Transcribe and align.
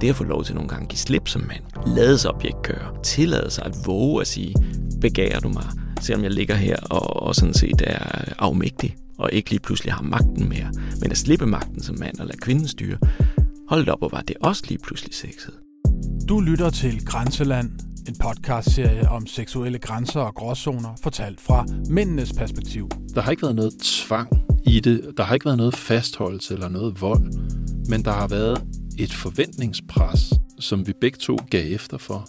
Det 0.00 0.08
at 0.08 0.16
få 0.16 0.24
lov 0.24 0.44
til 0.44 0.54
nogle 0.54 0.68
gange 0.68 0.82
at 0.82 0.88
give 0.88 0.98
slip 0.98 1.28
som 1.28 1.40
mand, 1.40 1.94
lade 1.96 2.18
sig 2.18 2.30
objektkøre, 2.30 3.02
tillade 3.02 3.50
sig 3.50 3.64
at 3.64 3.76
våge 3.86 4.20
at 4.20 4.26
sige, 4.26 4.54
begærer 5.00 5.40
du 5.40 5.48
mig, 5.48 5.66
selvom 6.00 6.22
jeg 6.22 6.30
ligger 6.30 6.54
her 6.54 6.76
og, 6.90 7.22
og 7.22 7.34
sådan 7.34 7.54
set 7.54 7.82
er 7.86 8.32
afmægtig, 8.38 8.96
og 9.18 9.30
ikke 9.32 9.50
lige 9.50 9.60
pludselig 9.60 9.92
har 9.92 10.02
magten 10.02 10.48
mere, 10.48 10.72
men 11.00 11.10
at 11.10 11.18
slippe 11.18 11.46
magten 11.46 11.82
som 11.82 11.98
mand 11.98 12.18
og 12.18 12.26
lade 12.26 12.38
kvinden 12.38 12.68
styre, 12.68 12.98
hold 13.68 13.88
op, 13.88 14.02
og 14.02 14.12
var 14.12 14.20
det 14.20 14.36
også 14.40 14.62
lige 14.68 14.78
pludselig 14.78 15.14
sexet. 15.14 15.54
Du 16.28 16.40
lytter 16.40 16.70
til 16.70 17.04
Grænseland, 17.04 17.70
en 18.08 18.14
podcastserie 18.20 19.08
om 19.08 19.26
seksuelle 19.26 19.78
grænser 19.78 20.20
og 20.20 20.34
gråzoner, 20.34 20.88
fortalt 21.02 21.40
fra 21.40 21.66
mændenes 21.90 22.32
perspektiv. 22.32 22.88
Der 23.14 23.20
har 23.20 23.30
ikke 23.30 23.42
været 23.42 23.56
noget 23.56 23.72
tvang 23.82 24.28
i 24.66 24.80
det. 24.80 25.12
Der 25.16 25.22
har 25.22 25.34
ikke 25.34 25.46
været 25.46 25.56
noget 25.56 25.76
fastholdelse 25.76 26.54
eller 26.54 26.68
noget 26.68 27.00
vold. 27.00 27.32
Men 27.88 28.04
der 28.04 28.12
har 28.12 28.28
været 28.28 28.64
et 28.98 29.12
forventningspres, 29.12 30.32
som 30.58 30.86
vi 30.86 30.92
begge 31.00 31.18
to 31.18 31.36
gav 31.50 31.74
efter 31.74 31.98
for. 31.98 32.28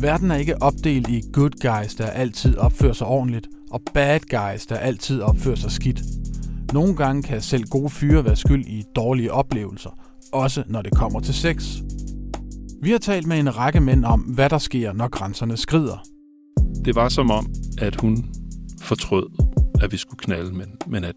Verden 0.00 0.30
er 0.30 0.36
ikke 0.36 0.62
opdelt 0.62 1.08
i 1.08 1.22
good 1.32 1.50
guys, 1.50 1.94
der 1.94 2.06
altid 2.06 2.56
opfører 2.56 2.92
sig 2.92 3.06
ordentligt, 3.06 3.48
og 3.70 3.80
bad 3.94 4.20
guys, 4.20 4.66
der 4.66 4.76
altid 4.76 5.20
opfører 5.20 5.56
sig 5.56 5.70
skidt. 5.70 6.02
Nogle 6.72 6.96
gange 6.96 7.22
kan 7.22 7.40
selv 7.40 7.64
gode 7.64 7.90
fyre 7.90 8.24
være 8.24 8.36
skyld 8.36 8.66
i 8.66 8.84
dårlige 8.96 9.32
oplevelser, 9.32 9.90
også 10.32 10.64
når 10.66 10.82
det 10.82 10.92
kommer 10.92 11.20
til 11.20 11.34
sex. 11.34 11.76
Vi 12.82 12.90
har 12.90 12.98
talt 12.98 13.26
med 13.26 13.38
en 13.38 13.56
række 13.56 13.80
mænd 13.80 14.04
om, 14.04 14.20
hvad 14.20 14.50
der 14.50 14.58
sker, 14.58 14.92
når 14.92 15.08
grænserne 15.08 15.56
skrider. 15.56 16.04
Det 16.84 16.94
var 16.94 17.08
som 17.08 17.30
om, 17.30 17.46
at 17.78 18.00
hun 18.00 18.24
fortrød, 18.82 19.26
at 19.82 19.92
vi 19.92 19.96
skulle 19.96 20.18
knalde, 20.18 20.52
men, 20.52 20.66
men 20.86 21.04
at, 21.04 21.14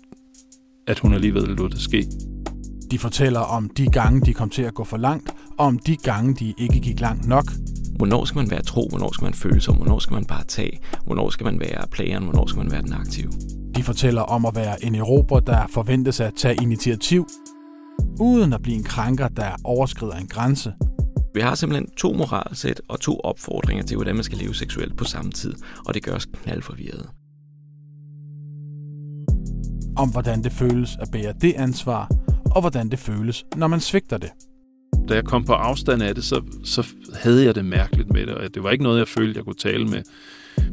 at 0.87 0.99
hun 0.99 1.13
alligevel 1.13 1.43
lod 1.43 1.69
det 1.69 1.81
ske. 1.81 2.05
De 2.91 2.99
fortæller 2.99 3.39
om 3.39 3.69
de 3.69 3.85
gange, 3.85 4.21
de 4.21 4.33
kom 4.33 4.49
til 4.49 4.61
at 4.61 4.73
gå 4.73 4.83
for 4.83 4.97
langt, 4.97 5.29
og 5.57 5.65
om 5.65 5.79
de 5.79 5.95
gange, 5.95 6.33
de 6.33 6.53
ikke 6.57 6.79
gik 6.79 6.99
langt 6.99 7.27
nok. 7.27 7.45
Hvornår 7.95 8.25
skal 8.25 8.39
man 8.39 8.51
være 8.51 8.61
tro? 8.61 8.87
Hvornår 8.89 9.11
skal 9.13 9.25
man 9.25 9.33
føle 9.33 9.61
sig? 9.61 9.73
Hvornår 9.73 9.99
skal 9.99 10.13
man 10.13 10.25
bare 10.25 10.43
tage? 10.43 10.79
Hvornår 11.05 11.29
skal 11.29 11.43
man 11.43 11.59
være 11.59 11.87
playeren? 11.91 12.23
Hvornår 12.23 12.45
skal 12.45 12.63
man 12.63 12.71
være 12.71 12.81
den 12.81 12.93
aktive? 12.93 13.31
De 13.75 13.83
fortæller 13.83 14.21
om 14.21 14.45
at 14.45 14.55
være 14.55 14.85
en 14.85 14.95
erober, 14.95 15.39
der 15.39 15.67
forventes 15.69 16.19
at 16.19 16.33
tage 16.37 16.55
initiativ, 16.61 17.27
uden 18.19 18.53
at 18.53 18.61
blive 18.61 18.77
en 18.77 18.83
krænker, 18.83 19.27
der 19.27 19.49
overskrider 19.63 20.15
en 20.15 20.27
grænse. 20.27 20.73
Vi 21.33 21.41
har 21.41 21.55
simpelthen 21.55 21.89
to 21.97 22.13
moralsæt 22.13 22.81
og 22.89 22.99
to 22.99 23.19
opfordringer 23.19 23.83
til, 23.83 23.97
hvordan 23.97 24.15
man 24.15 24.23
skal 24.23 24.37
leve 24.37 24.55
seksuelt 24.55 24.97
på 24.97 25.03
samme 25.03 25.31
tid, 25.31 25.53
og 25.85 25.93
det 25.93 26.03
gør 26.03 26.15
os 26.15 26.25
knaldforvirret. 26.25 27.09
Om 29.97 30.11
hvordan 30.11 30.43
det 30.43 30.51
føles 30.51 30.97
at 31.01 31.11
bære 31.11 31.33
det 31.41 31.53
ansvar, 31.53 32.14
og 32.55 32.61
hvordan 32.61 32.89
det 32.89 32.99
føles, 32.99 33.45
når 33.55 33.67
man 33.67 33.79
svigter 33.79 34.17
det. 34.17 34.29
Da 35.09 35.13
jeg 35.13 35.25
kom 35.25 35.45
på 35.45 35.53
afstand 35.53 36.03
af 36.03 36.15
det, 36.15 36.23
så, 36.23 36.41
så 36.63 36.87
havde 37.13 37.45
jeg 37.45 37.55
det 37.55 37.65
mærkeligt 37.65 38.13
med 38.13 38.25
det, 38.25 38.35
og 38.35 38.53
det 38.53 38.63
var 38.63 38.71
ikke 38.71 38.83
noget, 38.83 38.99
jeg 38.99 39.07
følte, 39.07 39.37
jeg 39.37 39.45
kunne 39.45 39.55
tale 39.55 39.87
med, 39.87 40.03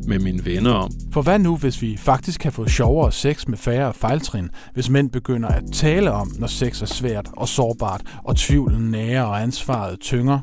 med 0.07 0.19
mine 0.19 0.45
venner 0.45 0.73
om. 0.73 0.91
For 1.13 1.23
hvad 1.23 1.39
nu, 1.39 1.57
hvis 1.57 1.83
vi 1.83 1.97
faktisk 1.97 2.41
kan 2.41 2.53
få 2.53 2.69
sjovere 2.69 3.13
sex 3.13 3.47
med 3.47 3.59
færre 3.59 3.95
fejltrin, 3.95 4.51
hvis 4.75 4.91
mænd 4.91 5.11
begynder 5.11 5.49
at 5.49 5.63
tale 5.73 6.13
om, 6.13 6.33
når 6.39 6.47
sex 6.47 6.83
er 6.83 6.87
svært 6.87 7.29
og 7.37 7.49
sårbart, 7.49 8.03
og 8.25 8.37
tvivlen 8.37 8.91
nærer 8.91 9.23
og 9.23 9.43
ansvaret 9.43 10.01
tynger? 10.01 10.41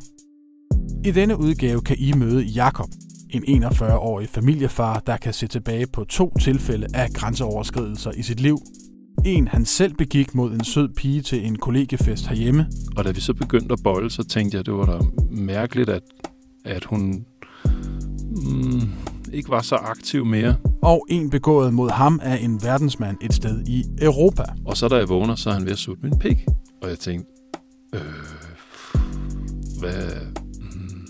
I 1.05 1.11
denne 1.11 1.39
udgave 1.39 1.81
kan 1.81 1.95
I 1.99 2.13
møde 2.13 2.43
Jakob, 2.43 2.89
en 3.29 3.63
41-årig 3.63 4.29
familiefar, 4.29 4.99
der 4.99 5.17
kan 5.17 5.33
se 5.33 5.47
tilbage 5.47 5.87
på 5.93 6.03
to 6.03 6.33
tilfælde 6.41 6.87
af 6.93 7.09
grænseoverskridelser 7.13 8.11
i 8.11 8.21
sit 8.21 8.39
liv. 8.39 8.59
En, 9.25 9.47
han 9.47 9.65
selv 9.65 9.93
begik 9.93 10.35
mod 10.35 10.51
en 10.51 10.63
sød 10.63 10.89
pige 10.89 11.21
til 11.21 11.45
en 11.45 11.55
kollegefest 11.55 12.27
herhjemme. 12.27 12.67
Og 12.97 13.05
da 13.05 13.11
vi 13.11 13.21
så 13.21 13.33
begyndte 13.33 13.73
at 13.73 13.79
bolle, 13.83 14.11
så 14.11 14.23
tænkte 14.23 14.55
jeg, 14.55 14.59
at 14.59 14.65
det 14.65 14.73
var 14.73 14.85
da 14.85 15.05
mærkeligt, 15.31 15.89
at, 15.89 16.03
at 16.65 16.85
hun 16.85 17.25
mm, 18.29 18.81
ikke 19.33 19.49
var 19.49 19.61
så 19.61 19.75
aktiv 19.75 20.25
mere. 20.25 20.55
Og 20.81 21.05
en 21.09 21.29
begået 21.29 21.73
mod 21.73 21.89
ham 21.89 22.19
af 22.23 22.43
en 22.43 22.63
verdensmand 22.63 23.17
et 23.21 23.33
sted 23.33 23.67
i 23.67 23.83
Europa. 24.01 24.43
Og 24.65 24.77
så 24.77 24.87
da 24.87 24.95
jeg 24.95 25.09
vågner, 25.09 25.35
så 25.35 25.49
er 25.49 25.53
han 25.53 25.65
ved 25.65 25.71
at 25.71 25.77
sutte 25.77 26.03
min 26.03 26.19
pik. 26.19 26.45
Og 26.81 26.89
jeg 26.89 26.99
tænkte, 26.99 27.31
øh, 27.95 28.01
hvad, 29.79 30.11
mm, 30.61 31.07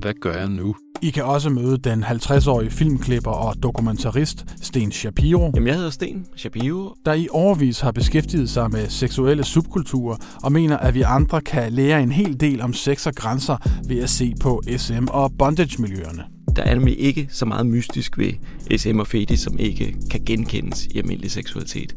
hvad 0.00 0.14
gør 0.20 0.38
jeg 0.38 0.48
nu? 0.48 0.76
I 1.02 1.10
kan 1.10 1.24
også 1.24 1.50
møde 1.50 1.78
den 1.78 2.04
50-årige 2.04 2.70
filmklipper 2.70 3.30
og 3.30 3.62
dokumentarist 3.62 4.44
Sten 4.62 4.92
Shapiro. 4.92 5.50
Jamen, 5.54 5.66
jeg 5.66 5.74
hedder 5.76 5.90
Sten 5.90 6.26
Shapiro. 6.36 6.94
Der 7.06 7.12
i 7.12 7.28
overvis 7.30 7.80
har 7.80 7.92
beskæftiget 7.92 8.50
sig 8.50 8.70
med 8.70 8.88
seksuelle 8.88 9.44
subkulturer 9.44 10.16
og 10.42 10.52
mener, 10.52 10.76
at 10.76 10.94
vi 10.94 11.02
andre 11.02 11.40
kan 11.40 11.72
lære 11.72 12.02
en 12.02 12.12
hel 12.12 12.40
del 12.40 12.60
om 12.60 12.72
sex 12.72 13.06
og 13.06 13.14
grænser 13.14 13.56
ved 13.88 13.98
at 14.02 14.10
se 14.10 14.34
på 14.40 14.62
SM- 14.66 15.10
og 15.10 15.32
bondage-miljøerne. 15.38 16.24
Der 16.56 16.62
er 16.62 16.74
nemlig 16.74 17.00
ikke 17.00 17.28
så 17.30 17.46
meget 17.46 17.66
mystisk 17.66 18.18
ved 18.18 18.32
SM 18.78 18.98
og 18.98 19.06
fetish, 19.06 19.44
som 19.44 19.58
ikke 19.58 19.96
kan 20.10 20.20
genkendes 20.26 20.86
i 20.86 20.98
almindelig 20.98 21.30
seksualitet. 21.30 21.94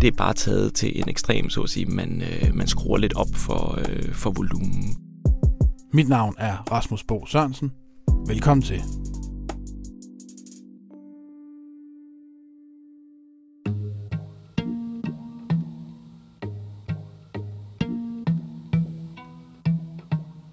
Det 0.00 0.08
er 0.08 0.16
bare 0.16 0.34
taget 0.34 0.74
til 0.74 1.00
en 1.00 1.08
ekstrem, 1.08 1.50
så 1.50 1.60
at 1.60 1.70
sige. 1.70 1.86
Man, 1.86 2.22
øh, 2.22 2.54
man 2.54 2.66
skruer 2.66 2.98
lidt 2.98 3.14
op 3.14 3.34
for, 3.34 3.78
øh, 3.88 4.12
for 4.12 4.30
volumen. 4.30 4.96
Mit 5.92 6.08
navn 6.08 6.34
er 6.38 6.72
Rasmus 6.72 7.04
Bo 7.04 7.26
Sørensen. 7.26 7.70
Velkommen 8.26 8.62
til. 8.62 8.82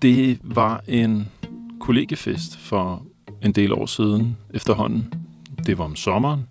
Det 0.01 0.39
var 0.43 0.83
en 0.87 1.27
kollegefest 1.79 2.57
for 2.57 3.05
en 3.41 3.51
del 3.51 3.73
år 3.73 3.85
siden 3.85 4.37
efterhånden. 4.53 5.13
Det 5.65 5.77
var 5.77 5.85
om 5.85 5.95
sommeren. 5.95 6.47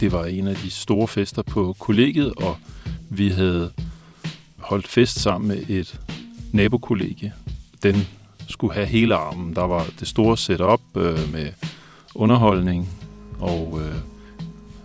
Det 0.00 0.12
var 0.12 0.24
en 0.24 0.46
af 0.46 0.56
de 0.56 0.70
store 0.70 1.08
fester 1.08 1.42
på 1.42 1.76
kollegiet, 1.78 2.32
og 2.36 2.56
vi 3.10 3.28
havde 3.28 3.72
holdt 4.58 4.88
fest 4.88 5.20
sammen 5.20 5.48
med 5.48 5.70
et 5.70 6.00
nabokollegie. 6.52 7.32
Den 7.82 8.06
skulle 8.48 8.74
have 8.74 8.86
hele 8.86 9.14
armen. 9.14 9.56
Der 9.56 9.62
var 9.62 9.86
det 10.00 10.08
store 10.08 10.36
setup 10.36 10.80
øh, 10.96 11.32
med 11.32 11.52
underholdning, 12.14 12.88
og 13.38 13.80
øh, 13.82 13.94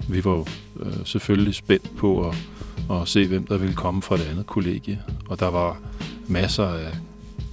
vi 0.10 0.26
var 0.26 0.48
øh, 0.80 0.94
selvfølgelig 1.06 1.56
spændt 1.56 1.98
på 1.98 2.30
at, 2.30 2.36
at 2.92 3.08
se, 3.08 3.28
hvem 3.28 3.48
der 3.48 3.58
ville 3.58 3.76
komme 3.76 4.02
fra 4.02 4.18
det 4.18 4.24
andet 4.24 4.46
kollegie. 4.46 5.02
Og 5.30 5.40
der 5.40 5.48
var 5.48 5.78
masser 6.28 6.66
af 6.66 6.92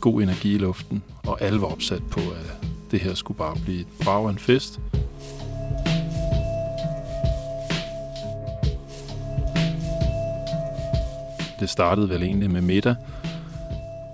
god 0.00 0.22
energi 0.22 0.54
i 0.54 0.58
luften, 0.58 1.02
og 1.26 1.42
alle 1.42 1.60
var 1.60 1.66
opsat 1.66 2.02
på, 2.10 2.20
at 2.20 2.68
det 2.90 3.00
her 3.00 3.14
skulle 3.14 3.38
bare 3.38 3.56
blive 3.64 3.80
et 3.80 3.86
brag 4.04 4.30
en 4.30 4.38
fest. 4.38 4.80
Det 11.60 11.70
startede 11.70 12.08
vel 12.08 12.22
egentlig 12.22 12.50
med 12.50 12.60
middag, 12.60 12.94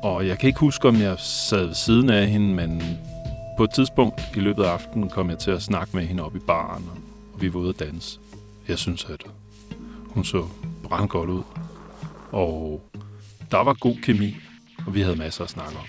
og 0.03 0.27
jeg 0.27 0.39
kan 0.39 0.47
ikke 0.47 0.61
huske, 0.61 0.89
om 0.89 0.97
jeg 0.97 1.19
sad 1.19 1.67
ved 1.67 1.75
siden 1.75 2.11
af 2.11 2.27
hende, 2.29 2.55
men 2.55 2.83
på 3.57 3.65
et 3.65 3.71
tidspunkt 3.71 4.21
i 4.37 4.41
løbet 4.41 4.65
af 4.65 4.69
aftenen 4.69 5.09
kom 5.09 5.31
jeg 5.31 5.39
til 5.39 5.51
at 5.51 5.63
snakke 5.63 5.97
med 5.97 6.07
hende 6.07 6.23
op 6.23 6.37
i 6.37 6.39
baren, 6.39 6.85
og 7.35 7.43
vi 7.43 7.55
var 7.55 7.61
ude 7.61 7.69
at 7.69 7.79
danse. 7.79 8.21
Jeg 8.69 8.79
synes, 8.79 9.05
at 9.05 9.23
hun 10.09 10.25
så 10.25 10.47
brandgodt 10.83 11.31
ud, 11.31 11.43
og 12.33 12.83
der 13.51 13.59
var 13.59 13.73
god 13.73 13.97
kemi, 14.03 14.37
og 14.87 14.95
vi 14.95 15.01
havde 15.01 15.17
masser 15.17 15.45
at 15.45 15.51
snakke 15.51 15.77
om. 15.77 15.85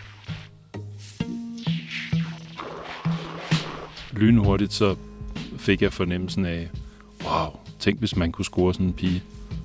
Lynhurtigt 4.12 4.74
så 4.74 4.96
fik 5.58 5.81
jeg 5.81 5.94
fornemmelsen 5.94 6.46
af, 6.46 6.70
wow, 7.24 7.59
tænk 7.80 8.00
hvis 8.00 8.16
man 8.16 8.31
kunne 8.31 8.46
score 8.46 8.74
sådan 8.74 8.86
en 8.86 8.94
pige 8.94 9.24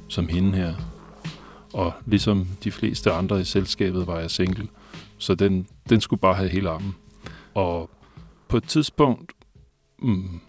som 0.08 0.28
hende 0.28 0.52
her. 0.52 0.74
Og 1.74 1.92
ligesom 2.06 2.48
de 2.64 2.72
fleste 2.72 3.12
andre 3.12 3.40
i 3.40 3.44
selskabet 3.44 4.06
var 4.06 4.18
jeg 4.18 4.30
single, 4.30 4.68
så 5.18 5.34
den, 5.34 5.68
den 5.88 6.00
skulle 6.00 6.20
bare 6.20 6.34
have 6.34 6.48
hele 6.48 6.70
armen. 6.70 6.96
Og 7.54 7.90
på 8.48 8.56
et 8.56 8.64
tidspunkt, 8.64 9.32
mm, 9.98 10.40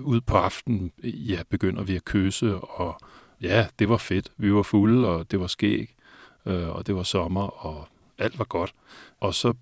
ude 0.00 0.20
på 0.20 0.36
aftenen, 0.36 0.92
ja, 1.04 1.42
begynder 1.50 1.82
vi 1.82 1.96
at 1.96 2.04
kysse, 2.04 2.56
og 2.56 3.00
ja, 3.40 3.66
det 3.78 3.88
var 3.88 3.96
fedt. 3.96 4.32
Vi 4.36 4.54
var 4.54 4.62
fulde, 4.62 5.08
og 5.08 5.30
det 5.30 5.40
var 5.40 5.46
skæg, 5.46 5.94
øh, 6.46 6.68
og 6.68 6.86
det 6.86 6.94
var 6.94 7.02
sommer, 7.02 7.66
og 7.66 7.88
alt 8.18 8.38
var 8.38 8.44
godt. 8.44 8.74
Og 9.20 9.34
så 9.34 9.54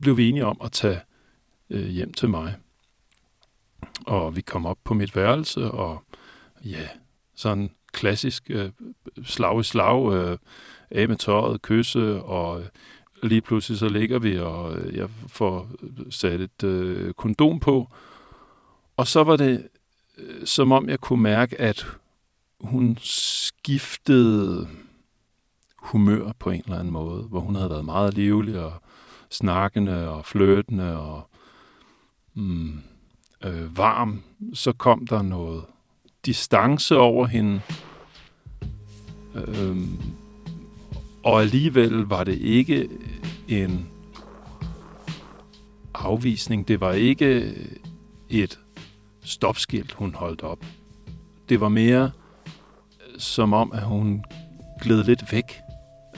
blev 0.00 0.16
vi 0.16 0.28
enige 0.28 0.46
om 0.46 0.60
at 0.64 0.72
tage 0.72 1.00
øh, 1.70 1.86
hjem 1.86 2.12
til 2.12 2.28
mig. 2.28 2.54
Og 4.06 4.36
vi 4.36 4.40
kom 4.40 4.66
op 4.66 4.78
på 4.84 4.94
mit 4.94 5.16
værelse, 5.16 5.70
og 5.70 6.04
ja, 6.64 6.88
sådan 7.34 7.70
klassisk 7.92 8.50
øh, 8.50 8.70
slag 9.24 9.60
i 9.60 9.62
slag, 9.62 10.12
øh, 10.12 10.38
af 10.90 11.08
med 11.08 11.16
tøjet, 11.16 11.62
kysse, 11.62 12.22
og 12.22 12.62
lige 13.22 13.40
pludselig 13.40 13.78
så 13.78 13.88
ligger 13.88 14.18
vi, 14.18 14.38
og 14.38 14.76
jeg 14.92 15.08
får 15.28 15.70
sat 16.10 16.40
et 16.40 16.64
øh, 16.64 17.14
kondom 17.14 17.60
på. 17.60 17.88
Og 18.96 19.06
så 19.06 19.24
var 19.24 19.36
det, 19.36 19.68
øh, 20.18 20.46
som 20.46 20.72
om 20.72 20.88
jeg 20.88 21.00
kunne 21.00 21.22
mærke, 21.22 21.60
at 21.60 21.86
hun 22.60 22.98
skiftede 23.00 24.68
humør 25.76 26.32
på 26.38 26.50
en 26.50 26.62
eller 26.64 26.78
anden 26.78 26.92
måde, 26.92 27.22
hvor 27.22 27.40
hun 27.40 27.54
havde 27.54 27.70
været 27.70 27.84
meget 27.84 28.14
livlig 28.14 28.58
og 28.58 28.72
snakkende 29.30 30.08
og 30.08 30.24
fløtende 30.24 30.98
og 30.98 31.30
mm, 32.34 32.82
øh, 33.44 33.78
varm, 33.78 34.22
så 34.54 34.72
kom 34.72 35.06
der 35.06 35.22
noget 35.22 35.64
distance 36.28 36.96
over 36.96 37.26
hende. 37.26 37.60
Øhm, 39.34 40.00
og 41.24 41.40
alligevel 41.40 41.92
var 41.92 42.24
det 42.24 42.38
ikke 42.38 42.88
en 43.48 43.88
afvisning. 45.94 46.68
Det 46.68 46.80
var 46.80 46.92
ikke 46.92 47.54
et 48.28 48.58
stopskilt, 49.24 49.92
hun 49.92 50.14
holdt 50.14 50.42
op. 50.42 50.64
Det 51.48 51.60
var 51.60 51.68
mere 51.68 52.04
øh, 52.04 53.20
som 53.20 53.52
om, 53.52 53.72
at 53.72 53.82
hun 53.82 54.24
gled 54.82 55.04
lidt 55.04 55.32
væk 55.32 55.60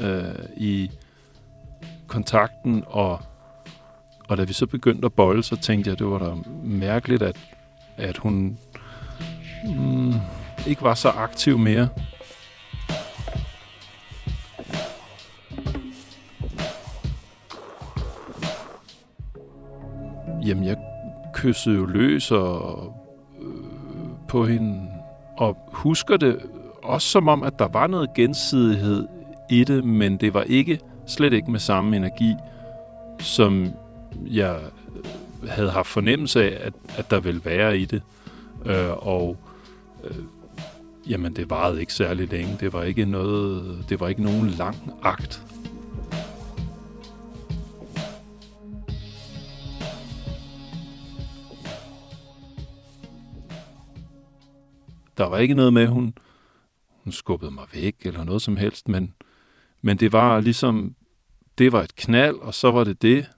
øh, 0.01 0.45
i 0.57 0.91
kontakten, 2.07 2.85
og, 2.87 3.21
og 4.29 4.37
da 4.37 4.45
vi 4.45 4.53
så 4.53 4.67
begyndte 4.67 5.07
at 5.07 5.13
bolle, 5.13 5.43
så 5.43 5.57
tænkte 5.57 5.89
jeg, 5.89 5.93
at 5.93 5.99
det 5.99 6.07
var 6.07 6.19
da 6.19 6.35
mærkeligt, 6.65 7.23
at, 7.23 7.37
at 7.97 8.17
hun 8.17 8.59
mm, 9.65 10.15
ikke 10.67 10.83
var 10.83 10.95
så 10.95 11.09
aktiv 11.09 11.59
mere. 11.59 11.89
Jamen, 20.47 20.65
jeg 20.65 20.77
kyssede 21.33 21.77
jo 21.77 21.87
løs 21.87 22.31
og, 22.31 22.95
øh, 23.41 23.47
på 24.29 24.47
hende, 24.47 24.89
og 25.37 25.57
husker 25.73 26.17
det 26.17 26.39
også 26.83 27.09
som 27.09 27.29
om, 27.29 27.43
at 27.43 27.59
der 27.59 27.69
var 27.69 27.87
noget 27.87 28.15
gensidighed 28.15 29.09
i 29.51 29.65
det, 29.65 29.85
men 29.85 30.17
det 30.17 30.35
var 30.35 30.43
ikke 30.43 30.81
slet 31.07 31.33
ikke 31.33 31.51
med 31.51 31.61
samme 31.61 31.97
energi, 31.97 32.35
som 33.19 33.69
jeg 34.27 34.57
havde 35.49 35.71
haft 35.71 35.89
fornemmelse 35.89 36.45
af, 36.45 36.67
at, 36.67 36.73
at 36.99 37.11
der 37.11 37.21
ville 37.21 37.41
være 37.45 37.79
i 37.79 37.85
det. 37.85 38.03
Øh, 38.67 39.07
og 39.07 39.37
øh, 40.05 40.25
jamen, 41.09 41.37
det 41.37 41.51
varede 41.51 41.81
ikke 41.81 41.95
særlig 41.95 42.29
længe. 42.29 42.57
Det 42.61 42.73
var 42.73 42.83
ikke 42.83 43.05
noget, 43.05 43.85
det 43.89 44.01
var 44.01 44.09
ikke 44.09 44.23
nogen 44.23 44.49
lang 44.49 44.77
akt. 45.03 45.45
Der 55.17 55.27
var 55.27 55.39
ikke 55.39 55.55
noget 55.55 55.73
med, 55.73 55.87
hun, 55.87 56.15
hun 57.05 57.13
skubbede 57.13 57.51
mig 57.51 57.65
væk 57.75 57.97
eller 58.01 58.25
noget 58.25 58.43
som 58.43 58.57
helst, 58.57 58.89
men, 58.89 59.15
men 59.83 59.97
det 59.97 60.13
var 60.13 60.41
ligesom, 60.41 60.95
det 61.59 61.73
var 61.73 61.83
et 61.83 61.97
knald, 61.97 62.37
og 62.37 62.55
så 62.55 62.71
var 62.71 62.85
det 62.85 63.03
det, 63.03 63.31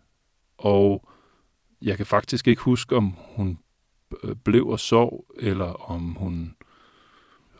og 0.59 1.09
jeg 1.83 1.97
kan 1.97 2.07
faktisk 2.07 2.49
ikke 2.49 2.63
huske, 2.63 2.97
om 2.97 3.15
hun 3.37 3.59
Øh, 4.23 4.37
blev 4.37 4.69
og 4.69 4.81
sov, 4.81 5.25
eller 5.39 5.91
om 5.91 6.15
hun... 6.15 6.55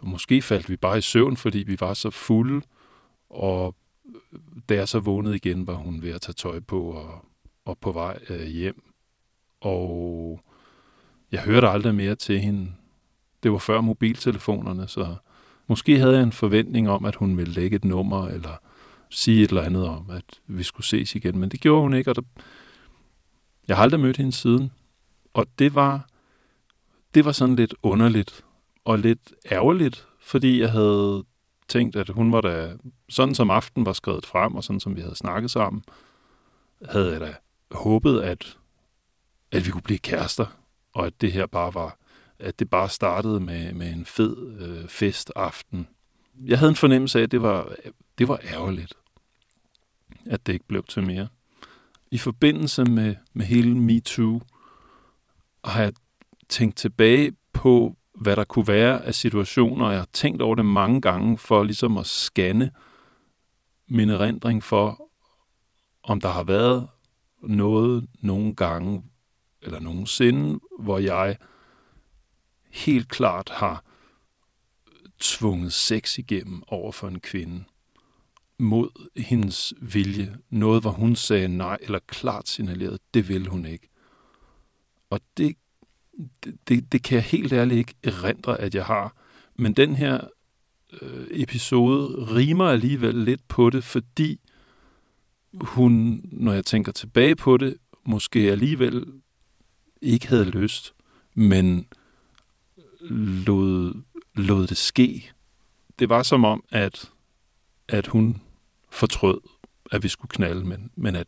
Måske 0.05 0.43
faldt 0.43 0.69
vi 0.69 0.77
bare 0.77 0.99
i 0.99 1.01
søvn, 1.01 1.37
fordi 1.37 1.59
vi 1.59 1.77
var 1.81 1.95
så 1.95 2.11
fulde, 2.11 2.63
og 3.31 3.77
da 4.69 4.75
jeg 4.75 4.89
så 4.89 5.01
vågnede 5.01 5.37
igen, 5.37 5.67
var 5.67 5.75
hun 5.75 6.03
ved 6.03 6.11
at 6.11 6.21
tage 6.21 6.35
tøj 6.35 6.61
på 6.61 6.83
og, 6.83 7.25
og 7.65 7.79
på 7.79 7.93
vej 7.93 8.19
øh, 8.29 8.47
hjem. 8.47 8.83
Og 9.61 10.41
jeg 11.33 11.41
hørte 11.41 11.69
aldrig 11.69 11.95
mere 11.95 12.15
til 12.15 12.41
hende. 12.41 12.73
Det 13.43 13.53
var 13.53 13.59
før 13.59 13.81
mobiltelefonerne, 13.81 14.89
så 14.89 15.15
måske 15.67 15.99
havde 15.99 16.15
jeg 16.15 16.23
en 16.23 16.33
forventning 16.33 16.91
om, 16.91 17.05
at 17.05 17.15
hun 17.15 17.37
ville 17.37 17.53
lægge 17.53 17.77
et 17.77 17.85
nummer, 17.85 18.29
eller 18.29 18.57
sige 19.11 19.43
et 19.43 19.49
eller 19.49 19.63
andet 19.63 19.87
om, 19.87 20.11
at 20.11 20.25
vi 20.47 20.63
skulle 20.63 20.87
ses 20.87 21.15
igen. 21.15 21.39
Men 21.39 21.49
det 21.49 21.61
gjorde 21.61 21.83
hun 21.83 21.95
ikke, 21.95 22.11
og 22.11 22.17
der... 22.17 22.23
jeg 23.69 23.77
har 23.77 23.83
aldrig 23.83 24.01
mødt 24.01 24.17
hende 24.17 24.33
siden. 24.33 24.71
Og 25.35 25.47
det 25.59 25.75
var 25.75 26.09
det 27.15 27.25
var 27.25 27.33
sådan 27.33 27.57
lidt 27.57 27.75
underligt 27.83 28.45
og 28.85 28.99
lidt 28.99 29.33
ærgerligt, 29.51 30.07
fordi 30.21 30.61
jeg 30.61 30.71
havde 30.71 31.25
tænkt, 31.69 31.97
at 31.97 32.09
hun 32.09 32.33
var 32.33 32.41
da, 32.41 32.77
sådan 33.09 33.35
som 33.35 33.51
aften 33.51 33.87
var 33.87 33.93
skrevet 33.93 34.27
frem, 34.27 34.55
og 34.55 34.65
sådan 34.65 34.81
som 34.81 34.97
vi 34.97 35.01
havde 35.01 35.17
snakket 35.17 35.51
sammen, 35.51 35.85
havde 36.91 37.13
jeg 37.13 37.21
da 37.21 37.35
håbet, 37.71 38.21
at, 38.21 38.59
at 39.53 39.67
vi 39.67 39.71
kunne 39.71 39.83
blive 39.83 39.99
kærester, 39.99 40.47
og 40.93 41.07
at 41.07 41.21
det 41.21 41.33
her 41.33 41.47
bare 41.47 41.75
var, 41.75 41.99
at 42.39 42.59
det 42.59 42.71
bare 42.71 42.89
startede 42.89 43.41
med, 43.41 43.73
med 43.73 43.93
en 43.93 44.05
fed 44.05 44.61
øh, 44.61 44.89
festaften. 44.89 45.89
Jeg 46.45 46.59
havde 46.59 46.71
en 46.71 46.77
fornemmelse 46.77 47.19
af, 47.19 47.23
at 47.23 47.31
det 47.31 47.43
var, 47.43 47.73
det 48.19 48.29
var 48.29 48.41
ærgerligt, 48.45 48.95
at 50.27 50.47
det 50.47 50.53
ikke 50.53 50.69
blev 50.69 50.85
til 50.89 51.07
mere. 51.07 51.29
I 52.11 52.19
forbindelse 52.19 52.85
med, 52.85 53.17
med 53.33 53.47
hele 53.47 53.75
MeToo 53.75 54.41
har 55.65 55.83
jeg 55.83 55.93
tænkt 56.49 56.77
tilbage 56.77 57.33
på, 57.53 57.97
hvad 58.15 58.37
der 58.37 58.45
kunne 58.45 58.69
være 58.69 59.05
af 59.05 59.15
situationer, 59.15 59.87
og 59.87 59.93
jeg 59.93 60.01
har 60.01 60.09
tænkt 60.13 60.43
over 60.43 60.55
det 60.55 60.65
mange 60.65 61.01
gange 61.01 61.39
for 61.39 61.63
ligesom 61.65 61.99
at 61.99 62.07
scanne 62.07 62.71
min 63.89 64.11
erindring 64.11 64.63
for, 64.63 65.11
om 66.03 66.21
der 66.21 66.29
har 66.29 66.45
været 66.45 66.89
noget 67.43 68.09
nogle 68.21 68.55
gange, 68.55 69.03
eller 69.63 69.81
nogensinde, 69.81 70.61
hvor 70.79 70.99
jeg 70.99 71.37
helt 72.71 73.09
klart 73.09 73.49
har 73.49 73.85
tvunget 75.21 75.73
sex 75.73 76.19
igennem 76.19 76.63
over 76.67 76.93
for 76.93 77.09
en 77.09 77.21
kvinde 77.21 77.65
mod 78.59 79.09
hendes 79.17 79.75
vilje. 79.81 80.39
Noget, 80.51 80.83
hvor 80.83 80.91
hun 80.91 81.17
sagde 81.17 81.49
nej, 81.49 81.79
eller 81.81 81.99
klart 82.07 82.49
signalerede, 82.49 82.99
det 83.15 83.29
vil 83.29 83.47
hun 83.47 83.67
ikke. 83.67 83.89
Og 85.11 85.21
det 85.37 85.57
det, 86.69 86.93
det 86.93 87.03
kan 87.03 87.15
jeg 87.15 87.25
helt 87.25 87.53
ærligt 87.53 87.79
ikke 87.79 87.95
erindre, 88.03 88.61
at 88.61 88.75
jeg 88.75 88.85
har. 88.85 89.17
Men 89.57 89.73
den 89.73 89.97
her 89.97 90.21
øh, 91.03 91.27
episode 91.31 92.25
rimer 92.35 92.69
alligevel 92.69 93.15
lidt 93.15 93.49
på 93.49 93.71
det, 93.71 93.85
fordi 93.85 94.41
hun, 95.61 96.21
når 96.25 96.53
jeg 96.53 96.65
tænker 96.65 96.93
tilbage 96.93 97.37
på 97.37 97.57
det, 97.57 97.77
måske 98.05 98.39
alligevel 98.39 99.07
ikke 100.03 100.29
havde 100.29 100.45
lyst, 100.45 100.95
men 101.35 101.87
lod, 103.47 104.03
lod 104.35 104.67
det 104.67 104.77
ske. 104.77 105.33
Det 105.99 106.09
var 106.09 106.23
som 106.23 106.45
om, 106.45 106.65
at, 106.71 107.11
at 107.89 108.07
hun 108.07 108.41
fortrød, 108.91 109.41
at 109.93 110.03
vi 110.03 110.09
skulle 110.09 110.31
knalde, 110.31 110.65
men, 110.65 110.91
men 110.97 111.17
at, 111.17 111.27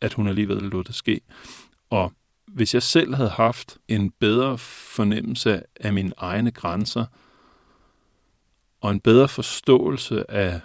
at 0.00 0.12
hun 0.12 0.28
alligevel 0.28 0.56
lod 0.56 0.84
det 0.84 0.94
ske. 0.94 1.20
Og 1.90 2.12
hvis 2.58 2.74
jeg 2.74 2.82
selv 2.82 3.14
havde 3.14 3.30
haft 3.30 3.78
en 3.88 4.10
bedre 4.10 4.58
fornemmelse 4.58 5.62
af 5.80 5.92
mine 5.92 6.12
egne 6.16 6.50
grænser, 6.50 7.06
og 8.80 8.90
en 8.90 9.00
bedre 9.00 9.28
forståelse 9.28 10.30
af 10.30 10.60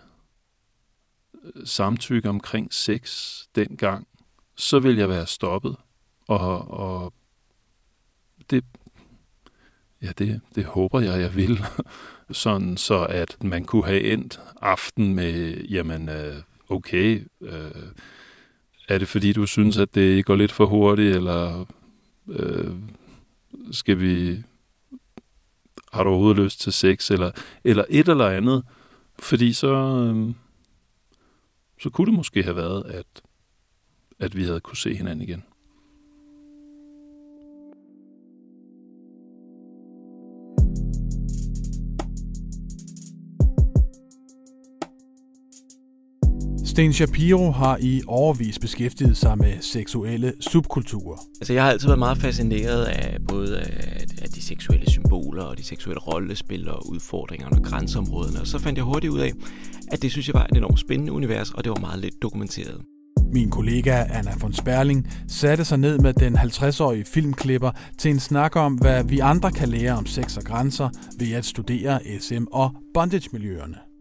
øh, 1.44 1.66
samtykke 1.66 2.30
omkring 2.30 2.74
sex 2.74 3.38
dengang, 3.56 4.08
så 4.56 4.80
ville 4.80 5.00
jeg 5.00 5.10
være 5.10 5.28
stoppet. 5.28 5.76
Og, 6.28 6.72
og 6.72 7.14
det, 8.50 8.64
ja, 10.02 10.12
det, 10.18 10.42
det 10.56 10.66
håber 10.66 11.00
jeg, 11.00 11.20
jeg 11.20 11.36
vil. 11.36 11.66
Sådan 12.32 12.78
så, 12.78 13.06
at 13.06 13.44
man 13.44 13.66
kunne 13.66 13.86
have 13.86 14.02
endt 14.02 14.42
aften 14.62 15.16
med, 15.16 15.58
jamen, 15.64 16.10
øh, 16.10 16.36
okay, 16.70 17.28
øh, 17.42 17.92
er 18.88 18.98
det 18.98 19.08
fordi, 19.08 19.34
du 19.34 19.46
synes, 19.46 19.78
at 19.78 19.96
det 19.96 20.26
går 20.26 20.36
lidt 20.36 20.52
for 20.52 20.66
hurtigt, 20.66 21.16
eller 21.16 21.66
øh, 22.28 22.76
skal 23.72 24.00
vi, 24.00 24.44
har 25.94 26.04
du 26.04 26.10
overhovedet 26.10 26.44
lyst 26.44 26.62
til 26.62 26.74
sex, 26.74 27.12
eller, 27.12 27.32
eller 27.64 27.86
et 27.90 28.10
eller 28.10 28.28
andet, 28.28 28.64
fordi 29.20 29.54
så, 29.54 29.74
øh, 29.74 30.34
så 31.82 31.90
kunne 31.90 32.06
det 32.06 32.14
måske 32.14 32.44
have 32.44 32.56
været, 32.56 32.86
at, 32.86 33.22
at 34.20 34.36
vi 34.36 34.44
havde 34.44 34.60
kunne 34.60 34.78
se 34.78 34.96
hinanden 34.96 35.22
igen. 35.22 35.44
Sten 46.74 46.94
Shapiro 46.94 47.52
har 47.52 47.78
i 47.82 48.02
overvis 48.08 48.60
beskæftiget 48.60 49.18
sig 49.18 49.38
med 49.38 49.54
seksuelle 49.62 50.34
subkulturer. 50.40 51.18
Altså, 51.42 51.54
jeg 51.54 51.64
har 51.64 51.72
altid 51.72 51.88
været 51.88 52.00
meget 52.00 52.18
fascineret 52.18 52.84
af 52.84 53.18
både 53.28 53.60
af 54.22 54.30
de 54.36 54.42
seksuelle 54.42 54.90
symboler 54.90 55.44
og 55.44 55.58
de 55.58 55.64
seksuelle 55.64 56.00
rollespil 56.00 56.70
og 56.70 56.90
udfordringerne 56.90 57.58
og 57.58 57.64
grænseområderne. 57.64 58.42
Og 58.42 58.48
så 58.48 58.60
fandt 58.60 58.78
jeg 58.78 58.86
hurtigt 58.86 59.14
ud 59.14 59.20
af, 59.20 59.32
at 59.88 60.02
det 60.02 60.12
synes 60.12 60.28
jeg 60.28 60.34
var 60.34 60.48
et 60.52 60.58
enormt 60.58 60.80
spændende 60.80 61.12
univers, 61.12 61.52
og 61.52 61.64
det 61.64 61.70
var 61.70 61.80
meget 61.80 62.00
lidt 62.00 62.22
dokumenteret. 62.22 62.82
Min 63.34 63.50
kollega 63.50 64.04
Anna 64.10 64.32
von 64.42 64.54
Sperling 64.54 65.08
satte 65.28 65.66
sig 65.66 65.78
ned 65.80 66.00
med 66.00 66.14
den 66.14 66.38
50-årige 66.38 67.06
filmklipper 67.06 67.72
til 67.98 68.12
en 68.12 68.20
snak 68.20 68.56
om, 68.56 68.74
hvad 68.74 69.04
vi 69.04 69.20
andre 69.20 69.52
kan 69.52 69.70
lære 69.70 69.94
om 69.94 70.06
sex 70.06 70.38
og 70.38 70.44
grænser 70.44 70.90
ved 71.20 71.34
at 71.34 71.46
studere 71.46 72.00
SM- 72.00 72.46
og 72.52 72.72
bondage-miljøerne. 72.94 73.93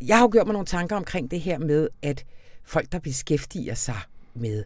Jeg 0.00 0.16
har 0.16 0.24
jo 0.24 0.28
gjort 0.32 0.46
mig 0.46 0.52
nogle 0.52 0.66
tanker 0.66 0.96
omkring 0.96 1.30
det 1.30 1.40
her 1.40 1.58
med, 1.58 1.88
at 2.02 2.24
folk, 2.64 2.92
der 2.92 2.98
beskæftiger 2.98 3.74
sig 3.74 3.98
med 4.34 4.64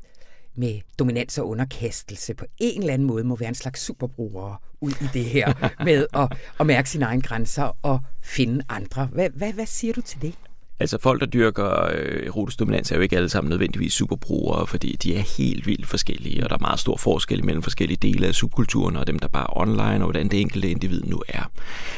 med 0.57 0.81
dominans 0.99 1.39
og 1.39 1.49
underkastelse 1.49 2.35
på 2.35 2.45
en 2.59 2.81
eller 2.81 2.95
anden 2.95 3.09
måde 3.09 3.25
må 3.25 3.37
være 3.37 3.49
en 3.49 3.55
slags 3.55 3.81
superbrugere 3.81 4.57
ud 4.81 4.91
i 4.91 5.07
det 5.13 5.25
her 5.25 5.53
med 5.85 6.07
at, 6.15 6.39
at 6.61 6.67
mærke 6.67 6.91
sine 6.91 7.05
egne 7.05 7.23
grænser 7.23 7.77
og 7.83 8.01
finde 8.23 8.65
andre. 8.69 9.07
Hvad, 9.07 9.31
hvad, 9.31 9.53
hvad 9.53 9.67
siger 9.67 9.95
du 9.95 10.01
til 10.01 10.23
det? 10.23 10.35
Altså 10.81 10.99
folk, 10.99 11.21
der 11.21 11.27
dyrker 11.27 11.85
øh, 11.95 12.27
erotisk 12.27 12.59
dominans, 12.59 12.93
er 12.93 12.97
jo 12.97 13.03
ikke 13.03 13.17
alle 13.17 13.29
sammen 13.29 13.51
nødvendigvis 13.51 13.93
superbrugere, 13.93 14.67
fordi 14.67 14.97
de 15.03 15.17
er 15.17 15.21
helt 15.39 15.67
vildt 15.67 15.87
forskellige, 15.87 16.45
og 16.45 16.51
der 16.51 16.57
er 16.57 16.61
meget 16.61 16.81
stor 16.81 16.97
forskel 16.97 17.45
mellem 17.45 17.63
forskellige 17.63 17.99
dele 18.13 18.27
af 18.27 18.35
subkulturen 18.35 18.97
og 18.97 19.07
dem, 19.07 19.19
der 19.19 19.29
bare 19.29 19.43
er 19.43 19.59
online, 19.59 20.05
og 20.05 20.05
hvordan 20.05 20.29
det 20.29 20.41
enkelte 20.41 20.71
individ 20.71 21.03
nu 21.03 21.23
er. 21.29 21.51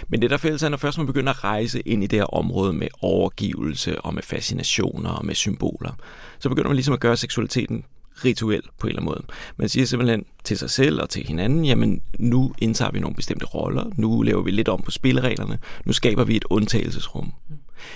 Men 0.08 0.22
det 0.22 0.30
der 0.30 0.36
fælles 0.36 0.62
er, 0.62 0.68
når 0.68 0.76
først 0.76 0.98
man 0.98 1.06
begynder 1.06 1.32
at 1.32 1.44
rejse 1.44 1.80
ind 1.80 2.04
i 2.04 2.06
det 2.06 2.18
her 2.18 2.34
område 2.34 2.72
med 2.72 2.88
overgivelse 3.00 4.00
og 4.00 4.14
med 4.14 4.22
fascinationer 4.22 5.10
og 5.10 5.26
med 5.26 5.34
symboler, 5.34 5.92
så 6.38 6.48
begynder 6.48 6.68
man 6.68 6.76
ligesom 6.76 6.94
at 6.94 7.00
gøre 7.00 7.16
seksualiteten 7.16 7.84
rituel 8.24 8.62
på 8.78 8.86
en 8.86 8.88
eller 8.88 9.02
anden 9.02 9.14
måde. 9.14 9.22
Man 9.56 9.68
siger 9.68 9.86
simpelthen 9.86 10.24
til 10.44 10.58
sig 10.58 10.70
selv 10.70 11.02
og 11.02 11.10
til 11.10 11.26
hinanden, 11.26 11.64
jamen 11.64 12.00
nu 12.18 12.54
indtager 12.58 12.90
vi 12.90 13.00
nogle 13.00 13.16
bestemte 13.16 13.46
roller, 13.46 13.84
nu 13.96 14.22
laver 14.22 14.42
vi 14.42 14.50
lidt 14.50 14.68
om 14.68 14.82
på 14.82 14.90
spillereglerne, 14.90 15.58
nu 15.84 15.92
skaber 15.92 16.24
vi 16.24 16.36
et 16.36 16.44
undtagelsesrum. 16.50 17.32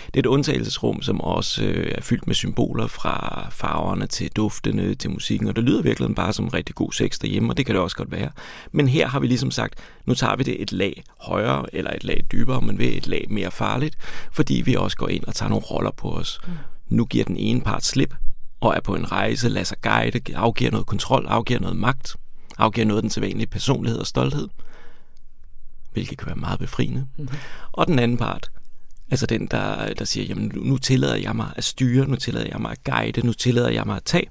Det 0.07 0.17
er 0.17 0.19
et 0.19 0.27
undtagelsesrum, 0.27 1.03
som 1.03 1.21
også 1.21 1.65
øh, 1.65 1.93
er 1.95 2.01
fyldt 2.01 2.27
med 2.27 2.35
symboler 2.35 2.87
fra 2.87 3.49
farverne 3.51 4.07
til 4.07 4.31
duftene 4.37 4.95
til 4.95 5.11
musikken, 5.11 5.49
og 5.49 5.57
det 5.57 5.65
lyder 5.65 5.83
virkelig 5.83 6.15
bare 6.15 6.33
som 6.33 6.49
rigtig 6.49 6.75
god 6.75 6.93
sex 6.93 7.19
derhjemme, 7.19 7.53
og 7.53 7.57
det 7.57 7.67
kan 7.67 7.75
det 7.75 7.83
også 7.83 7.97
godt 7.97 8.11
være. 8.11 8.31
Men 8.73 8.89
her 8.89 9.09
har 9.09 9.21
vi 9.21 9.27
ligesom 9.27 9.51
sagt, 9.51 9.75
nu 10.07 10.15
tager 10.15 10.37
vi 10.37 10.43
det 10.43 10.63
et 10.63 10.73
lag 10.73 11.03
højere, 11.21 11.67
eller 11.73 11.91
et 11.91 12.05
lag 12.05 12.25
dybere, 12.33 12.61
men 12.61 12.79
ved 12.79 12.87
et 12.87 13.07
lag 13.07 13.27
mere 13.31 13.51
farligt, 13.51 13.97
fordi 14.33 14.63
vi 14.65 14.75
også 14.75 14.97
går 14.97 15.09
ind 15.09 15.25
og 15.25 15.35
tager 15.35 15.51
nogle 15.51 15.65
roller 15.65 15.91
på 15.91 16.11
os. 16.11 16.41
Nu 16.89 17.05
giver 17.05 17.25
den 17.25 17.37
ene 17.37 17.61
part 17.61 17.85
slip, 17.85 18.15
og 18.61 18.77
er 18.77 18.81
på 18.81 18.95
en 18.95 19.13
rejse, 19.13 19.49
lader 19.49 19.65
sig 19.65 19.81
guide, 19.81 20.21
afgiver 20.35 20.71
noget 20.71 20.87
kontrol, 20.87 21.27
afgiver 21.27 21.61
noget 21.61 21.77
magt, 21.77 22.17
afgiver 22.59 22.87
noget 22.87 22.99
af 22.99 23.03
den 23.03 23.11
sædvanlige 23.11 23.47
personlighed 23.47 24.01
og 24.01 24.07
stolthed, 24.07 24.49
hvilket 25.93 26.19
kan 26.19 26.27
være 26.27 26.37
meget 26.37 26.59
befriende. 26.59 27.07
Mm-hmm. 27.17 27.37
Og 27.73 27.87
den 27.87 27.99
anden 27.99 28.19
part, 28.19 28.51
altså 29.11 29.26
den, 29.26 29.47
der, 29.47 29.95
der 29.95 30.05
siger, 30.05 30.26
jamen 30.26 30.52
nu, 30.55 30.79
tillader 30.79 31.17
jeg 31.17 31.37
mig 31.37 31.52
at 31.57 31.64
styre, 31.64 32.07
nu 32.07 32.17
tillader 32.17 32.47
jeg 32.52 32.61
mig 32.61 32.71
at 32.71 32.85
guide, 32.85 33.26
nu 33.26 33.33
tillader 33.33 33.71
jeg 33.71 33.83
mig 33.87 33.97
at 33.97 34.05
tage, 34.05 34.26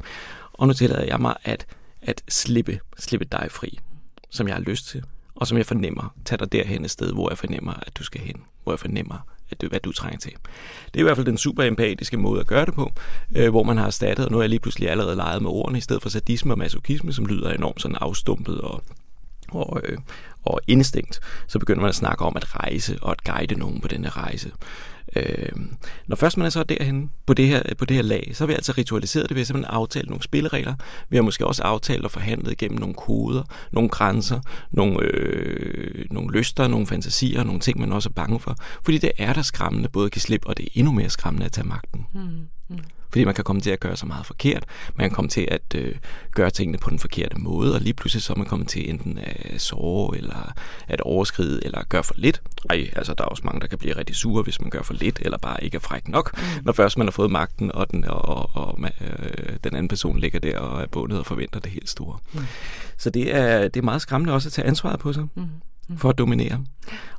og 0.53 0.67
nu 0.67 0.74
tillader 0.74 1.05
jeg 1.05 1.21
mig 1.21 1.36
at, 1.43 1.65
at 2.01 2.24
slippe, 2.29 2.79
slippe 3.00 3.25
dig 3.31 3.48
fri, 3.51 3.79
som 4.29 4.48
jeg 4.48 4.55
har 4.55 4.62
lyst 4.62 4.88
til, 4.88 5.03
og 5.36 5.48
som 5.48 5.57
jeg 5.57 5.65
fornemmer, 5.65 6.13
tag 6.25 6.39
dig 6.39 6.51
derhen 6.51 6.86
et 6.86 6.91
sted, 6.91 7.13
hvor 7.13 7.29
jeg 7.29 7.38
fornemmer, 7.38 7.74
at 7.74 7.98
du 7.98 8.03
skal 8.03 8.21
hen, 8.21 8.36
hvor 8.63 8.71
jeg 8.71 8.79
fornemmer, 8.79 9.27
at 9.51 9.62
det, 9.62 9.69
hvad 9.69 9.79
du 9.79 9.91
trænger 9.91 10.19
til. 10.19 10.31
Det 10.86 10.95
er 10.95 11.00
i 11.00 11.03
hvert 11.03 11.17
fald 11.17 11.25
den 11.25 11.38
super 11.38 11.63
empatiske 11.63 12.17
måde 12.17 12.39
at 12.39 12.48
gøre 12.48 12.65
det 12.65 12.74
på, 12.74 12.91
øh, 13.36 13.50
hvor 13.50 13.63
man 13.63 13.77
har 13.77 13.86
erstattet, 13.86 14.25
og 14.25 14.31
nu 14.31 14.38
er 14.38 14.41
jeg 14.41 14.50
lige 14.50 14.59
pludselig 14.59 14.89
allerede 14.89 15.15
leget 15.15 15.41
med 15.41 15.50
ordene, 15.50 15.77
i 15.77 15.81
stedet 15.81 16.01
for 16.01 16.09
sadisme 16.09 16.53
og 16.53 16.57
masochisme, 16.57 17.13
som 17.13 17.25
lyder 17.25 17.53
enormt 17.53 17.81
sådan 17.81 17.98
afstumpet 18.01 18.62
og, 18.62 18.83
og, 19.51 19.81
øh, 19.83 19.98
og 20.50 20.62
instinkt, 20.68 21.20
så 21.48 21.60
begynder 21.60 21.82
man 21.82 21.89
at 21.89 21.96
snakke 21.96 22.25
om 22.25 22.36
at 22.36 22.56
rejse 22.56 22.98
og 23.01 23.12
at 23.12 23.24
guide 23.24 23.56
nogen 23.56 23.82
på 23.82 23.88
denne 23.88 24.10
rejse. 24.10 24.51
Øh, 25.15 25.51
når 26.08 26.15
først 26.15 26.38
man 26.38 26.46
er 26.46 26.50
så 26.50 26.63
derhen 26.63 27.10
på 27.25 27.34
det, 27.34 27.48
her, 27.48 27.63
på 27.77 27.86
det 27.86 27.96
her 27.96 28.03
lag, 28.03 28.32
så 28.34 28.44
har 28.44 28.48
vi 28.48 28.53
altså 28.53 28.74
ritualiseret 28.77 29.29
det 29.29 29.36
ved 29.36 29.41
at 29.41 29.48
simpelthen 29.48 29.75
aftale 29.75 30.08
nogle 30.08 30.24
spilleregler. 30.24 30.75
Vi 31.10 31.18
har 31.18 31.24
måske 31.24 31.48
også 31.48 31.63
aftalt 31.63 32.06
og 32.06 32.12
forhandlet 32.12 32.58
gennem 32.58 32.79
nogle 32.79 32.96
koder, 32.96 33.44
nogle 33.72 33.89
grænser, 33.89 34.39
nogle, 34.72 35.00
øh, 35.03 36.06
nogle 36.12 36.38
lyster, 36.38 36.68
nogle 36.68 36.88
fantasier, 36.88 37.44
nogle 37.44 37.60
ting, 37.60 37.79
man 37.79 37.91
også 37.91 38.10
er 38.10 38.13
bange 38.13 38.39
for. 38.39 38.56
Fordi 38.84 38.98
det 38.98 39.12
er 39.18 39.34
der 39.34 39.41
skræmmende 39.41 39.89
både 39.89 40.06
at 40.06 40.12
give 40.12 40.22
slip, 40.22 40.46
og 40.46 40.58
det 40.58 40.63
er 40.65 40.70
endnu 40.74 40.91
mere 40.91 41.10
skræmmende 41.10 41.46
at 41.46 41.51
tage 41.51 41.68
magten. 41.68 42.06
Mm. 42.13 42.22
Mm. 42.70 42.79
Fordi 43.11 43.25
man 43.25 43.33
kan 43.33 43.43
komme 43.43 43.61
til 43.61 43.69
at 43.69 43.79
gøre 43.79 43.95
så 43.95 44.05
meget 44.05 44.25
forkert. 44.25 44.65
Man 44.95 45.09
kan 45.09 45.15
komme 45.15 45.29
til 45.29 45.47
at 45.51 45.75
øh, 45.75 45.95
gøre 46.31 46.49
tingene 46.49 46.77
på 46.77 46.89
den 46.89 46.99
forkerte 46.99 47.37
måde, 47.37 47.75
og 47.75 47.81
lige 47.81 47.93
pludselig 47.93 48.23
så 48.23 48.33
er 48.33 48.37
man 48.37 48.47
kommet 48.47 48.67
til 48.67 48.89
enten 48.89 49.17
at 49.17 49.61
sove, 49.61 50.17
eller 50.17 50.53
at 50.87 51.01
overskride, 51.01 51.65
eller 51.65 51.83
gøre 51.89 52.03
for 52.03 52.13
lidt. 52.17 52.41
Ej, 52.69 52.89
altså 52.95 53.13
der 53.13 53.23
er 53.23 53.27
også 53.27 53.43
mange, 53.45 53.61
der 53.61 53.67
kan 53.67 53.77
blive 53.77 53.97
rigtig 53.97 54.15
sure, 54.15 54.43
hvis 54.43 54.61
man 54.61 54.69
gør 54.69 54.81
for 54.81 54.93
lidt, 54.93 55.19
eller 55.21 55.37
bare 55.37 55.63
ikke 55.63 55.75
er 55.75 55.79
fræk 55.79 56.07
nok, 56.07 56.37
mm. 56.37 56.43
når 56.65 56.73
først 56.73 56.97
man 56.97 57.07
har 57.07 57.11
fået 57.11 57.31
magten, 57.31 57.71
og 57.71 57.91
den, 57.91 58.05
og, 58.05 58.25
og, 58.25 58.49
og 58.53 58.79
øh, 59.01 59.57
den 59.63 59.75
anden 59.75 59.87
person 59.87 60.19
ligger 60.19 60.39
der 60.39 60.59
og 60.59 60.81
er 60.81 60.87
bundet 60.87 61.19
og 61.19 61.25
forventer 61.25 61.59
det 61.59 61.71
helt 61.71 61.89
store. 61.89 62.17
Mm. 62.33 62.39
Så 62.97 63.09
det 63.09 63.35
er, 63.35 63.67
det 63.67 63.77
er 63.77 63.83
meget 63.83 64.01
skræmmende 64.01 64.33
også 64.33 64.49
at 64.49 64.53
tage 64.53 64.67
ansvaret 64.67 64.99
på 64.99 65.13
sig, 65.13 65.23
mm. 65.35 65.47
Mm. 65.89 65.97
for 65.97 66.09
at 66.09 66.17
dominere. 66.17 66.65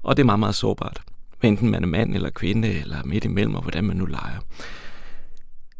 Og 0.02 0.16
det 0.16 0.22
er 0.22 0.26
meget, 0.26 0.40
meget 0.40 0.54
sårbart. 0.54 1.00
Enten 1.42 1.70
man 1.70 1.82
er 1.82 1.86
mand 1.86 2.14
eller 2.14 2.30
kvinde, 2.30 2.68
eller 2.68 3.04
midt 3.04 3.24
imellem, 3.24 3.54
og 3.54 3.62
hvordan 3.62 3.84
man 3.84 3.96
nu 3.96 4.04
leger. 4.04 4.38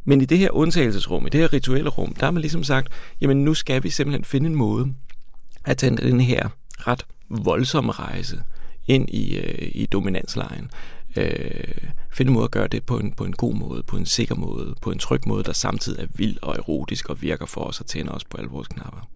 Men 0.05 0.21
i 0.21 0.25
det 0.25 0.39
her 0.39 0.51
undtagelsesrum, 0.51 1.27
i 1.27 1.31
det 1.31 1.41
her 1.41 1.53
rituelle 1.53 1.91
rum, 1.91 2.15
der 2.15 2.27
har 2.27 2.31
man 2.31 2.41
ligesom 2.41 2.65
sagt, 2.65 2.89
jamen 3.21 3.45
nu 3.45 3.55
skal 3.55 3.83
vi 3.83 3.91
simpelthen 3.91 4.25
finde 4.25 4.47
en 4.47 4.55
måde 4.55 4.95
at 5.65 5.77
tage 5.79 5.97
den 5.97 6.21
her 6.21 6.49
ret 6.79 7.07
voldsomme 7.29 7.93
rejse 7.93 8.43
ind 8.87 9.11
i, 9.11 9.37
øh, 9.37 9.69
i 9.73 9.87
dominanslejen. 9.87 10.71
Øh, 11.17 11.75
finde 12.13 12.31
en 12.31 12.35
måde 12.35 12.45
at 12.45 12.51
gøre 12.51 12.69
det 12.69 12.85
på 12.85 12.99
en, 12.99 13.13
på 13.13 13.25
en 13.25 13.33
god 13.33 13.55
måde, 13.55 13.83
på 13.83 13.97
en 13.97 14.07
sikker 14.07 14.35
måde, 14.35 14.75
på 14.83 14.91
en 14.91 14.99
tryg 14.99 15.21
måde, 15.27 15.45
der 15.45 15.53
samtidig 15.53 16.03
er 16.03 16.07
vild 16.15 16.39
og 16.43 16.57
erotisk 16.57 17.11
og 17.11 17.23
virker 17.23 17.47
for 17.47 17.61
os 17.61 17.81
og 17.81 17.87
tænder 17.87 18.13
os 18.13 18.25
på 18.25 18.37
alle 18.37 18.51
vores 18.51 18.69
knapper. 18.69 19.09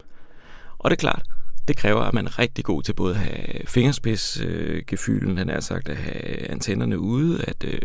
Og 0.78 0.90
det 0.90 0.96
er 0.96 1.00
klart, 1.00 1.22
det 1.68 1.76
kræver, 1.76 2.00
at 2.00 2.14
man 2.14 2.26
er 2.26 2.38
rigtig 2.38 2.64
god 2.64 2.82
til 2.82 2.92
både 2.92 3.14
at 3.14 3.20
have 3.20 3.66
fingerspidsgefylen, 3.66 5.30
øh, 5.30 5.38
han 5.38 5.48
er 5.48 5.60
sagt, 5.60 5.88
at 5.88 5.96
have 5.96 6.50
antennerne 6.50 6.98
ude, 6.98 7.44
at 7.44 7.64
øh, 7.64 7.80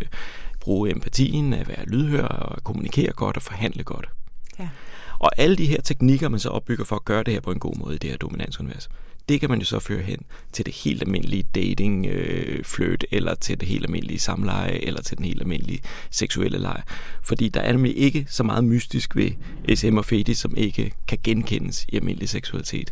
bruge 0.69 0.91
empatien, 0.91 1.53
at 1.53 1.67
være 1.67 1.85
lydhør 1.85 2.27
og 2.27 2.63
kommunikere 2.63 3.11
godt 3.11 3.35
og 3.35 3.41
forhandle 3.41 3.83
godt. 3.83 4.09
Ja. 4.59 4.69
Og 5.19 5.31
alle 5.37 5.55
de 5.55 5.65
her 5.65 5.81
teknikker, 5.81 6.29
man 6.29 6.39
så 6.39 6.49
opbygger 6.49 6.85
for 6.85 6.95
at 6.95 7.05
gøre 7.05 7.23
det 7.23 7.33
her 7.33 7.41
på 7.41 7.51
en 7.51 7.59
god 7.59 7.75
måde 7.75 7.95
i 7.95 7.97
det 7.97 8.09
her 8.09 8.17
dominansunivers, 8.17 8.89
det 9.29 9.39
kan 9.39 9.49
man 9.49 9.59
jo 9.59 9.65
så 9.65 9.79
føre 9.79 10.01
hen 10.01 10.19
til 10.53 10.65
det 10.65 10.73
helt 10.73 11.01
almindelige 11.01 11.43
dating 11.55 12.05
øh, 12.05 12.63
flirt, 12.63 13.05
eller 13.11 13.35
til 13.35 13.59
det 13.59 13.67
helt 13.67 13.85
almindelige 13.85 14.19
samleje, 14.19 14.71
eller 14.71 15.01
til 15.01 15.17
den 15.17 15.25
helt 15.25 15.41
almindelige 15.41 15.81
seksuelle 16.11 16.57
leje. 16.57 16.83
Fordi 17.23 17.49
der 17.49 17.61
er 17.61 17.71
nemlig 17.71 17.97
ikke 17.97 18.25
så 18.29 18.43
meget 18.43 18.63
mystisk 18.63 19.15
ved 19.15 19.31
SM 19.75 19.97
og 19.97 20.05
feti, 20.05 20.33
som 20.33 20.53
ikke 20.57 20.91
kan 21.07 21.17
genkendes 21.23 21.85
i 21.89 21.95
almindelig 21.95 22.29
seksualitet. 22.29 22.91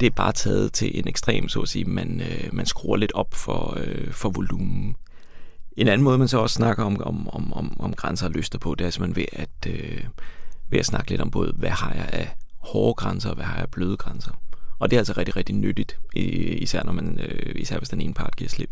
Det 0.00 0.06
er 0.06 0.10
bare 0.10 0.32
taget 0.32 0.72
til 0.72 0.98
en 0.98 1.08
ekstrem, 1.08 1.48
så 1.48 1.60
at 1.60 1.68
sige, 1.68 1.84
man, 1.84 2.20
øh, 2.20 2.48
man 2.52 2.66
skruer 2.66 2.96
lidt 2.96 3.12
op 3.12 3.34
for, 3.34 3.78
øh, 3.80 4.12
for 4.12 4.30
volumen. 4.30 4.96
En 5.78 5.88
anden 5.88 6.04
måde, 6.04 6.18
man 6.18 6.28
så 6.28 6.38
også 6.38 6.54
snakker 6.54 6.84
om, 6.84 7.02
om, 7.02 7.28
om, 7.28 7.52
om, 7.52 7.80
om 7.80 7.94
grænser 7.94 8.26
og 8.26 8.32
lyster 8.32 8.58
på, 8.58 8.74
det 8.74 8.86
er 8.86 8.90
simpelthen 8.90 9.16
ved 9.16 9.26
at, 9.32 9.72
øh, 9.74 10.04
ved 10.70 10.78
at 10.78 10.86
snakke 10.86 11.10
lidt 11.10 11.20
om 11.20 11.30
både, 11.30 11.52
hvad 11.56 11.70
har 11.70 11.94
jeg 11.94 12.08
af 12.12 12.36
hårde 12.58 12.94
grænser, 12.94 13.28
og 13.28 13.34
hvad 13.34 13.44
har 13.44 13.54
jeg 13.54 13.62
af 13.62 13.70
bløde 13.70 13.96
grænser. 13.96 14.30
Og 14.78 14.90
det 14.90 14.96
er 14.96 15.00
altså 15.00 15.12
rigtig, 15.16 15.36
rigtig 15.36 15.54
nyttigt, 15.54 15.98
især, 16.14 16.82
når 16.82 16.92
man, 16.92 17.20
øh, 17.20 17.54
især 17.56 17.78
hvis 17.78 17.88
den 17.88 18.00
ene 18.00 18.14
part 18.14 18.36
giver 18.36 18.48
slip. 18.48 18.70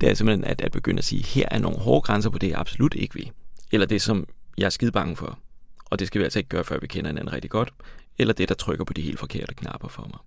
Det 0.00 0.10
er 0.10 0.14
simpelthen 0.14 0.44
at, 0.44 0.60
at 0.60 0.72
begynde 0.72 0.98
at 0.98 1.04
sige, 1.04 1.24
her 1.24 1.48
er 1.50 1.58
nogle 1.58 1.78
hårde 1.78 2.00
grænser 2.00 2.30
på 2.30 2.38
det, 2.38 2.50
jeg 2.50 2.58
absolut 2.58 2.94
ikke 2.94 3.14
vil. 3.14 3.30
Eller 3.72 3.86
det, 3.86 4.02
som 4.02 4.26
jeg 4.58 4.66
er 4.66 4.70
skide 4.70 4.92
bange 4.92 5.16
for. 5.16 5.38
Og 5.84 5.98
det 5.98 6.06
skal 6.06 6.18
vi 6.18 6.24
altså 6.24 6.38
ikke 6.38 6.48
gøre, 6.48 6.64
før 6.64 6.78
vi 6.80 6.86
kender 6.86 7.10
hinanden 7.10 7.32
rigtig 7.32 7.50
godt. 7.50 7.72
Eller 8.18 8.34
det, 8.34 8.48
der 8.48 8.54
trykker 8.54 8.84
på 8.84 8.92
de 8.92 9.02
helt 9.02 9.18
forkerte 9.18 9.54
knapper 9.54 9.88
for 9.88 10.02
mig. 10.02 10.18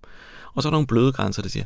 Og 0.53 0.63
så 0.63 0.69
er 0.69 0.71
der 0.71 0.75
nogle 0.75 0.87
bløde 0.87 1.11
grænser, 1.11 1.41
der 1.41 1.49
siger, 1.49 1.65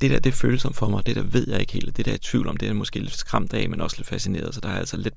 det 0.00 0.10
der, 0.10 0.18
det 0.18 0.30
er 0.30 0.36
følsomt 0.36 0.76
for 0.76 0.88
mig, 0.88 1.06
det 1.06 1.16
der 1.16 1.22
ved 1.22 1.48
jeg 1.48 1.60
ikke 1.60 1.72
helt, 1.72 1.96
det 1.96 2.04
der 2.04 2.10
er 2.10 2.16
i 2.16 2.18
tvivl 2.18 2.48
om, 2.48 2.56
det 2.56 2.68
er 2.68 2.72
måske 2.72 2.98
lidt 2.98 3.16
skræmt 3.16 3.54
af, 3.54 3.68
men 3.68 3.80
også 3.80 3.96
lidt 3.98 4.08
fascineret, 4.08 4.54
så 4.54 4.60
der 4.60 4.68
er 4.68 4.78
altså 4.78 4.96
lidt 4.96 5.14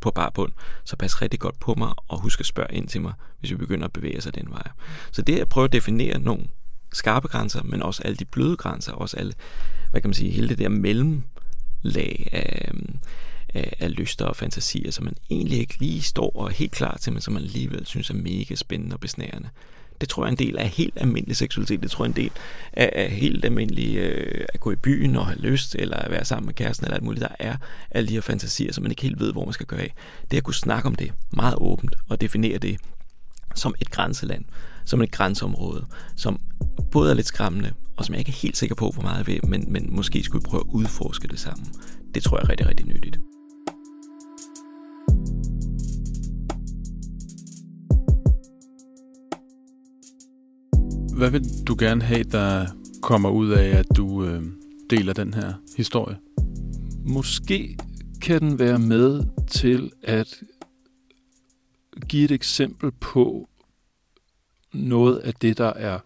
på 0.00 0.10
bare 0.10 0.32
bund. 0.34 0.52
Så 0.84 0.96
pas 0.96 1.22
rigtig 1.22 1.40
godt 1.40 1.60
på 1.60 1.74
mig, 1.74 1.92
og 2.08 2.20
husk 2.20 2.40
at 2.40 2.46
spørge 2.46 2.74
ind 2.74 2.88
til 2.88 3.00
mig, 3.00 3.12
hvis 3.40 3.50
vi 3.50 3.56
begynder 3.56 3.84
at 3.84 3.92
bevæge 3.92 4.20
sig 4.20 4.34
den 4.34 4.50
vej. 4.50 4.68
Så 5.12 5.22
det 5.22 5.36
er 5.36 5.40
at 5.40 5.48
prøve 5.48 5.64
at 5.64 5.72
definere 5.72 6.18
nogle 6.18 6.44
skarpe 6.92 7.28
grænser, 7.28 7.62
men 7.62 7.82
også 7.82 8.02
alle 8.04 8.16
de 8.16 8.24
bløde 8.24 8.56
grænser, 8.56 8.92
også 8.92 9.16
alle, 9.16 9.32
hvad 9.90 10.00
kan 10.00 10.08
man 10.08 10.14
sige, 10.14 10.30
hele 10.30 10.48
det 10.48 10.58
der 10.58 10.68
mellemlag 10.68 12.28
af, 12.32 12.72
af, 13.48 13.76
af 13.78 13.96
lyster 13.96 14.24
og 14.24 14.36
fantasier, 14.36 14.90
som 14.90 15.04
man 15.04 15.14
egentlig 15.30 15.58
ikke 15.58 15.78
lige 15.78 16.02
står 16.02 16.36
og 16.36 16.46
er 16.46 16.52
helt 16.52 16.72
klar 16.72 16.96
til, 16.96 17.12
men 17.12 17.22
som 17.22 17.34
man 17.34 17.42
alligevel 17.42 17.86
synes 17.86 18.10
er 18.10 18.14
mega 18.14 18.54
spændende 18.54 18.94
og 18.96 19.00
besnærende. 19.00 19.48
Det 20.00 20.08
tror 20.08 20.24
jeg 20.24 20.28
er 20.28 20.32
en 20.32 20.38
del 20.38 20.58
af 20.58 20.68
helt 20.68 20.94
almindelig 20.96 21.36
seksualitet. 21.36 21.82
Det 21.82 21.90
tror 21.90 22.04
jeg 22.04 22.10
er 22.10 22.14
en 22.14 22.22
del 22.22 22.30
af, 22.72 22.92
af 22.94 23.10
helt 23.10 23.44
almindelig 23.44 23.96
øh, 23.96 24.44
at 24.54 24.60
gå 24.60 24.70
i 24.70 24.76
byen 24.76 25.16
og 25.16 25.26
have 25.26 25.38
lyst, 25.38 25.74
eller 25.74 25.96
at 25.96 26.10
være 26.10 26.24
sammen 26.24 26.46
med 26.46 26.54
kæresten, 26.54 26.84
eller 26.84 26.94
alt 26.94 27.04
muligt. 27.04 27.22
Der 27.22 27.34
er 27.38 27.56
alle 27.90 28.08
de 28.08 28.14
her 28.14 28.20
fantasier, 28.20 28.72
som 28.72 28.82
man 28.82 28.92
ikke 28.92 29.02
helt 29.02 29.20
ved, 29.20 29.32
hvor 29.32 29.44
man 29.44 29.52
skal 29.52 29.66
gøre 29.66 29.80
af. 29.80 29.94
Det 30.30 30.36
at 30.36 30.42
kunne 30.42 30.54
snakke 30.54 30.86
om 30.86 30.94
det 30.94 31.12
meget 31.30 31.54
åbent 31.58 31.94
og 32.08 32.20
definere 32.20 32.58
det 32.58 32.78
som 33.54 33.74
et 33.80 33.90
grænseland, 33.90 34.44
som 34.84 35.02
et 35.02 35.10
grænseområde, 35.10 35.86
som 36.16 36.40
både 36.90 37.10
er 37.10 37.14
lidt 37.14 37.26
skræmmende, 37.26 37.72
og 37.96 38.04
som 38.04 38.12
jeg 38.12 38.18
ikke 38.18 38.30
er 38.30 38.40
helt 38.42 38.56
sikker 38.56 38.74
på, 38.74 38.90
hvor 38.90 39.02
meget 39.02 39.18
jeg 39.18 39.26
ved, 39.26 39.40
men, 39.42 39.72
men 39.72 39.96
måske 39.96 40.22
skulle 40.22 40.44
prøve 40.44 40.60
at 40.60 40.74
udforske 40.74 41.28
det 41.28 41.40
sammen. 41.40 41.66
Det 42.14 42.22
tror 42.22 42.38
jeg 42.38 42.44
er 42.44 42.48
rigtig, 42.48 42.66
rigtig 42.66 42.86
nyttigt. 42.86 43.18
Hvad 51.18 51.30
vil 51.30 51.66
du 51.66 51.76
gerne 51.78 52.02
have, 52.02 52.24
der 52.24 52.66
kommer 53.02 53.30
ud 53.30 53.50
af, 53.50 53.78
at 53.78 53.86
du 53.96 54.24
øh, 54.24 54.42
deler 54.90 55.12
den 55.12 55.34
her 55.34 55.52
historie? 55.76 56.18
Måske 57.06 57.78
kan 58.22 58.40
den 58.40 58.58
være 58.58 58.78
med 58.78 59.24
til 59.50 59.92
at 60.02 60.42
give 62.08 62.24
et 62.24 62.30
eksempel 62.30 62.92
på 62.92 63.48
noget 64.72 65.18
af 65.18 65.34
det, 65.34 65.58
der 65.58 65.72
er 65.72 65.98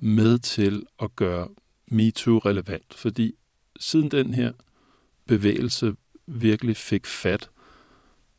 med 0.00 0.38
til 0.38 0.86
at 1.02 1.16
gøre 1.16 1.48
MeToo 1.88 2.38
relevant. 2.38 2.94
Fordi 2.94 3.34
siden 3.80 4.10
den 4.10 4.34
her 4.34 4.52
bevægelse 5.26 5.94
virkelig 6.26 6.76
fik 6.76 7.06
fat, 7.06 7.50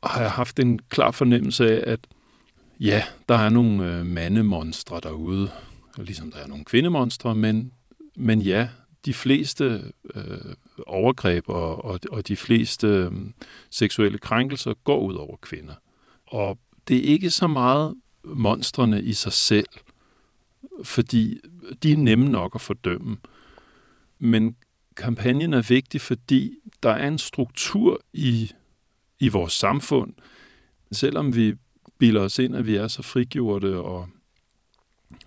har 0.03 0.21
jeg 0.21 0.31
haft 0.31 0.59
en 0.59 0.79
klar 0.79 1.11
fornemmelse 1.11 1.71
af, 1.71 1.91
at 1.91 1.99
ja, 2.79 3.03
der 3.29 3.35
er 3.35 3.49
nogle 3.49 3.99
øh, 3.99 4.05
mandemonstre 4.05 4.99
derude, 5.03 5.51
ligesom 5.97 6.31
der 6.31 6.37
er 6.37 6.47
nogle 6.47 6.65
kvindemonstre, 6.65 7.35
men, 7.35 7.71
men 8.15 8.41
ja, 8.41 8.69
de 9.05 9.13
fleste 9.13 9.91
øh, 10.15 10.55
overgreb 10.87 11.49
og, 11.49 11.85
og, 11.85 11.99
og 12.11 12.27
de 12.27 12.35
fleste 12.35 12.87
øh, 12.87 13.11
seksuelle 13.69 14.17
krænkelser 14.17 14.73
går 14.73 14.99
ud 14.99 15.13
over 15.13 15.37
kvinder. 15.37 15.73
Og 16.25 16.59
det 16.87 16.97
er 16.97 17.13
ikke 17.13 17.29
så 17.29 17.47
meget 17.47 17.95
monstrene 18.23 19.03
i 19.03 19.13
sig 19.13 19.33
selv, 19.33 19.67
fordi 20.83 21.39
de 21.83 21.91
er 21.91 21.97
nemme 21.97 22.29
nok 22.29 22.55
at 22.55 22.61
fordømme. 22.61 23.17
Men 24.19 24.55
kampagnen 24.97 25.53
er 25.53 25.61
vigtig, 25.61 26.01
fordi 26.01 26.57
der 26.83 26.89
er 26.89 27.07
en 27.07 27.17
struktur 27.17 28.01
i, 28.13 28.51
i 29.19 29.29
vores 29.29 29.53
samfund, 29.53 30.13
selvom 30.91 31.35
vi 31.35 31.53
bilder 31.97 32.21
os 32.21 32.39
ind, 32.39 32.55
at 32.55 32.67
vi 32.67 32.75
er 32.75 32.87
så 32.87 33.01
frigjorte 33.01 33.77
og 33.77 34.09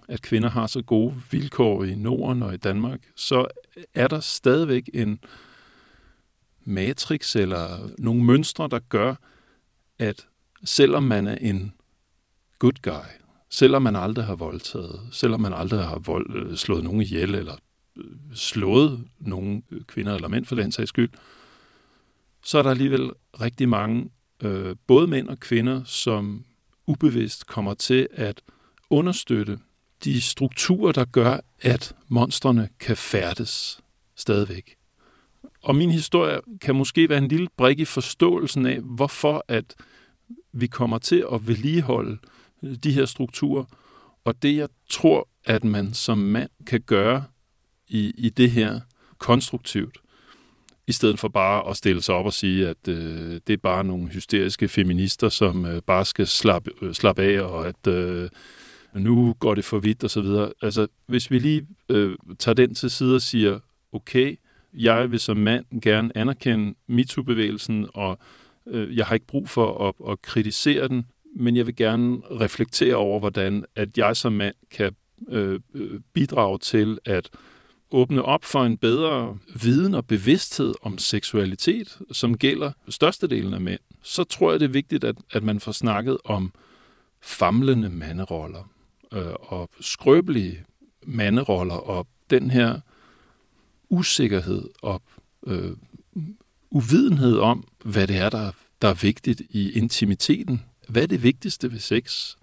at 0.09 0.23
kvinder 0.23 0.51
har 0.51 0.67
så 0.67 0.83
gode 0.83 1.15
vilkår 1.31 1.85
i 1.85 1.95
Norden 1.95 2.43
og 2.43 2.55
i 2.55 2.57
Danmark, 2.57 3.01
så 3.17 3.47
er 3.95 4.09
der 4.09 4.21
stadigvæk 4.21 4.91
en 4.95 5.19
matrix 6.65 7.37
eller 7.37 7.91
nogle 7.99 8.25
mønstre, 8.25 8.69
der 8.69 8.79
gør, 8.79 9.15
at 9.99 10.27
selvom 10.65 11.03
man 11.03 11.27
er 11.27 11.37
en 11.37 11.73
good 12.59 12.83
guy, 12.83 13.09
selvom 13.51 13.83
man 13.83 13.97
aldrig 13.97 14.25
har 14.25 14.37
voldtaget, 14.37 15.01
selvom 15.13 15.41
man 15.41 15.53
aldrig 15.53 15.85
har 15.85 15.99
vold, 15.99 16.37
øh, 16.37 16.57
slået 16.57 16.85
nogen 16.85 17.03
ihjel 17.03 17.35
eller 17.35 17.57
øh, 17.97 18.05
slået 18.35 19.05
nogen 19.19 19.65
øh, 19.71 19.85
kvinder 19.85 20.15
eller 20.15 20.29
mænd 20.29 20.45
for 20.45 20.55
den 20.55 20.73
sags 20.73 20.89
skyld, 20.89 21.11
så 22.43 22.59
er 22.59 22.63
der 22.63 22.71
alligevel 22.71 23.11
rigtig 23.41 23.69
mange, 23.69 24.11
øh, 24.43 24.77
både 24.87 25.07
mænd 25.07 25.29
og 25.29 25.41
kvinder, 25.41 25.85
som 25.85 26.45
ubevidst 26.87 27.47
kommer 27.47 27.75
til 27.75 28.09
at 28.13 28.43
understøtte 28.91 29.59
de 30.05 30.21
strukturer, 30.21 30.93
der 30.93 31.05
gør, 31.05 31.41
at 31.61 31.95
monstrene 32.09 32.69
kan 32.81 32.97
færdes 32.97 33.81
stadigvæk. 34.17 34.77
Og 35.63 35.77
min 35.77 35.91
historie 35.91 36.41
kan 36.61 36.77
måske 36.77 37.09
være 37.09 37.19
en 37.19 37.29
lille 37.29 37.49
brik 37.57 37.81
i 37.81 37.85
forståelsen 37.85 38.67
af, 38.67 38.81
hvorfor 38.81 39.45
at 39.49 39.75
vi 40.53 40.67
kommer 40.67 40.99
til 40.99 41.25
at 41.33 41.49
vedligeholde 41.49 42.19
øh, 42.63 42.75
de 42.75 42.93
her 42.93 43.05
strukturer. 43.05 43.65
Og 44.25 44.43
det, 44.43 44.57
jeg 44.57 44.69
tror, 44.91 45.29
at 45.45 45.65
man 45.65 45.95
som 45.95 46.19
mand 46.19 46.51
kan 46.67 46.81
gøre 46.81 47.25
i, 47.89 48.13
i 48.19 48.29
det 48.29 48.51
her 48.51 48.81
konstruktivt, 49.19 49.99
i 50.87 50.93
stedet 50.93 51.19
for 51.19 51.29
bare 51.29 51.71
at 51.71 51.77
stille 51.77 52.03
sig 52.03 52.15
op 52.15 52.27
og 52.27 52.33
sige, 52.33 52.69
at 52.69 52.89
øh, 52.89 53.41
det 53.47 53.53
er 53.53 53.57
bare 53.63 53.85
nogle 53.85 54.09
hysteriske 54.09 54.69
feminister, 54.69 55.29
som 55.29 55.65
øh, 55.65 55.83
bare 55.83 56.05
skal 56.05 56.27
slappe, 56.27 56.71
øh, 56.83 56.95
slappe 56.95 57.23
af, 57.23 57.41
og 57.41 57.67
at 57.67 57.87
øh, 57.87 58.31
nu 58.95 59.37
går 59.39 59.55
det 59.55 59.65
for 59.65 59.79
vidt 59.79 60.05
og 60.05 60.11
så 60.11 60.21
videre. 60.21 60.53
Altså, 60.63 60.87
hvis 61.07 61.31
vi 61.31 61.39
lige 61.39 61.67
øh, 61.89 62.17
tager 62.39 62.55
den 62.55 62.75
til 62.75 62.91
side 62.91 63.15
og 63.15 63.23
siger, 63.23 63.59
okay, 63.93 64.37
jeg 64.75 65.11
vil 65.11 65.21
som 65.21 65.37
mand 65.37 65.81
gerne 65.83 66.17
anerkende 66.17 66.75
MeToo-bevægelsen, 66.87 67.87
og 67.95 68.19
øh, 68.67 68.97
jeg 68.97 69.07
har 69.07 69.15
ikke 69.15 69.27
brug 69.27 69.49
for 69.49 69.89
at, 69.89 70.13
at 70.13 70.23
kritisere 70.23 70.89
den, 70.89 71.07
men 71.37 71.57
jeg 71.57 71.67
vil 71.67 71.77
gerne 71.77 72.19
reflektere 72.41 72.97
over, 72.97 73.21
hvordan 73.21 73.65
at 73.77 73.99
jeg 73.99 74.17
som 74.17 74.33
mand 74.33 74.55
kan 74.71 74.97
øh, 75.29 75.61
øh 75.75 76.01
bidrage 76.13 76.59
til 76.59 76.99
at 77.05 77.31
åbne 77.91 78.23
op 78.23 78.45
for 78.45 78.65
en 78.65 78.77
bedre 78.77 79.39
viden 79.63 79.95
og 79.95 80.07
bevidsthed 80.07 80.75
om 80.83 80.99
seksualitet, 80.99 81.99
som 82.13 82.39
gælder 82.39 82.73
størstedelen 82.89 83.55
af 83.55 83.61
mænd, 83.61 83.81
så 84.03 84.25
tror 84.25 84.51
jeg, 84.51 84.61
det 84.61 84.67
er 84.67 84.73
vigtigt, 84.73 85.05
at, 85.05 85.17
at 85.33 85.43
man 85.43 85.61
får 85.61 85.73
snakket 85.73 86.19
om 86.25 86.53
famlende 87.21 87.89
manderoller 87.89 88.71
øh, 89.13 89.33
og 89.39 89.71
skrøbelige 89.81 90.65
manderoller 91.07 91.75
og 91.75 92.07
den 92.31 92.51
her 92.51 92.81
usikkerhed 93.89 94.69
og 94.83 95.03
øh, 95.47 95.73
uvidenhed 96.71 97.39
om, 97.39 97.69
hvad 97.85 98.07
det 98.07 98.17
er, 98.17 98.31
der, 98.31 98.53
der 98.83 98.89
er 98.89 98.95
vigtigt 98.95 99.43
i 99.51 99.71
intimiteten. 99.73 100.65
Hvad 100.89 101.03
er 101.03 101.07
det 101.07 101.23
vigtigste 101.23 101.73
ved 101.73 101.79
sex? 101.79 102.37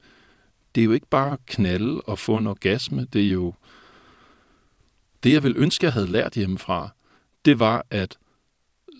Det 0.75 0.81
er 0.81 0.85
jo 0.85 0.91
ikke 0.91 1.07
bare 1.09 1.37
knalde 1.47 2.01
og 2.01 2.19
få 2.19 2.37
en 2.37 2.47
orgasme. 2.47 3.07
Det 3.13 3.25
er 3.25 3.29
jo 3.29 3.53
det, 5.23 5.33
jeg 5.33 5.43
vil 5.43 5.57
ønske, 5.57 5.85
jeg 5.85 5.93
havde 5.93 6.11
lært 6.11 6.33
hjemmefra. 6.33 6.89
Det 7.45 7.59
var, 7.59 7.85
at 7.89 8.17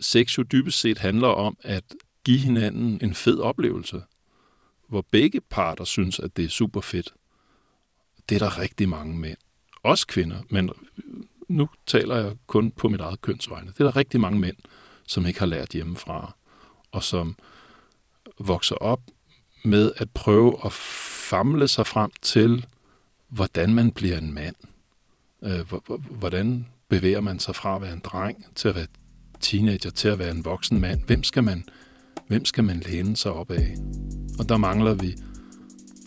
sex 0.02 0.38
jo 0.38 0.44
dybest 0.44 0.80
set 0.80 0.98
handler 0.98 1.28
om 1.28 1.58
at 1.62 1.84
give 2.24 2.40
hinanden 2.40 3.00
en 3.02 3.14
fed 3.14 3.40
oplevelse, 3.40 4.02
hvor 4.88 5.06
begge 5.12 5.42
parter 5.42 5.84
synes, 5.84 6.20
at 6.20 6.38
det 6.38 6.46
er 6.46 6.50
super 6.50 6.82
fedt. 6.82 7.14
Det 8.30 8.36
er 8.36 8.40
der 8.40 8.60
rigtig 8.60 8.90
mange 8.90 9.18
mænd. 9.18 9.38
Også 9.84 10.08
kvinder, 10.08 10.38
men 10.50 10.70
nu 11.48 11.70
taler 11.88 12.16
jeg 12.16 12.34
kun 12.48 12.72
på 12.72 12.90
mit 12.90 13.02
eget 13.02 13.22
kønsvegne. 13.22 13.68
Det 13.68 13.80
er 13.80 13.84
der 13.84 13.96
rigtig 13.96 14.22
mange 14.22 14.40
mænd, 14.40 14.58
som 15.08 15.26
ikke 15.26 15.40
har 15.40 15.46
lært 15.46 15.70
hjemmefra, 15.70 16.36
og 16.92 17.04
som 17.04 17.36
vokser 18.40 18.76
op 18.76 19.02
med 19.66 19.92
at 19.98 20.10
prøve 20.10 20.58
at 20.66 20.72
famle 21.30 21.68
sig 21.68 21.88
frem 21.88 22.12
til, 22.22 22.66
hvordan 23.30 23.74
man 23.74 23.92
bliver 23.92 24.18
en 24.18 24.34
mand. 24.34 24.56
Øh, 25.44 25.74
hvordan 26.10 26.68
bevæger 26.90 27.22
man 27.22 27.40
sig 27.40 27.56
fra 27.56 27.76
at 27.76 27.82
være 27.82 27.94
en 27.94 28.02
dreng 28.04 28.46
til 28.56 28.68
at 28.68 28.76
være 28.76 28.88
teenager, 29.40 29.90
til 29.90 30.08
at 30.08 30.20
være 30.20 30.32
en 30.32 30.46
voksen 30.46 30.82
mand? 30.82 31.04
Hvem 31.04 31.24
skal 31.24 31.44
man, 31.44 31.64
hvem 32.28 32.46
skal 32.46 32.64
man 32.64 32.80
læne 32.80 33.18
sig 33.18 33.32
op 33.32 33.52
af? 33.52 33.76
Og 34.40 34.50
der 34.50 34.58
mangler 34.58 34.94
vi 34.94 35.16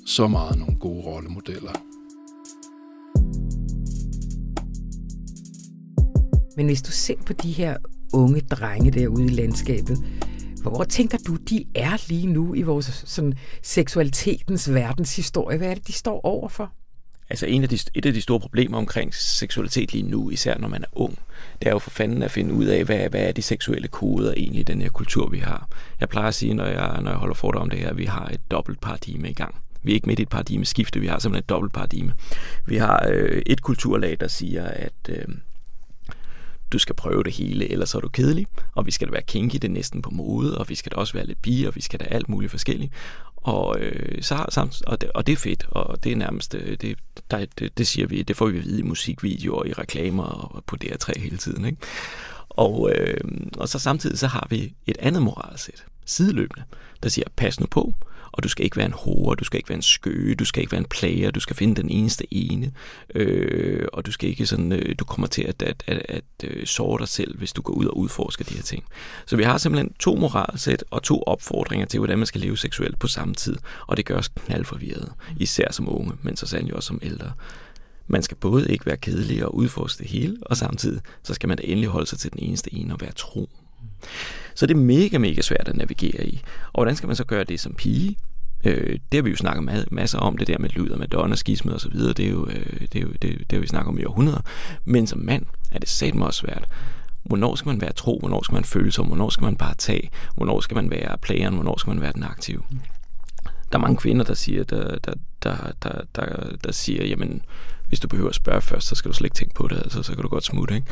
så 0.06 0.28
meget 0.28 0.58
nogle 0.58 0.78
gode 0.78 1.04
rollemodeller. 1.04 1.87
Men 6.58 6.66
hvis 6.66 6.82
du 6.82 6.90
ser 6.90 7.14
på 7.26 7.32
de 7.32 7.52
her 7.52 7.76
unge 8.12 8.40
drenge 8.40 8.90
derude 8.90 9.24
i 9.24 9.28
landskabet, 9.28 10.04
hvor 10.62 10.84
tænker 10.84 11.18
du, 11.26 11.36
de 11.36 11.64
er 11.74 12.08
lige 12.08 12.26
nu 12.26 12.54
i 12.54 12.62
vores 12.62 13.02
sådan, 13.06 13.34
seksualitetens 13.62 14.74
verdenshistorie? 14.74 15.58
Hvad 15.58 15.68
er 15.68 15.74
det, 15.74 15.86
de 15.86 15.92
står 15.92 16.20
overfor? 16.24 16.72
Altså 17.30 17.46
en 17.46 17.62
af 17.62 17.68
de, 17.68 17.78
et 17.94 18.06
af 18.06 18.12
de 18.12 18.20
store 18.20 18.40
problemer 18.40 18.78
omkring 18.78 19.14
seksualitet 19.14 19.92
lige 19.92 20.10
nu, 20.10 20.30
især 20.30 20.58
når 20.58 20.68
man 20.68 20.82
er 20.82 20.86
ung, 20.92 21.18
det 21.62 21.68
er 21.68 21.72
jo 21.72 21.78
for 21.78 21.90
fanden 21.90 22.22
at 22.22 22.30
finde 22.30 22.54
ud 22.54 22.64
af, 22.64 22.84
hvad, 22.84 23.08
hvad 23.10 23.20
er 23.20 23.32
de 23.32 23.42
seksuelle 23.42 23.88
koder 23.88 24.34
egentlig 24.36 24.60
i 24.60 24.64
den 24.64 24.82
her 24.82 24.88
kultur, 24.88 25.28
vi 25.28 25.38
har. 25.38 25.68
Jeg 26.00 26.08
plejer 26.08 26.28
at 26.28 26.34
sige, 26.34 26.54
når 26.54 26.66
jeg, 26.66 27.00
når 27.02 27.10
jeg 27.10 27.18
holder 27.18 27.34
for 27.34 27.52
om 27.52 27.70
det 27.70 27.78
her, 27.78 27.90
at 27.90 27.98
vi 27.98 28.04
har 28.04 28.26
et 28.26 28.40
dobbelt 28.50 28.80
paradigme 28.80 29.30
i 29.30 29.34
gang. 29.34 29.54
Vi 29.82 29.90
er 29.90 29.94
ikke 29.94 30.06
midt 30.06 30.18
i 30.18 30.22
et 30.22 30.28
paradigmeskifte, 30.28 31.00
vi 31.00 31.06
har 31.06 31.18
simpelthen 31.18 31.44
et 31.44 31.48
dobbelt 31.48 31.72
paradigme. 31.72 32.12
Vi 32.66 32.76
har 32.76 33.06
øh, 33.10 33.42
et 33.46 33.62
kulturlag, 33.62 34.16
der 34.20 34.28
siger, 34.28 34.64
at 34.64 34.92
øh, 35.08 35.24
du 36.72 36.78
skal 36.78 36.94
prøve 36.94 37.22
det 37.22 37.32
hele, 37.32 37.70
ellers 37.72 37.94
er 37.94 38.00
du 38.00 38.08
kedelig, 38.08 38.46
og 38.74 38.86
vi 38.86 38.90
skal 38.90 39.08
da 39.08 39.12
være 39.12 39.22
kinky, 39.22 39.54
det 39.54 39.64
er 39.64 39.68
næsten 39.68 40.02
på 40.02 40.10
mode, 40.10 40.58
og 40.58 40.68
vi 40.68 40.74
skal 40.74 40.92
da 40.92 40.96
også 40.96 41.12
være 41.12 41.26
lidt 41.26 41.42
bi, 41.42 41.64
og 41.64 41.76
vi 41.76 41.80
skal 41.80 42.00
da 42.00 42.04
alt 42.04 42.28
muligt 42.28 42.50
forskelligt. 42.50 42.92
Og, 43.36 43.80
øh, 43.80 44.22
så, 44.22 44.46
samt, 44.48 44.82
og, 44.86 45.00
det, 45.00 45.10
og 45.10 45.26
det 45.26 45.32
er 45.32 45.36
fedt, 45.36 45.66
og 45.70 46.04
det 46.04 46.12
er 46.12 46.16
nærmest, 46.16 46.54
øh, 46.54 46.76
det, 46.80 46.98
der, 47.30 47.46
det, 47.58 47.78
det 47.78 47.86
siger 47.86 48.06
vi, 48.06 48.22
det 48.22 48.36
får 48.36 48.46
vi 48.46 48.58
at 48.58 48.64
vide 48.64 48.80
i 48.80 48.82
musikvideoer, 48.82 49.64
i 49.64 49.72
reklamer 49.72 50.24
og 50.24 50.64
på 50.64 50.76
DR3 50.84 51.20
hele 51.20 51.36
tiden. 51.36 51.64
Ikke? 51.64 51.78
Og, 52.48 52.92
øh, 52.94 53.20
og 53.56 53.68
så 53.68 53.78
samtidig 53.78 54.18
så 54.18 54.26
har 54.26 54.46
vi 54.50 54.74
et 54.86 54.96
andet 54.98 55.22
moralsæt, 55.22 55.84
sideløbende, 56.04 56.64
der 57.02 57.08
siger, 57.08 57.28
pas 57.36 57.60
nu 57.60 57.66
på, 57.66 57.94
og 58.38 58.44
du 58.44 58.48
skal 58.48 58.64
ikke 58.64 58.76
være 58.76 58.86
en 58.86 58.92
hore, 58.92 59.36
du 59.36 59.44
skal 59.44 59.58
ikke 59.58 59.68
være 59.68 59.76
en 59.76 59.82
skøge, 59.82 60.34
du 60.34 60.44
skal 60.44 60.60
ikke 60.60 60.72
være 60.72 60.80
en 60.80 60.86
plager, 60.90 61.30
du 61.30 61.40
skal 61.40 61.56
finde 61.56 61.82
den 61.82 61.90
eneste 61.90 62.34
ene, 62.34 62.72
øh, 63.14 63.86
og 63.92 64.06
du 64.06 64.12
skal 64.12 64.28
ikke 64.28 64.46
sådan, 64.46 64.72
øh, 64.72 64.94
du 64.98 65.04
kommer 65.04 65.26
til 65.26 65.42
at, 65.42 65.62
at, 65.62 65.82
at, 65.86 66.02
at 66.08 66.24
øh, 66.44 66.66
såre 66.66 66.98
dig 66.98 67.08
selv, 67.08 67.38
hvis 67.38 67.52
du 67.52 67.62
går 67.62 67.74
ud 67.74 67.86
og 67.86 67.98
udforsker 67.98 68.44
de 68.44 68.54
her 68.54 68.62
ting. 68.62 68.84
Så 69.26 69.36
vi 69.36 69.42
har 69.42 69.58
simpelthen 69.58 69.92
to 70.00 70.16
moralsæt 70.16 70.84
og 70.90 71.02
to 71.02 71.22
opfordringer 71.22 71.86
til, 71.86 72.00
hvordan 72.00 72.18
man 72.18 72.26
skal 72.26 72.40
leve 72.40 72.56
seksuelt 72.58 72.98
på 72.98 73.06
samme 73.06 73.34
tid, 73.34 73.56
og 73.86 73.96
det 73.96 74.06
gør 74.06 74.16
os 74.16 74.28
knaldforvirret, 74.28 75.12
især 75.36 75.72
som 75.72 75.94
unge, 75.94 76.12
men 76.22 76.36
så 76.36 76.46
sandelig 76.46 76.74
også 76.74 76.86
som 76.86 77.00
ældre. 77.02 77.32
Man 78.06 78.22
skal 78.22 78.36
både 78.36 78.72
ikke 78.72 78.86
være 78.86 78.96
kedelig 78.96 79.44
og 79.44 79.54
udforske 79.54 80.02
det 80.02 80.10
hele, 80.10 80.36
og 80.42 80.56
samtidig 80.56 81.00
så 81.22 81.34
skal 81.34 81.48
man 81.48 81.56
da 81.56 81.62
endelig 81.66 81.90
holde 81.90 82.06
sig 82.06 82.18
til 82.18 82.32
den 82.32 82.38
eneste 82.42 82.74
ene 82.74 82.94
og 82.94 83.00
være 83.00 83.12
tro. 83.12 83.48
Så 84.54 84.66
det 84.66 84.74
er 84.74 84.78
mega, 84.78 85.18
mega 85.18 85.40
svært 85.40 85.68
at 85.68 85.76
navigere 85.76 86.26
i. 86.26 86.42
Og 86.66 86.82
hvordan 86.82 86.96
skal 86.96 87.06
man 87.06 87.16
så 87.16 87.24
gøre 87.24 87.44
det 87.44 87.60
som 87.60 87.74
pige? 87.74 88.16
Øh, 88.64 88.98
det 89.12 89.18
har 89.18 89.22
vi 89.22 89.30
jo 89.30 89.36
snakket 89.36 89.92
masser 89.92 90.18
om, 90.18 90.36
det 90.38 90.46
der 90.46 90.58
med 90.58 90.70
Luther, 90.70 90.96
Madonna, 90.96 91.36
skismet 91.36 91.74
og 91.74 91.80
så 91.80 91.88
videre, 91.88 92.12
det 92.12 92.26
er 92.26 92.30
jo, 92.30 92.46
øh, 92.46 92.80
det, 92.80 92.96
er 92.96 93.00
jo 93.00 93.08
det, 93.08 93.22
det 93.22 93.52
har 93.52 93.58
vi 93.58 93.66
snakket 93.66 93.88
om 93.88 93.98
i 93.98 94.04
århundreder. 94.04 94.40
Men 94.84 95.06
som 95.06 95.18
mand 95.18 95.46
er 95.72 95.78
det 95.78 95.88
satme 95.88 96.26
også 96.26 96.40
svært. 96.40 96.64
Hvornår 97.22 97.54
skal 97.54 97.68
man 97.68 97.80
være 97.80 97.92
tro? 97.92 98.18
Hvornår 98.18 98.42
skal 98.42 98.54
man 98.54 98.64
føle 98.64 98.92
sig? 98.92 99.04
Hvornår 99.04 99.28
skal 99.28 99.44
man 99.44 99.56
bare 99.56 99.74
tage? 99.74 100.10
Hvornår 100.34 100.60
skal 100.60 100.74
man 100.74 100.90
være 100.90 101.18
playeren? 101.18 101.54
Hvornår 101.54 101.78
skal 101.78 101.90
man 101.90 102.00
være 102.00 102.12
den 102.12 102.22
aktive? 102.22 102.62
Der 103.72 103.78
er 103.78 103.82
mange 103.82 103.96
kvinder, 103.96 104.24
der 104.24 104.34
siger, 104.34 104.64
der, 104.64 104.98
der, 104.98 105.12
der, 105.42 105.56
der, 105.82 106.00
der, 106.16 106.56
der 106.64 106.72
siger, 106.72 107.06
jamen, 107.06 107.42
hvis 107.88 108.00
du 108.00 108.08
behøver 108.08 108.28
at 108.28 108.34
spørge 108.34 108.60
først, 108.60 108.86
så 108.86 108.94
skal 108.94 109.10
du 109.10 109.16
slet 109.16 109.26
ikke 109.26 109.34
tænke 109.34 109.54
på 109.54 109.68
det, 109.68 109.76
altså, 109.76 110.02
så 110.02 110.14
kan 110.14 110.22
du 110.22 110.28
godt 110.28 110.44
smutte. 110.44 110.74
Ikke? 110.74 110.86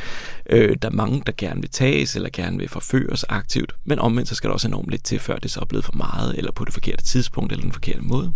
Øh, 0.49 0.77
der 0.81 0.87
er 0.87 0.93
mange, 0.93 1.23
der 1.25 1.31
gerne 1.37 1.61
vil 1.61 1.69
tages, 1.69 2.15
eller 2.15 2.29
gerne 2.33 2.57
vil 2.57 2.69
forføres 2.69 3.23
aktivt, 3.23 3.75
men 3.85 3.99
omvendt 3.99 4.29
så 4.29 4.35
skal 4.35 4.47
der 4.47 4.53
også 4.53 4.67
enormt 4.67 4.89
lidt 4.89 5.03
til, 5.03 5.19
før 5.19 5.35
det 5.35 5.51
så 5.51 5.59
er 5.59 5.65
blevet 5.65 5.85
for 5.85 5.93
meget, 5.93 6.37
eller 6.37 6.51
på 6.51 6.65
det 6.65 6.73
forkerte 6.73 7.03
tidspunkt, 7.03 7.51
eller 7.51 7.63
den 7.63 7.71
forkerte 7.71 8.01
måde. 8.01 8.33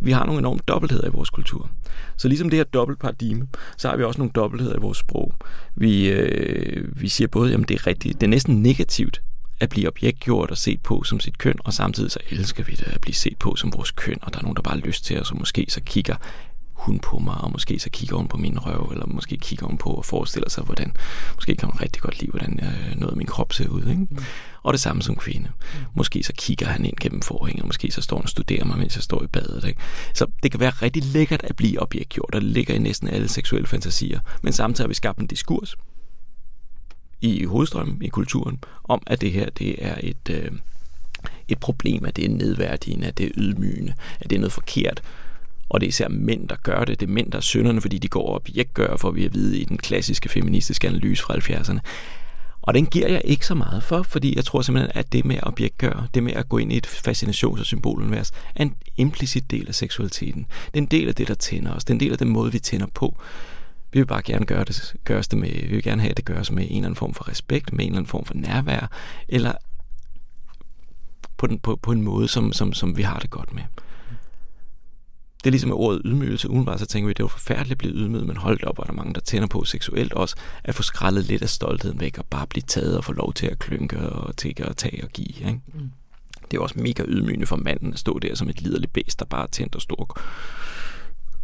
Vi 0.00 0.12
har 0.12 0.26
nogle 0.26 0.38
enorme 0.38 0.60
dobbeltheder 0.68 1.06
i 1.06 1.10
vores 1.10 1.30
kultur. 1.30 1.70
Så 2.16 2.28
ligesom 2.28 2.50
det 2.50 2.56
her 2.56 2.64
dobbeltparadigme, 2.64 3.46
så 3.76 3.88
har 3.88 3.96
vi 3.96 4.04
også 4.04 4.18
nogle 4.18 4.32
dobbeltheder 4.34 4.76
i 4.76 4.80
vores 4.80 4.98
sprog. 4.98 5.34
Vi, 5.74 6.08
øh, 6.08 7.00
vi 7.00 7.08
siger 7.08 7.28
både, 7.28 7.54
at 7.54 7.68
det 7.68 7.70
er 7.70 7.86
rigtigt, 7.86 8.20
det 8.20 8.26
er 8.26 8.30
næsten 8.30 8.62
negativt, 8.62 9.22
at 9.60 9.68
blive 9.68 9.88
objektgjort 9.88 10.50
og 10.50 10.58
set 10.58 10.80
på 10.82 11.02
som 11.02 11.20
sit 11.20 11.38
køn, 11.38 11.54
og 11.64 11.72
samtidig 11.72 12.10
så 12.10 12.18
elsker 12.30 12.64
vi 12.64 12.72
det 12.72 12.86
at 12.86 13.00
blive 13.00 13.14
set 13.14 13.38
på 13.38 13.56
som 13.56 13.72
vores 13.72 13.90
køn, 13.90 14.18
og 14.22 14.32
der 14.32 14.38
er 14.38 14.42
nogen, 14.42 14.56
der 14.56 14.62
bare 14.62 14.78
har 14.78 14.86
lyst 14.86 15.04
til 15.04 15.20
os, 15.20 15.30
og 15.30 15.38
måske 15.38 15.66
så 15.68 15.80
kigger 15.86 16.16
hun 16.82 16.98
på 16.98 17.18
mig, 17.18 17.34
og 17.34 17.52
måske 17.52 17.78
så 17.78 17.90
kigger 17.90 18.16
hun 18.16 18.28
på 18.28 18.36
min 18.36 18.58
røv, 18.58 18.90
eller 18.92 19.06
måske 19.06 19.36
kigger 19.36 19.66
hun 19.66 19.78
på 19.78 19.90
og 19.90 20.04
forestiller 20.04 20.50
sig, 20.50 20.64
hvordan, 20.64 20.96
måske 21.34 21.54
kan 21.56 21.68
hun 21.68 21.80
rigtig 21.80 22.02
godt 22.02 22.20
lide, 22.20 22.30
hvordan 22.30 22.58
jeg, 22.62 22.94
noget 22.96 23.10
af 23.10 23.16
min 23.16 23.26
krop 23.26 23.52
ser 23.52 23.68
ud. 23.68 23.86
Ikke? 23.86 24.06
Mm. 24.10 24.18
Og 24.62 24.72
det 24.72 24.80
samme 24.80 25.02
som 25.02 25.16
kvinde. 25.16 25.48
Mm. 25.48 25.84
Måske 25.94 26.22
så 26.22 26.32
kigger 26.38 26.66
han 26.66 26.84
ind 26.84 26.96
gennem 27.00 27.22
forhængen, 27.22 27.62
og 27.62 27.66
måske 27.66 27.90
så 27.90 28.02
står 28.02 28.16
han 28.16 28.22
og 28.22 28.28
studerer 28.28 28.64
mig, 28.64 28.78
mens 28.78 28.96
jeg 28.96 29.02
står 29.02 29.22
i 29.22 29.26
badet. 29.26 29.64
Ikke? 29.64 29.80
Så 30.14 30.26
det 30.42 30.50
kan 30.50 30.60
være 30.60 30.70
rigtig 30.70 31.04
lækkert 31.04 31.44
at 31.44 31.56
blive 31.56 31.82
objektgjort, 31.82 32.34
og 32.34 32.40
det 32.40 32.50
ligger 32.50 32.74
i 32.74 32.78
næsten 32.78 33.08
alle 33.08 33.28
seksuelle 33.28 33.66
fantasier. 33.66 34.20
Men 34.42 34.52
samtidig 34.52 34.84
har 34.84 34.88
vi 34.88 34.94
skabt 34.94 35.18
en 35.18 35.26
diskurs 35.26 35.76
i 37.20 37.44
hovedstrømmen, 37.44 38.02
i 38.02 38.08
kulturen, 38.08 38.64
om 38.84 39.02
at 39.06 39.20
det 39.20 39.32
her 39.32 39.50
det 39.50 39.86
er 39.86 39.96
et, 40.00 40.30
øh, 40.30 40.50
et 41.48 41.58
problem, 41.58 42.04
at 42.04 42.16
det 42.16 42.24
er 42.24 42.28
nedværdigende, 42.28 43.06
at 43.06 43.18
det 43.18 43.26
er 43.26 43.30
ydmygende, 43.36 43.94
at 44.20 44.30
det 44.30 44.36
er 44.36 44.40
noget 44.40 44.52
forkert, 44.52 45.02
og 45.72 45.80
det 45.80 45.86
er 45.86 45.88
især 45.88 46.08
mænd, 46.08 46.48
der 46.48 46.56
gør 46.62 46.84
det. 46.84 47.00
Det 47.00 47.08
er 47.08 47.12
mænd, 47.12 47.32
der 47.32 47.38
er 47.38 47.42
sønderne, 47.42 47.80
fordi 47.80 47.98
de 47.98 48.08
går 48.08 48.28
op 48.28 48.42
objektgør, 48.48 48.96
for 48.96 49.10
vi 49.10 49.24
at 49.24 49.34
vide 49.34 49.58
i 49.58 49.64
den 49.64 49.78
klassiske 49.78 50.28
feministiske 50.28 50.88
analyse 50.88 51.22
fra 51.22 51.34
70'erne. 51.34 51.78
Og 52.62 52.74
den 52.74 52.86
giver 52.86 53.08
jeg 53.08 53.22
ikke 53.24 53.46
så 53.46 53.54
meget 53.54 53.82
for, 53.82 54.02
fordi 54.02 54.36
jeg 54.36 54.44
tror 54.44 54.62
simpelthen, 54.62 54.92
at 54.94 55.12
det 55.12 55.24
med 55.24 55.36
at 55.36 55.46
objektgøre, 55.46 56.06
det 56.14 56.22
med 56.22 56.32
at 56.32 56.48
gå 56.48 56.58
ind 56.58 56.72
i 56.72 56.76
et 56.76 56.86
fascinations- 56.86 57.60
og 57.60 57.66
symbolunivers, 57.66 58.30
er 58.54 58.62
en 58.62 58.74
implicit 58.96 59.50
del 59.50 59.68
af 59.68 59.74
seksualiteten. 59.74 60.46
Det 60.66 60.78
er 60.78 60.82
en 60.82 60.86
del 60.86 61.08
af 61.08 61.14
det, 61.14 61.28
der 61.28 61.34
tænder 61.34 61.72
os. 61.72 61.84
Det 61.84 61.90
er 61.90 61.94
en 61.94 62.00
del 62.00 62.12
af 62.12 62.18
den 62.18 62.28
måde, 62.28 62.52
vi 62.52 62.58
tænder 62.58 62.86
på. 62.94 63.16
Vi 63.92 64.00
vil 64.00 64.06
bare 64.06 64.22
gerne 64.22 64.46
gøre 64.46 64.64
det, 64.64 64.94
gøres 65.04 65.28
det 65.28 65.38
med, 65.38 65.50
vi 65.50 65.74
vil 65.74 65.82
gerne 65.82 66.02
have, 66.02 66.10
at 66.10 66.16
det 66.16 66.24
gøres 66.24 66.50
med 66.50 66.62
en 66.62 66.68
eller 66.68 66.78
anden 66.78 66.96
form 66.96 67.14
for 67.14 67.28
respekt, 67.28 67.72
med 67.72 67.84
en 67.84 67.90
eller 67.90 67.98
anden 67.98 68.10
form 68.10 68.24
for 68.24 68.34
nærvær, 68.34 68.90
eller 69.28 69.52
på, 71.36 71.46
den, 71.46 71.58
på, 71.58 71.76
på 71.76 71.92
en 71.92 72.02
måde, 72.02 72.28
som, 72.28 72.52
som, 72.52 72.72
som 72.72 72.96
vi 72.96 73.02
har 73.02 73.18
det 73.18 73.30
godt 73.30 73.54
med 73.54 73.62
det 75.44 75.46
er 75.46 75.50
ligesom 75.50 75.68
med 75.68 75.76
ordet 75.76 76.02
ydmygelse. 76.04 76.50
Udenbart 76.50 76.80
så 76.80 76.86
tænker 76.86 77.06
vi, 77.06 77.10
at 77.10 77.16
det 77.16 77.22
er 77.22 77.24
jo 77.24 77.28
forfærdeligt 77.28 77.72
at 77.72 77.78
blive 77.78 77.94
ydmyget, 77.94 78.26
men 78.26 78.36
holdt 78.36 78.64
op, 78.64 78.78
og 78.78 78.86
der 78.86 78.92
er 78.92 78.96
mange, 78.96 79.14
der 79.14 79.20
tænder 79.20 79.48
på 79.48 79.64
seksuelt 79.64 80.12
også, 80.12 80.36
at 80.64 80.74
få 80.74 80.82
skrællet 80.82 81.24
lidt 81.24 81.42
af 81.42 81.48
stoltheden 81.48 82.00
væk, 82.00 82.18
og 82.18 82.26
bare 82.26 82.46
blive 82.46 82.62
taget 82.66 82.96
og 82.96 83.04
få 83.04 83.12
lov 83.12 83.32
til 83.32 83.46
at 83.46 83.58
klynke 83.58 83.98
og 83.98 84.36
tække 84.36 84.68
og 84.68 84.76
tage 84.76 85.04
og 85.04 85.08
give. 85.08 85.28
Ikke? 85.28 85.60
Mm. 85.74 85.90
Det 86.50 86.56
er 86.56 86.62
også 86.62 86.78
mega 86.78 87.04
ydmygende 87.08 87.46
for 87.46 87.56
manden 87.56 87.92
at 87.92 87.98
stå 87.98 88.18
der 88.18 88.34
som 88.34 88.48
et 88.48 88.62
liderligt 88.62 88.92
bæst, 88.92 89.18
der 89.18 89.24
bare 89.24 89.42
er 89.42 89.46
tændt 89.46 89.74
og 89.74 89.82
stor 89.82 90.18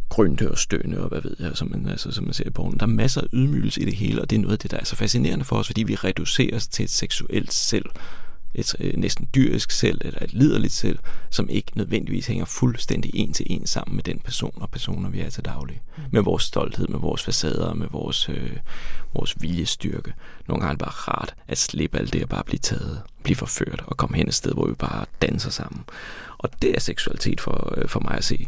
grønte 0.09 0.51
og 0.51 0.57
stønne 0.57 0.99
og 0.99 1.09
hvad 1.09 1.21
ved 1.21 1.35
jeg, 1.39 1.51
som 1.53 1.71
man, 1.71 1.87
altså, 1.87 2.11
som 2.11 2.23
man 2.25 2.33
ser 2.33 2.47
i 2.47 2.49
bogen. 2.49 2.79
Der 2.79 2.85
er 2.85 2.89
masser 2.89 3.21
af 3.21 3.27
ydmygelse 3.33 3.81
i 3.81 3.85
det 3.85 3.95
hele, 3.95 4.21
og 4.21 4.29
det 4.29 4.35
er 4.35 4.39
noget 4.39 4.53
af 4.53 4.59
det, 4.59 4.71
der 4.71 4.77
er 4.77 4.83
så 4.83 4.95
fascinerende 4.95 5.45
for 5.45 5.55
os, 5.55 5.67
fordi 5.67 5.83
vi 5.83 5.95
reduceres 5.95 6.67
til 6.67 6.83
et 6.83 6.89
seksuelt 6.89 7.53
selv, 7.53 7.85
et 8.53 8.75
næsten 8.97 9.27
dyrisk 9.35 9.71
selv, 9.71 10.01
eller 10.05 10.19
et 10.21 10.33
liderligt 10.33 10.73
selv, 10.73 10.99
som 11.29 11.49
ikke 11.49 11.71
nødvendigvis 11.75 12.27
hænger 12.27 12.45
fuldstændig 12.45 13.11
en 13.13 13.33
til 13.33 13.45
en 13.49 13.67
sammen 13.67 13.95
med 13.95 14.03
den 14.03 14.19
person 14.19 14.53
og 14.55 14.69
personer, 14.69 15.09
vi 15.09 15.19
er 15.21 15.29
til 15.29 15.45
daglig. 15.45 15.81
Mm. 15.97 16.03
Med 16.11 16.21
vores 16.21 16.43
stolthed, 16.43 16.87
med 16.87 16.99
vores 16.99 17.23
facader, 17.23 17.73
med 17.73 17.87
vores, 17.91 18.29
øh, 18.29 18.57
vores 19.13 19.35
viljestyrke. 19.41 20.13
Nogle 20.47 20.61
gange 20.61 20.71
er 20.71 20.75
det 20.77 20.79
bare 20.79 21.13
rart 21.13 21.35
at 21.47 21.57
slippe 21.57 21.97
alt 21.97 22.13
det 22.13 22.23
og 22.23 22.29
bare 22.29 22.43
blive 22.43 22.59
taget, 22.59 23.01
blive 23.23 23.35
forført 23.35 23.83
og 23.87 23.97
komme 23.97 24.17
hen 24.17 24.27
et 24.27 24.33
sted, 24.33 24.53
hvor 24.53 24.67
vi 24.67 24.73
bare 24.73 25.05
danser 25.21 25.49
sammen. 25.49 25.83
Og 26.37 26.49
det 26.61 26.75
er 26.75 26.79
seksualitet 26.79 27.41
for, 27.41 27.73
øh, 27.77 27.89
for 27.89 27.99
mig 27.99 28.17
at 28.17 28.23
se. 28.23 28.47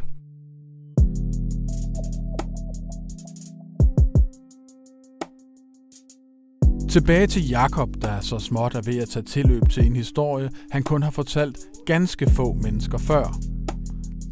Tilbage 6.91 7.27
til 7.27 7.49
Jakob, 7.49 7.89
der 8.01 8.19
så 8.21 8.39
småt 8.39 8.75
er 8.75 8.82
ved 8.82 8.97
at 8.97 9.10
tage 9.10 9.23
tilløb 9.23 9.69
til 9.69 9.86
en 9.86 9.95
historie, 9.95 10.49
han 10.71 10.84
kun 10.84 11.04
har 11.04 11.12
fortalt 11.12 11.58
ganske 11.86 12.30
få 12.30 12.54
mennesker 12.54 12.97
før. 12.97 13.36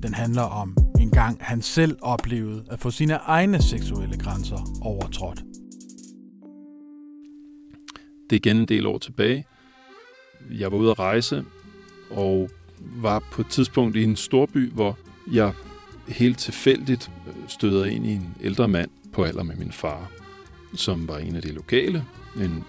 Den 0.03 0.13
handler 0.13 0.41
om 0.41 0.75
en 0.99 1.11
gang 1.11 1.37
han 1.41 1.61
selv 1.61 1.97
oplevede 2.01 2.63
at 2.71 2.79
få 2.79 2.91
sine 2.91 3.13
egne 3.13 3.61
seksuelle 3.61 4.17
grænser 4.17 4.79
overtrådt. 4.81 5.43
Det 8.29 8.35
er 8.35 8.49
igen 8.49 8.57
en 8.57 8.65
del 8.65 8.85
år 8.85 8.97
tilbage. 8.97 9.45
Jeg 10.51 10.71
var 10.71 10.77
ude 10.77 10.91
at 10.91 10.99
rejse, 10.99 11.45
og 12.11 12.49
var 12.79 13.23
på 13.31 13.41
et 13.41 13.47
tidspunkt 13.47 13.95
i 13.95 14.03
en 14.03 14.15
storby, 14.15 14.71
hvor 14.71 14.97
jeg 15.31 15.53
helt 16.07 16.37
tilfældigt 16.37 17.11
øh, 17.27 17.33
støder 17.47 17.85
ind 17.85 18.05
i 18.05 18.11
en 18.11 18.35
ældre 18.41 18.67
mand 18.67 18.89
på 19.13 19.23
alder 19.23 19.43
med 19.43 19.55
min 19.55 19.71
far, 19.71 20.11
som 20.75 21.07
var 21.07 21.17
en 21.17 21.35
af 21.35 21.41
de 21.41 21.51
lokale, 21.51 22.05
en 22.39 22.65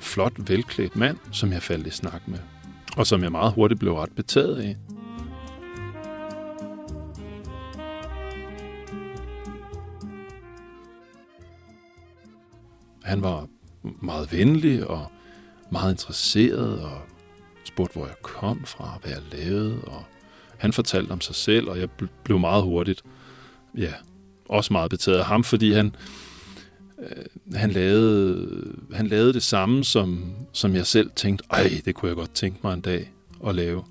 flot, 0.00 0.32
velklædt 0.38 0.96
mand, 0.96 1.18
som 1.32 1.52
jeg 1.52 1.62
faldt 1.62 1.86
i 1.86 1.90
snak 1.90 2.28
med, 2.28 2.38
og 2.96 3.06
som 3.06 3.22
jeg 3.22 3.32
meget 3.32 3.52
hurtigt 3.52 3.80
blev 3.80 3.94
ret 3.94 4.12
betaget 4.12 4.56
af. 4.56 4.76
Han 13.02 13.22
var 13.22 13.46
meget 13.82 14.32
venlig 14.32 14.86
og 14.86 15.12
meget 15.70 15.92
interesseret 15.92 16.80
og 16.80 17.00
spurgte, 17.64 17.92
hvor 17.92 18.06
jeg 18.06 18.16
kom 18.22 18.64
fra, 18.64 18.98
hvad 19.02 19.12
jeg 19.12 19.22
lavede, 19.32 19.80
og 19.82 20.04
han 20.58 20.72
fortalte 20.72 21.10
om 21.10 21.20
sig 21.20 21.34
selv, 21.34 21.68
og 21.68 21.78
jeg 21.78 21.88
blev 22.24 22.38
meget 22.38 22.62
hurtigt, 22.62 23.02
ja, 23.76 23.92
også 24.48 24.72
meget 24.72 24.90
betaget 24.90 25.18
af 25.18 25.24
ham, 25.24 25.44
fordi 25.44 25.72
han, 25.72 25.94
øh, 27.02 27.56
han, 27.56 27.70
lavede, 27.70 28.74
han 28.92 29.06
lavede 29.06 29.32
det 29.32 29.42
samme, 29.42 29.84
som, 29.84 30.32
som 30.52 30.74
jeg 30.74 30.86
selv 30.86 31.10
tænkte, 31.16 31.44
ej, 31.50 31.80
det 31.84 31.94
kunne 31.94 32.08
jeg 32.08 32.16
godt 32.16 32.34
tænke 32.34 32.58
mig 32.62 32.74
en 32.74 32.80
dag 32.80 33.12
at 33.46 33.54
lave. 33.54 33.84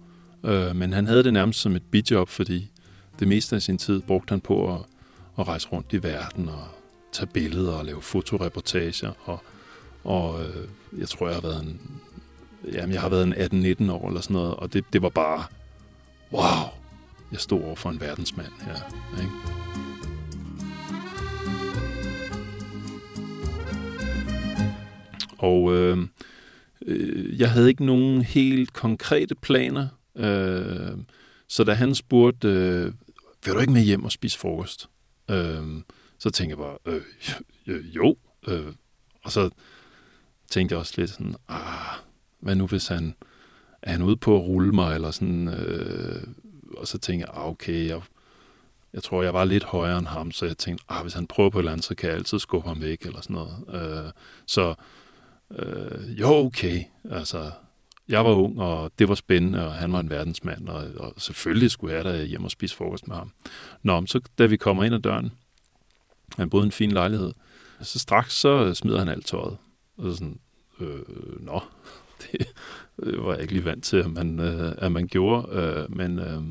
Øh, 0.44 0.76
men 0.76 0.94
han 0.94 1.08
havde 1.08 1.24
det 1.24 1.34
nærmest 1.34 1.60
som 1.60 1.76
et 1.76 1.84
bidjob, 1.92 2.30
fordi 2.30 2.72
det 3.20 3.28
meste 3.28 3.56
af 3.56 3.62
sin 3.62 3.78
tid 3.78 4.02
brugte 4.02 4.32
han 4.32 4.42
på 4.42 4.74
at, 4.74 4.82
at 5.40 5.48
rejse 5.48 5.68
rundt 5.68 5.94
i 5.94 6.04
verden 6.04 6.50
og 6.50 6.64
tage 7.12 7.28
billeder 7.28 7.74
og 7.74 7.86
lave 7.86 8.02
fotoreportager. 8.02 9.12
Og, 9.26 9.44
og 10.04 10.42
øh, 10.42 10.68
jeg 11.00 11.10
tror, 11.10 11.28
jeg 11.28 11.36
har 11.36 11.42
været 11.42 11.64
en, 11.64 11.82
jamen, 12.74 12.94
jeg 12.94 13.02
har 13.02 13.10
været 13.10 13.54
en 13.54 13.88
18-19 13.88 13.92
år 13.92 14.08
eller 14.08 14.22
sådan 14.22 14.34
noget, 14.34 14.56
og 14.56 14.74
det, 14.74 14.86
det 14.94 15.02
var 15.02 15.10
bare, 15.10 15.46
wow, 16.32 16.70
jeg 17.32 17.40
stod 17.40 17.64
over 17.64 17.76
for 17.76 17.90
en 17.90 18.02
verdensmand 18.02 18.52
her. 18.62 18.76
Ikke? 19.20 19.67
Og 25.40 25.74
øh, 25.76 25.98
øh, 26.86 27.40
jeg 27.40 27.52
havde 27.52 27.70
ikke 27.70 27.86
nogen 27.86 28.22
helt 28.22 28.74
konkrete 28.74 29.36
planer, 29.36 29.88
øh, 30.16 30.98
så 31.48 31.64
da 31.64 31.74
han 31.74 31.96
spurgte, 31.96 32.48
øh, 32.48 32.94
vil 33.46 33.54
du 33.54 33.60
ikke 33.60 33.74
med 33.74 33.82
hjem 33.82 34.06
og 34.06 34.12
spise 34.12 34.40
frokost? 34.40 34.90
Øh, 35.32 35.64
så 36.20 36.30
tænkte 36.30 36.50
jeg 36.50 36.58
bare, 36.58 36.78
øh, 36.86 37.96
jo. 37.96 38.16
Øh, 38.48 38.74
og 39.24 39.32
så 39.32 39.50
tænkte 40.50 40.74
jeg 40.74 40.80
også 40.80 40.94
lidt 40.98 41.10
sådan, 41.10 41.36
ah, 41.48 41.98
hvad 42.40 42.56
nu 42.56 42.68
hvis 42.68 42.88
han, 42.88 43.16
er 43.82 43.92
han 43.92 44.02
ude 44.02 44.18
på 44.18 44.36
at 44.36 44.42
rulle 44.42 44.72
mig, 44.72 44.96
eller 44.96 45.12
sådan, 45.12 45.48
øh, 45.48 46.24
og 46.78 46.88
så 46.88 46.98
tænkte 46.98 47.28
jeg, 47.28 47.38
ah, 47.38 47.48
okay, 47.48 47.88
jeg, 47.88 48.02
jeg 48.94 49.04
tror, 49.04 49.24
jeg 49.24 49.34
var 49.34 49.46
lidt 49.46 49.64
højere 49.64 49.98
end 49.98 50.08
ham, 50.08 50.32
så 50.32 50.46
jeg 50.46 50.58
tænkte, 50.58 50.86
ah, 50.90 51.02
hvis 51.02 51.14
han 51.14 51.28
prøver 51.28 51.50
på 51.50 51.60
et 51.60 51.62
eller 51.62 51.72
andet, 51.72 51.86
så 51.86 51.96
kan 51.96 52.10
jeg 52.10 52.18
altid 52.18 52.40
skubbe 52.40 52.68
ham 52.68 52.82
væk, 52.82 53.02
eller 53.02 53.22
sådan 53.22 53.34
noget. 53.34 54.06
Øh, 54.06 54.12
så 54.46 54.76
øh, 55.52 56.20
jo, 56.20 56.28
okay. 56.28 56.84
Altså, 57.12 57.52
jeg 58.08 58.26
var 58.26 58.32
ung, 58.32 58.62
og 58.62 58.92
det 59.00 59.10
var 59.10 59.16
spændende, 59.16 59.68
og 59.68 59.74
han 59.74 59.94
var 59.94 60.00
en 60.00 60.10
verdensmand, 60.10 60.70
og, 60.70 60.88
og 60.98 61.14
selvfølgelig 61.18 61.72
skulle 61.72 61.96
jeg 61.96 62.06
da 62.06 62.24
hjem 62.24 62.44
og 62.44 62.52
spise 62.52 62.76
frokost 62.76 63.08
med 63.08 63.16
ham. 63.16 63.32
Nå, 63.84 64.06
så 64.06 64.20
da 64.38 64.46
vi 64.46 64.58
kommer 64.58 64.84
ind 64.84 64.96
ad 64.96 65.00
døren, 65.00 65.32
han 66.38 66.50
boede 66.50 66.66
en 66.66 66.72
fin 66.72 66.92
lejlighed, 66.92 67.34
så 67.82 68.00
straks 68.00 68.34
så 68.34 68.74
smider 68.74 69.00
han 69.00 69.10
alt 69.10 69.26
tøjet. 69.26 69.58
Og 69.98 70.04
så 70.04 70.14
sådan, 70.14 70.40
øh, 70.80 71.46
nå, 71.46 71.62
det 72.22 72.48
øh, 73.00 73.26
var 73.26 73.34
jeg 73.34 73.42
ikke 73.42 73.54
lige 73.54 73.66
vant 73.66 73.84
til, 73.84 73.98
at 73.98 74.12
man, 74.12 74.40
øh, 74.40 74.76
at 74.78 74.92
man 74.92 75.08
gjorde. 75.08 75.48
Øh, 75.52 75.96
men 75.98 76.20
øh, 76.20 76.42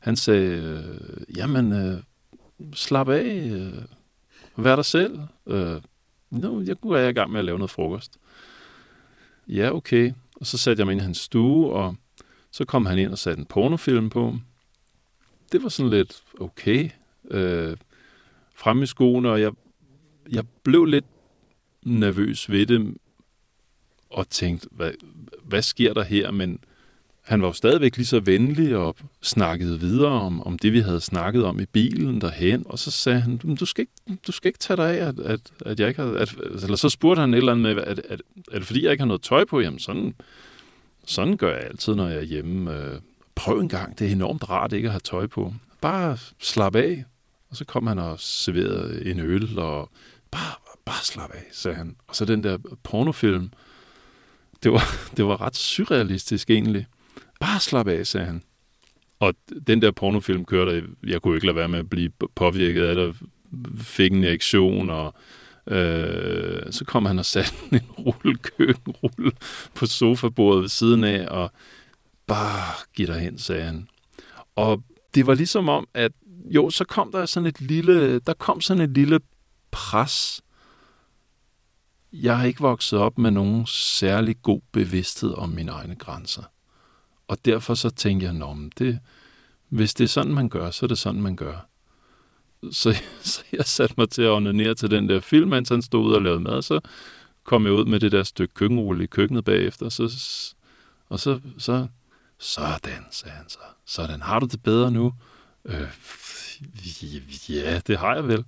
han 0.00 0.16
sagde, 0.16 0.46
øh, 0.46 1.36
jamen, 1.36 1.72
øh, 1.72 1.98
slap 2.74 3.08
af, 3.08 3.50
øh, 3.52 3.82
vær 4.64 4.76
dig 4.76 4.84
selv, 4.84 5.18
øh, 5.46 5.80
nu 6.30 6.62
jeg 6.66 6.76
går 6.80 6.92
være 6.92 7.10
i 7.10 7.12
gang 7.12 7.30
med 7.30 7.38
at 7.38 7.44
lave 7.44 7.58
noget 7.58 7.70
frokost. 7.70 8.18
Ja, 9.48 9.74
okay. 9.74 10.12
Og 10.40 10.46
så 10.46 10.58
satte 10.58 10.80
jeg 10.80 10.86
mig 10.86 10.92
ind 10.92 11.00
i 11.00 11.04
hans 11.04 11.18
stue, 11.18 11.72
og 11.72 11.96
så 12.50 12.64
kom 12.64 12.86
han 12.86 12.98
ind 12.98 13.10
og 13.10 13.18
satte 13.18 13.40
en 13.40 13.46
pornofilm 13.46 14.10
på. 14.10 14.36
Det 15.52 15.62
var 15.62 15.68
sådan 15.68 15.90
lidt 15.90 16.22
okay. 16.40 16.90
Øh, 17.30 17.76
frem 18.54 18.82
i 18.82 18.86
skoene, 18.86 19.30
og 19.30 19.40
jeg, 19.40 19.52
jeg 20.32 20.44
blev 20.62 20.84
lidt 20.84 21.04
nervøs 21.82 22.50
ved 22.50 22.66
det, 22.66 22.96
og 24.10 24.28
tænkte, 24.28 24.68
hvad, 24.70 24.92
hvad 25.42 25.62
sker 25.62 25.94
der 25.94 26.02
her? 26.02 26.30
Men 26.30 26.64
han 27.26 27.42
var 27.42 27.48
jo 27.48 27.52
stadigvæk 27.52 27.96
lige 27.96 28.06
så 28.06 28.20
venlig 28.20 28.76
og 28.76 28.96
snakkede 29.22 29.80
videre 29.80 30.12
om, 30.12 30.42
om 30.42 30.58
det, 30.58 30.72
vi 30.72 30.80
havde 30.80 31.00
snakket 31.00 31.44
om 31.44 31.60
i 31.60 31.66
bilen 31.66 32.20
derhen. 32.20 32.62
Og 32.66 32.78
så 32.78 32.90
sagde 32.90 33.20
han, 33.20 33.36
du 33.36 33.66
skal 33.66 33.82
ikke, 33.82 34.20
du 34.26 34.32
skal 34.32 34.48
ikke 34.48 34.58
tage 34.58 34.76
dig 34.76 34.98
af, 34.98 35.08
at, 35.08 35.18
at, 35.18 35.40
at 35.66 35.80
jeg 35.80 35.88
ikke 35.88 36.02
har... 36.02 36.10
At, 36.10 36.34
eller 36.62 36.76
så 36.76 36.88
spurgte 36.88 37.20
han 37.20 37.34
et 37.34 37.38
eller 37.38 37.52
andet 37.52 37.76
med, 37.76 37.84
at, 37.84 37.98
at, 37.98 38.00
at, 38.08 38.20
det 38.52 38.66
fordi, 38.66 38.84
jeg 38.84 38.92
ikke 38.92 39.00
har 39.00 39.06
noget 39.06 39.22
tøj 39.22 39.44
på? 39.44 39.60
Jamen 39.60 39.78
sådan, 39.78 40.14
sådan 41.06 41.36
gør 41.36 41.54
jeg 41.54 41.64
altid, 41.64 41.94
når 41.94 42.08
jeg 42.08 42.18
er 42.18 42.22
hjemme. 42.22 42.74
Øh, 42.76 43.00
prøv 43.34 43.60
en 43.60 43.68
gang, 43.68 43.98
det 43.98 44.06
er 44.06 44.12
enormt 44.12 44.50
rart 44.50 44.72
ikke 44.72 44.88
at 44.88 44.92
have 44.92 45.00
tøj 45.00 45.26
på. 45.26 45.54
Bare 45.80 46.18
slap 46.38 46.76
af. 46.76 47.04
Og 47.50 47.56
så 47.56 47.64
kom 47.64 47.86
han 47.86 47.98
og 47.98 48.20
serverede 48.20 49.10
en 49.10 49.20
øl, 49.20 49.58
og 49.58 49.90
bare, 50.30 50.54
bare 50.84 51.04
slap 51.04 51.30
af, 51.30 51.44
sagde 51.52 51.76
han. 51.76 51.96
Og 52.08 52.16
så 52.16 52.24
den 52.24 52.42
der 52.42 52.58
pornofilm, 52.82 53.50
det 54.62 54.72
var, 54.72 54.84
det 55.16 55.24
var 55.24 55.40
ret 55.40 55.56
surrealistisk 55.56 56.50
egentlig. 56.50 56.86
Bare 57.40 57.60
slap 57.60 57.88
af, 57.88 58.06
sagde 58.06 58.26
han. 58.26 58.42
Og 59.20 59.34
den 59.66 59.82
der 59.82 59.90
pornofilm 59.90 60.44
kørte, 60.44 60.84
jeg 61.06 61.22
kunne 61.22 61.34
ikke 61.34 61.46
lade 61.46 61.56
være 61.56 61.68
med 61.68 61.78
at 61.78 61.90
blive 61.90 62.10
påvirket 62.34 62.82
af 62.82 62.94
det, 62.94 63.16
fik 63.78 64.12
en 64.12 64.24
reaktion, 64.24 64.90
og 64.90 65.14
øh, 65.66 66.72
så 66.72 66.84
kom 66.86 67.06
han 67.06 67.18
og 67.18 67.24
satte 67.24 67.54
en 67.72 67.80
rulle 68.06 68.36
køkkenrulle 68.36 69.32
på 69.74 69.86
sofabordet 69.86 70.62
ved 70.62 70.68
siden 70.68 71.04
af, 71.04 71.28
og 71.28 71.50
bare 72.26 72.74
giv 72.94 73.06
dig 73.06 73.20
hen, 73.20 73.38
sagde 73.38 73.62
han. 73.62 73.88
Og 74.56 74.82
det 75.14 75.26
var 75.26 75.34
ligesom 75.34 75.68
om, 75.68 75.88
at 75.94 76.12
jo, 76.44 76.70
så 76.70 76.84
kom 76.84 77.12
der 77.12 77.26
sådan 77.26 77.46
et 77.46 77.60
lille, 77.60 78.18
der 78.18 78.34
kom 78.34 78.60
sådan 78.60 78.82
et 78.82 78.90
lille 78.90 79.20
pres. 79.70 80.42
Jeg 82.12 82.38
har 82.38 82.44
ikke 82.44 82.60
vokset 82.60 82.98
op 82.98 83.18
med 83.18 83.30
nogen 83.30 83.66
særlig 83.66 84.42
god 84.42 84.60
bevidsthed 84.72 85.34
om 85.34 85.48
mine 85.48 85.72
egne 85.72 85.94
grænser. 85.94 86.42
Og 87.28 87.44
derfor 87.44 87.74
så 87.74 87.90
tænkte 87.90 88.26
jeg, 88.26 88.32
Nå, 88.34 88.56
det, 88.78 89.00
hvis 89.68 89.94
det 89.94 90.04
er 90.04 90.08
sådan, 90.08 90.34
man 90.34 90.48
gør, 90.48 90.70
så 90.70 90.86
er 90.86 90.88
det 90.88 90.98
sådan, 90.98 91.22
man 91.22 91.36
gør. 91.36 91.68
Så, 92.70 93.02
så 93.22 93.42
jeg 93.52 93.64
satte 93.64 93.94
mig 93.98 94.10
til 94.10 94.22
at 94.22 94.30
onanere 94.30 94.74
til 94.74 94.90
den 94.90 95.08
der 95.08 95.20
film, 95.20 95.50
mens 95.50 95.68
han 95.68 95.82
stod 95.82 96.06
ud 96.06 96.12
og 96.12 96.22
lavede 96.22 96.40
mad, 96.40 96.62
så 96.62 96.80
kom 97.44 97.64
jeg 97.64 97.72
ud 97.72 97.84
med 97.84 98.00
det 98.00 98.12
der 98.12 98.22
stykke 98.22 98.54
køkkenrulle 98.54 99.04
i 99.04 99.06
køkkenet 99.06 99.44
bagefter, 99.44 99.88
så, 99.88 100.02
og 101.08 101.20
så, 101.20 101.40
så, 101.58 101.86
sådan, 102.38 103.04
sagde 103.10 103.36
han 103.36 103.48
så. 103.48 103.58
Sådan, 103.84 104.22
har 104.22 104.38
du 104.38 104.46
det 104.46 104.62
bedre 104.62 104.90
nu? 104.90 105.14
Øh, 105.64 105.88
ja, 107.48 107.80
det 107.86 107.98
har 107.98 108.14
jeg 108.14 108.28
vel. 108.28 108.44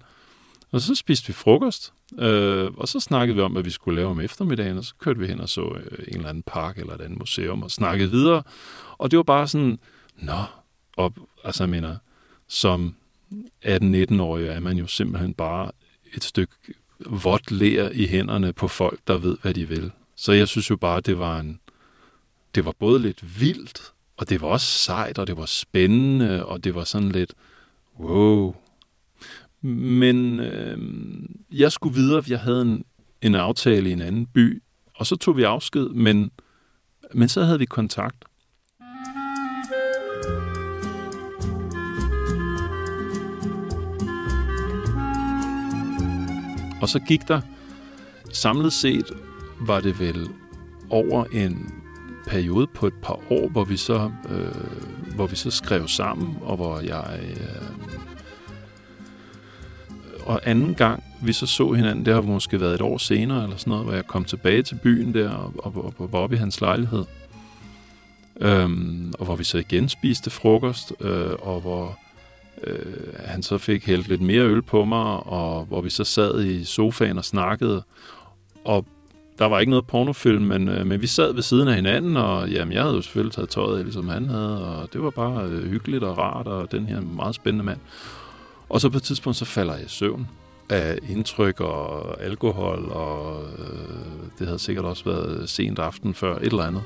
Og 0.70 0.80
så 0.80 0.94
spiste 0.94 1.26
vi 1.26 1.32
frokost, 1.32 1.92
øh, 2.18 2.70
og 2.76 2.88
så 2.88 3.00
snakkede 3.00 3.36
vi 3.36 3.42
om, 3.42 3.52
hvad 3.52 3.62
vi 3.62 3.70
skulle 3.70 3.96
lave 3.96 4.10
om 4.10 4.20
eftermiddagen, 4.20 4.78
og 4.78 4.84
så 4.84 4.94
kørte 4.98 5.20
vi 5.20 5.26
hen 5.26 5.40
og 5.40 5.48
så 5.48 5.62
øh, 5.62 5.98
en 6.08 6.16
eller 6.16 6.28
anden 6.28 6.42
park 6.42 6.78
eller 6.78 6.94
et 6.94 7.00
andet 7.00 7.18
museum 7.18 7.62
og 7.62 7.70
snakkede 7.70 8.10
videre. 8.10 8.42
Og 8.98 9.10
det 9.10 9.16
var 9.16 9.22
bare 9.22 9.48
sådan, 9.48 9.78
nå, 10.16 10.42
og, 10.96 11.14
altså 11.44 11.62
jeg 11.62 11.70
mener, 11.70 11.96
som 12.48 12.94
18-19-årig 13.64 14.46
er 14.46 14.60
man 14.60 14.76
jo 14.76 14.86
simpelthen 14.86 15.34
bare 15.34 15.70
et 16.14 16.24
stykke 16.24 16.54
vådt 17.06 17.50
lær 17.50 17.88
i 17.88 18.06
hænderne 18.06 18.52
på 18.52 18.68
folk, 18.68 19.00
der 19.06 19.18
ved, 19.18 19.36
hvad 19.42 19.54
de 19.54 19.68
vil. 19.68 19.90
Så 20.16 20.32
jeg 20.32 20.48
synes 20.48 20.70
jo 20.70 20.76
bare, 20.76 21.00
det 21.00 21.18
var 21.18 21.40
en, 21.40 21.60
det 22.54 22.64
var 22.64 22.72
både 22.78 23.02
lidt 23.02 23.40
vildt, 23.40 23.92
og 24.16 24.28
det 24.28 24.40
var 24.40 24.48
også 24.48 24.66
sejt, 24.66 25.18
og 25.18 25.26
det 25.26 25.36
var 25.36 25.46
spændende, 25.46 26.46
og 26.46 26.64
det 26.64 26.74
var 26.74 26.84
sådan 26.84 27.12
lidt, 27.12 27.34
wow, 28.00 28.54
men 29.62 30.40
øh, 30.40 30.78
jeg 31.52 31.72
skulle 31.72 31.94
videre, 31.94 32.22
jeg 32.28 32.40
havde 32.40 32.62
en, 32.62 32.84
en 33.22 33.34
aftale 33.34 33.90
i 33.90 33.92
en 33.92 34.02
anden 34.02 34.26
by, 34.26 34.62
og 34.94 35.06
så 35.06 35.16
tog 35.16 35.36
vi 35.36 35.42
afsked, 35.42 35.88
men, 35.88 36.30
men 37.14 37.28
så 37.28 37.44
havde 37.44 37.58
vi 37.58 37.64
kontakt. 37.64 38.24
Og 46.80 46.88
så 46.88 47.00
gik 47.08 47.28
der, 47.28 47.40
samlet 48.32 48.72
set 48.72 49.12
var 49.60 49.80
det 49.80 50.00
vel 50.00 50.28
over 50.90 51.24
en 51.24 51.72
periode 52.26 52.66
på 52.74 52.86
et 52.86 52.94
par 53.02 53.20
år, 53.30 53.48
hvor 53.48 53.64
vi 53.64 53.76
så, 53.76 54.10
øh, 54.30 55.14
hvor 55.14 55.26
vi 55.26 55.36
så 55.36 55.50
skrev 55.50 55.88
sammen, 55.88 56.36
og 56.42 56.56
hvor 56.56 56.80
jeg 56.80 57.20
øh, 57.22 57.77
og 60.28 60.40
anden 60.44 60.74
gang, 60.74 61.04
vi 61.22 61.32
så 61.32 61.46
så 61.46 61.72
hinanden, 61.72 62.06
det 62.06 62.14
har 62.14 62.20
måske 62.20 62.60
været 62.60 62.74
et 62.74 62.80
år 62.80 62.98
senere, 62.98 63.42
eller 63.42 63.56
sådan 63.56 63.70
noget, 63.70 63.84
hvor 63.84 63.94
jeg 63.94 64.06
kom 64.06 64.24
tilbage 64.24 64.62
til 64.62 64.74
byen 64.74 65.14
der, 65.14 65.30
og, 65.30 65.52
og, 65.58 65.94
og 65.98 66.12
var 66.12 66.18
oppe 66.18 66.36
i 66.36 66.38
hans 66.38 66.60
lejlighed. 66.60 67.04
Øhm, 68.40 69.12
og 69.18 69.24
hvor 69.24 69.36
vi 69.36 69.44
så 69.44 69.58
igen 69.58 69.88
spiste 69.88 70.30
frokost, 70.30 70.92
øh, 71.00 71.32
og 71.38 71.60
hvor 71.60 71.98
øh, 72.64 72.92
han 73.24 73.42
så 73.42 73.58
fik 73.58 73.86
hældt 73.86 74.08
lidt 74.08 74.20
mere 74.20 74.42
øl 74.42 74.62
på 74.62 74.84
mig, 74.84 75.26
og 75.26 75.64
hvor 75.64 75.80
vi 75.80 75.90
så 75.90 76.04
sad 76.04 76.44
i 76.44 76.64
sofaen 76.64 77.18
og 77.18 77.24
snakkede. 77.24 77.82
Og 78.64 78.84
der 79.38 79.44
var 79.44 79.60
ikke 79.60 79.70
noget 79.70 79.86
pornofilm, 79.86 80.42
men, 80.42 80.68
øh, 80.68 80.86
men 80.86 81.00
vi 81.00 81.06
sad 81.06 81.34
ved 81.34 81.42
siden 81.42 81.68
af 81.68 81.74
hinanden, 81.74 82.16
og 82.16 82.50
jamen, 82.50 82.72
jeg 82.72 82.82
havde 82.82 82.94
jo 82.94 83.02
selvfølgelig 83.02 83.34
taget 83.34 83.48
tøjet 83.48 83.78
af, 83.78 83.84
ligesom 83.84 84.08
han 84.08 84.28
havde, 84.28 84.76
og 84.76 84.92
det 84.92 85.02
var 85.02 85.10
bare 85.10 85.44
øh, 85.44 85.70
hyggeligt 85.70 86.04
og 86.04 86.18
rart, 86.18 86.46
og 86.46 86.72
den 86.72 86.86
her 86.86 87.00
meget 87.00 87.34
spændende 87.34 87.64
mand. 87.64 87.78
Og 88.70 88.80
så 88.80 88.90
på 88.90 88.96
et 88.96 89.02
tidspunkt, 89.02 89.36
så 89.36 89.44
falder 89.44 89.74
jeg 89.74 89.84
i 89.84 89.88
søvn 89.88 90.28
af 90.70 90.98
indtryk 91.02 91.60
og 91.60 92.22
alkohol, 92.22 92.84
og 92.84 93.50
øh, 93.58 94.30
det 94.38 94.46
havde 94.46 94.58
sikkert 94.58 94.84
også 94.84 95.04
været 95.04 95.48
sent 95.48 95.78
aften 95.78 96.14
før, 96.14 96.36
et 96.36 96.42
eller 96.42 96.64
andet. 96.64 96.84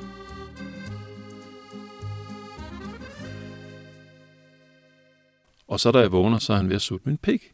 Og 5.69 5.81
så 5.81 5.91
da 5.91 5.99
jeg 5.99 6.13
vågner, 6.13 6.39
så 6.39 6.53
er 6.53 6.57
han 6.57 6.69
ved 6.69 6.77
at 6.77 6.83
sutte 6.83 7.09
min 7.09 7.19
pik. 7.19 7.53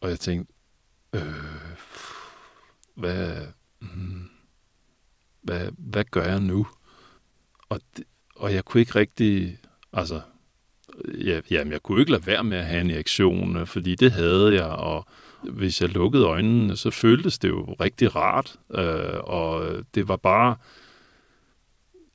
Og 0.00 0.10
jeg 0.10 0.20
tænkte, 0.20 0.52
øh, 1.14 1.22
hvad, 2.94 3.46
hmm, 3.78 4.30
hvad, 5.42 5.70
hvad 5.78 6.04
gør 6.04 6.24
jeg 6.24 6.40
nu? 6.40 6.66
Og, 7.68 7.80
det, 7.96 8.04
og 8.36 8.54
jeg 8.54 8.64
kunne 8.64 8.80
ikke 8.80 8.94
rigtig, 8.94 9.58
altså, 9.92 10.20
ja, 11.24 11.40
jamen, 11.50 11.72
jeg 11.72 11.82
kunne 11.82 12.00
ikke 12.00 12.12
lade 12.12 12.26
være 12.26 12.44
med 12.44 12.58
at 12.58 12.64
have 12.64 12.80
en 12.80 12.90
reaktion, 12.90 13.56
øh, 13.56 13.66
fordi 13.66 13.94
det 13.94 14.12
havde 14.12 14.54
jeg, 14.54 14.64
og 14.66 15.06
hvis 15.42 15.80
jeg 15.80 15.88
lukkede 15.88 16.24
øjnene, 16.24 16.76
så 16.76 16.90
føltes 16.90 17.38
det 17.38 17.48
jo 17.48 17.76
rigtig 17.80 18.16
rart, 18.16 18.56
øh, 18.74 19.20
og 19.20 19.72
det 19.94 20.08
var 20.08 20.16
bare, 20.16 20.56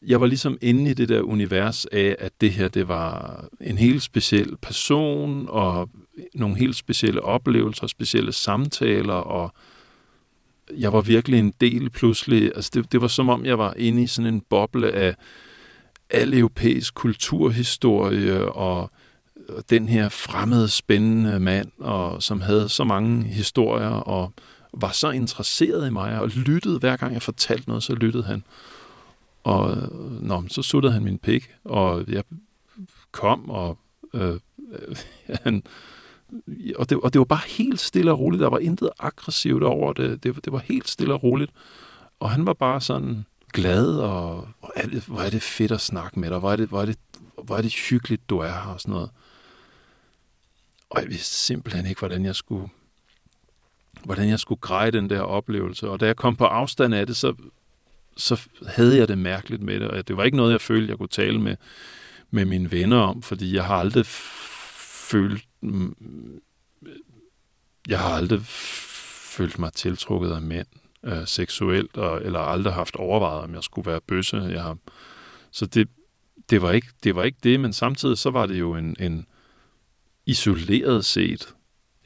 jeg 0.02 0.22
var 0.22 0.28
ligesom 0.28 0.58
inde 0.62 0.92
i 0.92 0.94
det 0.94 1.10
der 1.10 1.22
univers 1.22 1.86
af, 1.86 2.16
at 2.20 2.32
det 2.42 2.52
her, 2.52 2.68
det 2.68 2.88
var 2.88 3.46
en 3.62 3.78
helt 3.78 4.04
speciel 4.04 4.58
person, 4.62 5.46
og 5.50 5.90
nogle 6.34 6.58
helt 6.58 6.76
specielle 6.76 7.22
oplevelser, 7.22 7.88
specielle 7.88 8.32
samtaler, 8.32 9.14
og 9.14 9.54
jeg 10.78 10.94
var 10.94 11.02
virkelig 11.02 11.40
en 11.40 11.54
del 11.62 11.90
pludselig, 11.90 12.52
altså 12.56 12.72
det, 12.74 12.92
det 12.92 13.02
var 13.02 13.08
som 13.08 13.30
om, 13.30 13.46
jeg 13.46 13.58
var 13.58 13.74
inde 13.78 14.04
i 14.04 14.08
sådan 14.08 14.34
en 14.34 14.42
boble 14.42 14.92
af, 14.92 15.16
al 16.10 16.34
europæisk 16.34 16.94
kulturhistorie 16.94 18.52
og 18.52 18.92
den 19.70 19.90
her 19.90 20.10
fremmede, 20.10 20.68
spændende 20.68 21.40
mand, 21.40 21.72
og 21.80 22.24
som 22.24 22.42
havde 22.42 22.70
så 22.70 22.84
mange 22.84 23.24
historier 23.24 23.90
og 23.90 24.34
var 24.74 24.92
så 24.92 25.10
interesseret 25.10 25.88
i 25.88 25.92
mig 25.92 26.20
og 26.20 26.30
lyttede 26.30 26.80
hver 26.80 26.98
gang 26.98 27.14
jeg 27.14 27.22
fortalte 27.22 27.68
noget, 27.68 27.84
så 27.84 27.96
lyttede 27.96 28.24
han. 28.24 28.44
Og 29.44 29.78
øh, 29.78 30.24
nå, 30.24 30.44
så 30.48 30.62
suttede 30.62 30.94
han 30.94 31.04
min 31.04 31.18
pik, 31.18 31.50
og 31.64 32.04
jeg 32.08 32.24
kom, 33.12 33.50
og 33.50 33.78
øh, 34.14 34.40
han, 35.44 35.64
og 36.76 36.90
det, 36.90 36.98
og 36.98 37.14
det 37.14 37.20
var 37.20 37.26
bare 37.26 37.48
helt 37.48 37.80
stille 37.80 38.12
og 38.12 38.20
roligt. 38.20 38.42
Der 38.42 38.50
var 38.50 38.60
intet 38.60 38.90
aggressivt 39.00 39.64
over 39.64 39.94
det. 39.94 40.24
Det, 40.24 40.46
det 40.46 40.54
var 40.54 40.60
helt 40.60 40.90
stille 40.90 41.14
og 41.14 41.24
roligt. 41.24 41.52
Og 42.20 42.32
han 42.32 42.46
var 42.46 42.54
bare 42.54 42.82
sådan, 42.82 43.26
glad, 43.56 43.98
og 43.98 44.48
hvor 44.60 44.72
er, 44.76 44.88
det, 44.88 45.04
hvor 45.04 45.20
er 45.20 45.30
det 45.30 45.42
fedt 45.42 45.72
at 45.72 45.82
snakke 45.82 46.20
med 46.20 46.30
dig, 46.30 46.40
hvor 46.40 46.52
er 46.52 46.56
det, 46.56 46.70
hvor 46.70 46.82
er 46.82 46.86
det, 46.86 46.98
hvor 47.44 47.58
er 47.58 47.62
det 47.62 47.74
hyggeligt, 47.90 48.30
du 48.30 48.38
er 48.38 48.52
her, 48.52 48.74
og 48.74 48.82
sådan 48.82 48.92
noget. 48.92 49.10
Og 50.90 51.02
jeg 51.02 51.10
vidste 51.10 51.36
simpelthen 51.36 51.86
ikke, 51.86 52.00
hvordan 52.00 52.26
jeg 52.26 52.36
skulle 52.36 52.70
hvordan 54.04 54.30
jeg 54.30 54.40
skulle 54.40 54.62
greje 54.62 54.92
den 54.92 55.10
der 55.10 55.20
oplevelse. 55.20 55.90
Og 55.90 56.00
da 56.00 56.06
jeg 56.06 56.16
kom 56.16 56.36
på 56.36 56.46
afstand 56.46 56.96
af 56.96 57.08
det, 57.08 57.16
så, 57.16 57.34
så 58.18 58.42
havde 58.68 58.98
jeg 58.98 59.08
det 59.08 59.18
mærkeligt 59.18 59.62
med 59.62 59.80
det. 59.80 59.88
Og 59.88 60.08
det 60.08 60.18
var 60.18 60.24
ikke 60.24 60.38
noget, 60.38 60.52
jeg 60.52 60.62
følte, 60.62 60.90
jeg 60.90 60.98
kunne 60.98 61.08
tale 61.08 61.42
med, 61.42 61.56
med 62.32 62.46
mine 62.46 62.72
venner 62.72 62.98
om, 62.98 63.22
fordi 63.22 63.56
jeg 63.56 63.66
har 63.66 63.76
aldrig 63.76 64.06
følt... 64.06 65.46
Jeg 67.88 68.00
har 68.00 68.10
aldrig 68.10 68.42
følt 69.38 69.60
mig 69.60 69.74
tiltrukket 69.74 70.32
af 70.32 70.42
mænd 70.42 70.68
øh, 71.06 71.28
seksuelt, 71.28 71.98
og, 71.98 72.22
eller 72.26 72.40
aldrig 72.40 72.74
haft 72.74 72.96
overvejet, 72.96 73.44
om 73.44 73.54
jeg 73.54 73.64
skulle 73.64 73.92
være 73.92 74.02
bøsse. 74.02 74.38
Jeg 74.38 74.64
har, 74.64 74.78
så 75.52 75.66
det, 75.66 75.90
det, 76.50 76.62
var 76.62 76.72
ikke, 76.72 76.88
det 77.04 77.16
var 77.16 77.24
ikke 77.24 77.38
det, 77.44 77.60
men 77.60 77.74
samtidig 77.74 78.18
så 78.18 78.30
var 78.30 78.46
det 78.46 78.60
jo 78.60 78.76
en, 78.76 78.96
en 79.00 79.26
isoleret 80.26 81.06
set, 81.06 81.54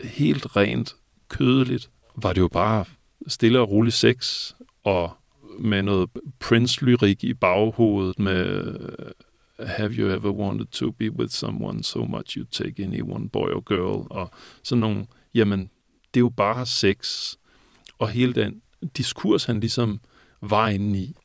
helt 0.02 0.56
rent 0.56 0.96
kødeligt, 1.30 1.90
var 2.16 2.34
det 2.34 2.42
jo 2.42 2.48
bare 2.48 2.86
stille 3.28 3.60
og 3.60 3.70
rolig 3.70 3.94
sex, 3.94 4.52
og 4.84 5.12
med 5.60 5.84
noget 5.84 6.10
Prince-lyrik 6.40 7.24
i 7.24 7.34
baghovedet 7.34 8.20
med 8.20 8.76
Have 9.60 9.92
you 9.92 10.10
ever 10.10 10.32
wanted 10.32 10.66
to 10.66 10.92
be 10.92 11.12
with 11.12 11.32
someone 11.32 11.84
so 11.84 12.06
much 12.06 12.38
you 12.38 12.46
take 12.52 12.84
any 12.84 13.02
one 13.02 13.30
boy 13.30 13.50
or 13.50 13.62
girl? 13.62 14.08
Og 14.10 14.32
sådan 14.64 14.80
nogle, 14.80 15.08
jamen, 15.34 15.60
det 16.14 16.20
er 16.20 16.22
jo 16.22 16.30
bare 16.30 16.66
sex. 16.66 17.34
Og 17.98 18.10
hele 18.10 18.34
den 18.34 18.62
diskurs, 18.98 19.46
han 19.46 19.60
ligesom 19.60 20.00
var 20.42 20.70
inde 20.70 21.00
i. 21.00 21.16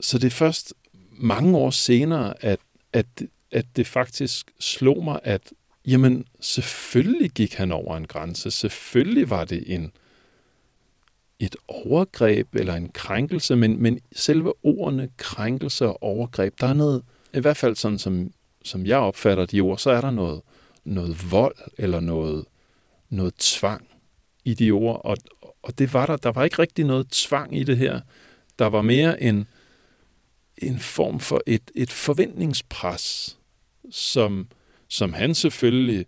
Så 0.00 0.18
det 0.18 0.26
er 0.26 0.30
først 0.30 0.74
mange 1.10 1.58
år 1.58 1.70
senere, 1.70 2.44
at, 2.44 2.60
at, 2.92 3.06
at 3.52 3.66
det 3.76 3.86
faktisk 3.86 4.50
slog 4.60 5.04
mig, 5.04 5.20
at 5.22 5.52
jamen, 5.86 6.24
selvfølgelig 6.40 7.30
gik 7.30 7.54
han 7.54 7.72
over 7.72 7.96
en 7.96 8.06
grænse. 8.06 8.50
Selvfølgelig 8.50 9.30
var 9.30 9.44
det 9.44 9.74
en, 9.74 9.92
et 11.38 11.56
overgreb 11.68 12.54
eller 12.54 12.74
en 12.74 12.88
krænkelse, 12.88 13.56
men, 13.56 13.82
men 13.82 14.00
selve 14.12 14.52
ordene 14.62 15.08
krænkelse 15.16 15.86
og 15.86 16.02
overgreb, 16.02 16.60
der 16.60 16.66
er 16.66 16.72
noget, 16.72 17.02
i 17.34 17.40
hvert 17.40 17.56
fald 17.56 17.76
sådan 17.76 17.98
som, 17.98 18.32
som 18.64 18.86
jeg 18.86 18.98
opfatter 18.98 19.46
de 19.46 19.60
ord, 19.60 19.78
så 19.78 19.90
er 19.90 20.00
der 20.00 20.10
noget, 20.10 20.40
noget 20.84 21.32
vold 21.32 21.56
eller 21.78 22.00
noget, 22.00 22.44
noget 23.10 23.34
tvang 23.34 23.86
i 24.44 24.54
de 24.54 24.70
ord, 24.70 25.00
og, 25.04 25.16
og 25.62 25.78
det 25.78 25.94
var 25.94 26.06
der, 26.06 26.16
der 26.16 26.32
var 26.32 26.44
ikke 26.44 26.58
rigtig 26.58 26.84
noget 26.84 27.08
tvang 27.08 27.56
i 27.58 27.64
det 27.64 27.76
her. 27.76 28.00
Der 28.58 28.66
var 28.66 28.82
mere 28.82 29.22
en, 29.22 29.46
en 30.58 30.78
form 30.78 31.20
for 31.20 31.40
et, 31.46 31.70
et 31.74 31.90
forventningspres, 31.90 33.38
som, 33.90 34.48
som 34.88 35.12
han 35.12 35.34
selvfølgelig 35.34 36.06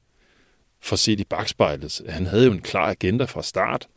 får 0.81 0.97
set 0.97 1.21
i 1.21 1.25
bagspejlet. 1.25 2.01
Han 2.09 2.27
havde 2.27 2.45
jo 2.45 2.53
en 2.53 2.61
klar 2.61 2.91
agenda 2.91 3.25
fra 3.25 3.43
start, 3.43 3.89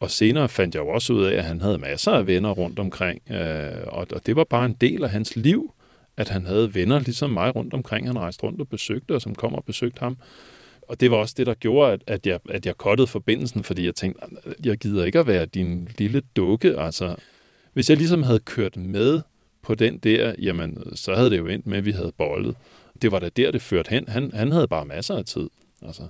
og 0.00 0.10
senere 0.10 0.48
fandt 0.48 0.74
jeg 0.74 0.80
jo 0.80 0.88
også 0.88 1.12
ud 1.12 1.24
af, 1.24 1.36
at 1.36 1.44
han 1.44 1.60
havde 1.60 1.78
masser 1.78 2.12
af 2.12 2.26
venner 2.26 2.50
rundt 2.50 2.78
omkring, 2.78 3.30
øh, 3.30 3.86
og, 3.86 4.06
og 4.12 4.26
det 4.26 4.36
var 4.36 4.44
bare 4.44 4.66
en 4.66 4.76
del 4.80 5.04
af 5.04 5.10
hans 5.10 5.36
liv, 5.36 5.74
at 6.16 6.28
han 6.28 6.46
havde 6.46 6.74
venner 6.74 6.98
ligesom 6.98 7.30
mig 7.30 7.56
rundt 7.56 7.74
omkring. 7.74 8.06
Han 8.06 8.18
rejste 8.18 8.42
rundt 8.42 8.60
og 8.60 8.68
besøgte, 8.68 9.14
og 9.14 9.22
som 9.22 9.34
kom 9.34 9.54
og 9.54 9.64
besøgte 9.64 10.00
ham. 10.00 10.16
Og 10.88 11.00
det 11.00 11.10
var 11.10 11.16
også 11.16 11.34
det, 11.36 11.46
der 11.46 11.54
gjorde, 11.54 11.92
at, 11.92 12.02
at, 12.06 12.26
jeg, 12.26 12.40
at 12.48 12.66
jeg 12.66 12.76
kottede 12.76 13.06
forbindelsen, 13.06 13.64
fordi 13.64 13.86
jeg 13.86 13.94
tænkte, 13.94 14.26
jeg 14.64 14.78
gider 14.78 15.04
ikke 15.04 15.18
at 15.18 15.26
være 15.26 15.46
din 15.46 15.88
lille 15.98 16.22
dukke. 16.36 16.80
Altså, 16.80 17.16
hvis 17.72 17.90
jeg 17.90 17.96
ligesom 17.96 18.22
havde 18.22 18.38
kørt 18.38 18.76
med 18.76 19.20
på 19.62 19.74
den 19.74 19.98
der, 19.98 20.34
jamen, 20.38 20.96
så 20.96 21.14
havde 21.14 21.30
det 21.30 21.38
jo 21.38 21.46
endt 21.46 21.66
med, 21.66 21.78
at 21.78 21.84
vi 21.84 21.92
havde 21.92 22.12
bollet. 22.18 22.56
Det 23.02 23.12
var 23.12 23.18
da 23.18 23.28
der, 23.28 23.50
det 23.50 23.62
førte 23.62 23.90
hen. 23.90 24.08
Han, 24.08 24.30
han 24.34 24.52
havde 24.52 24.68
bare 24.68 24.84
masser 24.84 25.16
af 25.16 25.24
tid. 25.24 25.48
Altså. 25.82 26.02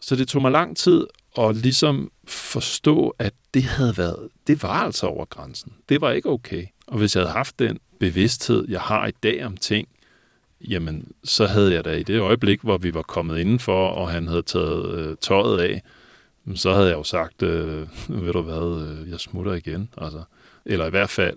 Så 0.00 0.16
det 0.16 0.28
tog 0.28 0.42
mig 0.42 0.52
lang 0.52 0.76
tid 0.76 1.06
at 1.38 1.56
ligesom 1.56 2.12
forstå, 2.28 3.14
at 3.18 3.34
det 3.54 3.62
havde 3.62 3.96
været, 3.96 4.28
det 4.46 4.62
var 4.62 4.68
altså 4.84 5.06
over 5.06 5.24
grænsen. 5.24 5.72
Det 5.88 6.00
var 6.00 6.12
ikke 6.12 6.28
okay. 6.28 6.66
Og 6.86 6.98
hvis 6.98 7.16
jeg 7.16 7.22
havde 7.22 7.32
haft 7.32 7.58
den 7.58 7.78
bevidsthed, 8.00 8.64
jeg 8.68 8.80
har 8.80 9.06
i 9.06 9.12
dag 9.22 9.44
om 9.44 9.56
ting, 9.56 9.88
jamen, 10.68 11.12
så 11.24 11.46
havde 11.46 11.74
jeg 11.74 11.84
da 11.84 11.92
i 11.92 12.02
det 12.02 12.20
øjeblik, 12.20 12.60
hvor 12.60 12.78
vi 12.78 12.94
var 12.94 13.02
kommet 13.02 13.38
indenfor, 13.38 13.88
og 13.88 14.10
han 14.10 14.28
havde 14.28 14.42
taget 14.42 14.94
øh, 14.94 15.16
tøjet 15.20 15.60
af, 15.60 15.82
så 16.54 16.74
havde 16.74 16.88
jeg 16.88 16.96
jo 16.96 17.02
sagt, 17.02 17.42
øh, 17.42 17.88
ved 18.08 18.32
du 18.32 18.42
hvad, 18.42 18.88
øh, 18.88 19.10
jeg 19.10 19.20
smutter 19.20 19.52
igen. 19.52 19.88
Altså, 19.98 20.22
eller 20.64 20.86
i 20.86 20.90
hvert 20.90 21.10
fald 21.10 21.36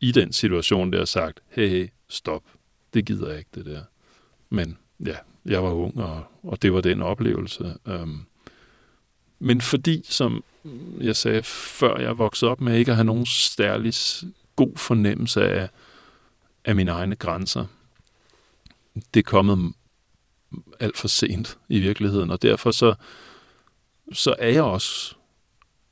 i 0.00 0.12
den 0.12 0.32
situation 0.32 0.92
der 0.92 1.04
sagt, 1.04 1.40
hey, 1.48 1.68
hey, 1.68 1.88
stop, 2.08 2.42
det 2.94 3.04
gider 3.04 3.28
jeg 3.28 3.38
ikke, 3.38 3.50
det 3.54 3.66
der. 3.66 3.82
Men 4.50 4.78
ja, 5.06 5.16
jeg 5.44 5.62
var 5.62 5.70
ung, 5.70 6.00
og, 6.00 6.24
og 6.42 6.62
det 6.62 6.72
var 6.72 6.80
den 6.80 7.02
oplevelse. 7.02 7.74
Øhm, 7.86 8.20
men 9.38 9.60
fordi, 9.60 10.02
som 10.04 10.44
jeg 11.00 11.16
sagde 11.16 11.42
før, 11.42 11.98
jeg 11.98 12.18
voksede 12.18 12.50
op 12.50 12.60
med 12.60 12.78
ikke 12.78 12.90
at 12.90 12.96
have 12.96 13.04
nogen 13.04 13.26
særlig 13.26 13.94
god 14.56 14.76
fornemmelse 14.76 15.42
af, 15.42 15.68
af 16.64 16.76
mine 16.76 16.90
egne 16.90 17.16
grænser, 17.16 17.64
det 19.14 19.20
er 19.20 19.30
kommet 19.30 19.72
alt 20.80 20.96
for 20.96 21.08
sent 21.08 21.58
i 21.68 21.80
virkeligheden, 21.80 22.30
og 22.30 22.42
derfor 22.42 22.70
så, 22.70 22.94
så 24.12 24.34
er 24.38 24.48
jeg 24.48 24.62
også 24.62 25.14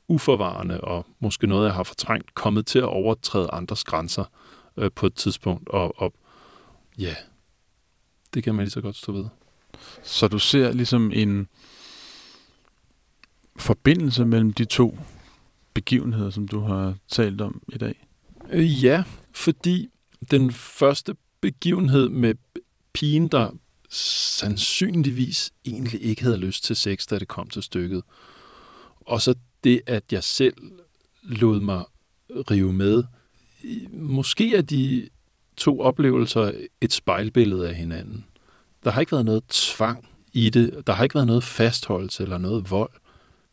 uforvarende, 0.09 0.81
og 0.81 1.07
måske 1.21 1.47
noget, 1.47 1.67
jeg 1.67 1.75
har 1.75 1.83
fortrængt, 1.83 2.35
kommet 2.35 2.67
til 2.67 2.79
at 2.79 2.85
overtræde 2.85 3.49
andres 3.53 3.85
grænser 3.85 4.25
øh, 4.77 4.91
på 4.95 5.07
et 5.07 5.15
tidspunkt, 5.15 5.69
og, 5.69 6.01
og 6.01 6.15
ja, 6.99 7.15
det 8.35 8.45
kan 8.45 8.55
man 8.55 8.65
lige 8.65 8.71
så 8.71 8.81
godt 8.81 8.97
stå 8.97 9.13
ved. 9.13 9.25
Så 10.03 10.29
du 10.29 10.39
ser 10.39 10.73
ligesom 10.73 11.13
en 11.15 11.49
forbindelse 13.57 14.25
mellem 14.25 14.53
de 14.53 14.65
to 14.65 14.99
begivenheder, 15.75 16.31
som 16.31 16.49
du 16.49 16.61
har 16.61 16.95
talt 17.09 17.41
om 17.41 17.63
i 17.69 17.79
dag? 17.79 18.07
Øh, 18.51 18.85
ja, 18.85 19.05
fordi 19.33 19.89
den 20.31 20.53
første 20.53 21.17
begivenhed 21.41 22.09
med 22.09 22.35
pigen, 22.97 23.29
der 23.29 23.51
sandsynligvis 23.91 25.53
egentlig 25.65 26.03
ikke 26.03 26.23
havde 26.23 26.37
lyst 26.37 26.65
til 26.65 26.77
sex, 26.77 27.07
da 27.07 27.19
det 27.19 27.29
kom 27.29 27.49
til 27.49 27.63
stykket. 27.63 28.03
Og 29.01 29.23
så 29.23 29.35
det, 29.65 29.81
at 29.87 30.13
jeg 30.13 30.25
selv 30.25 30.55
lod 31.23 31.61
mig 31.61 31.85
rive 32.51 32.73
med. 32.73 33.05
Måske 33.93 34.57
er 34.57 34.63
de 34.63 35.09
to 35.57 35.81
oplevelser 35.81 36.53
et 36.81 36.93
spejlbillede 36.93 37.69
af 37.69 37.75
hinanden. 37.75 38.25
Der 38.85 38.91
har 38.91 39.01
ikke 39.01 39.13
været 39.13 39.25
noget 39.25 39.45
tvang 39.49 40.09
i 40.33 40.51
det. 40.51 40.87
Der 40.87 40.93
har 40.93 41.03
ikke 41.03 41.15
været 41.15 41.27
noget 41.27 41.45
fastholdelse 41.45 42.23
eller 42.23 42.39
noget 42.39 42.71
vold. 42.71 42.93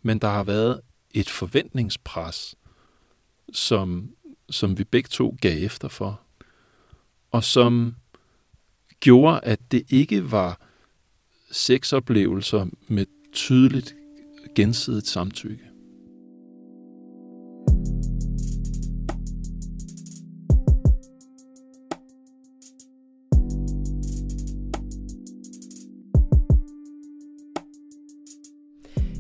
Men 0.02 0.20
der 0.20 0.30
har 0.30 0.44
været 0.44 0.82
et 1.12 1.30
forventningspres, 1.30 2.56
som, 3.54 4.10
som 4.50 4.78
vi 4.78 4.84
begge 4.84 5.08
to 5.08 5.38
gav 5.42 5.66
efter 5.66 5.88
for. 5.88 6.22
Og 7.32 7.44
som 7.44 7.96
gjorde, 9.04 9.40
at 9.44 9.60
det 9.72 9.84
ikke 9.90 10.32
var 10.32 10.62
sexoplevelser 11.52 12.66
med 12.88 13.06
tydeligt 13.34 13.96
gensidigt 14.56 15.08
samtykke. 15.08 15.64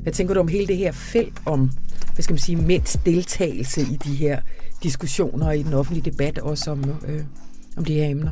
Hvad 0.04 0.13
tænker 0.13 0.34
du 0.34 0.39
om 0.39 0.48
hele 0.48 0.67
det 0.67 0.78
her 0.78 0.91
felt 0.91 1.41
om, 1.46 1.69
hvad 2.13 2.24
skal 2.24 2.34
man 2.34 2.39
sige, 2.39 2.56
mænds 2.56 3.00
deltagelse 3.06 3.82
i 3.82 3.96
de 4.06 4.15
her 4.15 4.41
diskussioner 4.84 5.48
og 5.48 5.58
i 5.58 5.63
den 5.63 5.74
offentlige 5.74 6.12
debat, 6.12 6.38
også 6.38 6.72
om, 6.72 6.84
øh, 7.08 7.24
om 7.78 7.86
de 7.86 7.93
her 7.93 8.10
emner? 8.10 8.32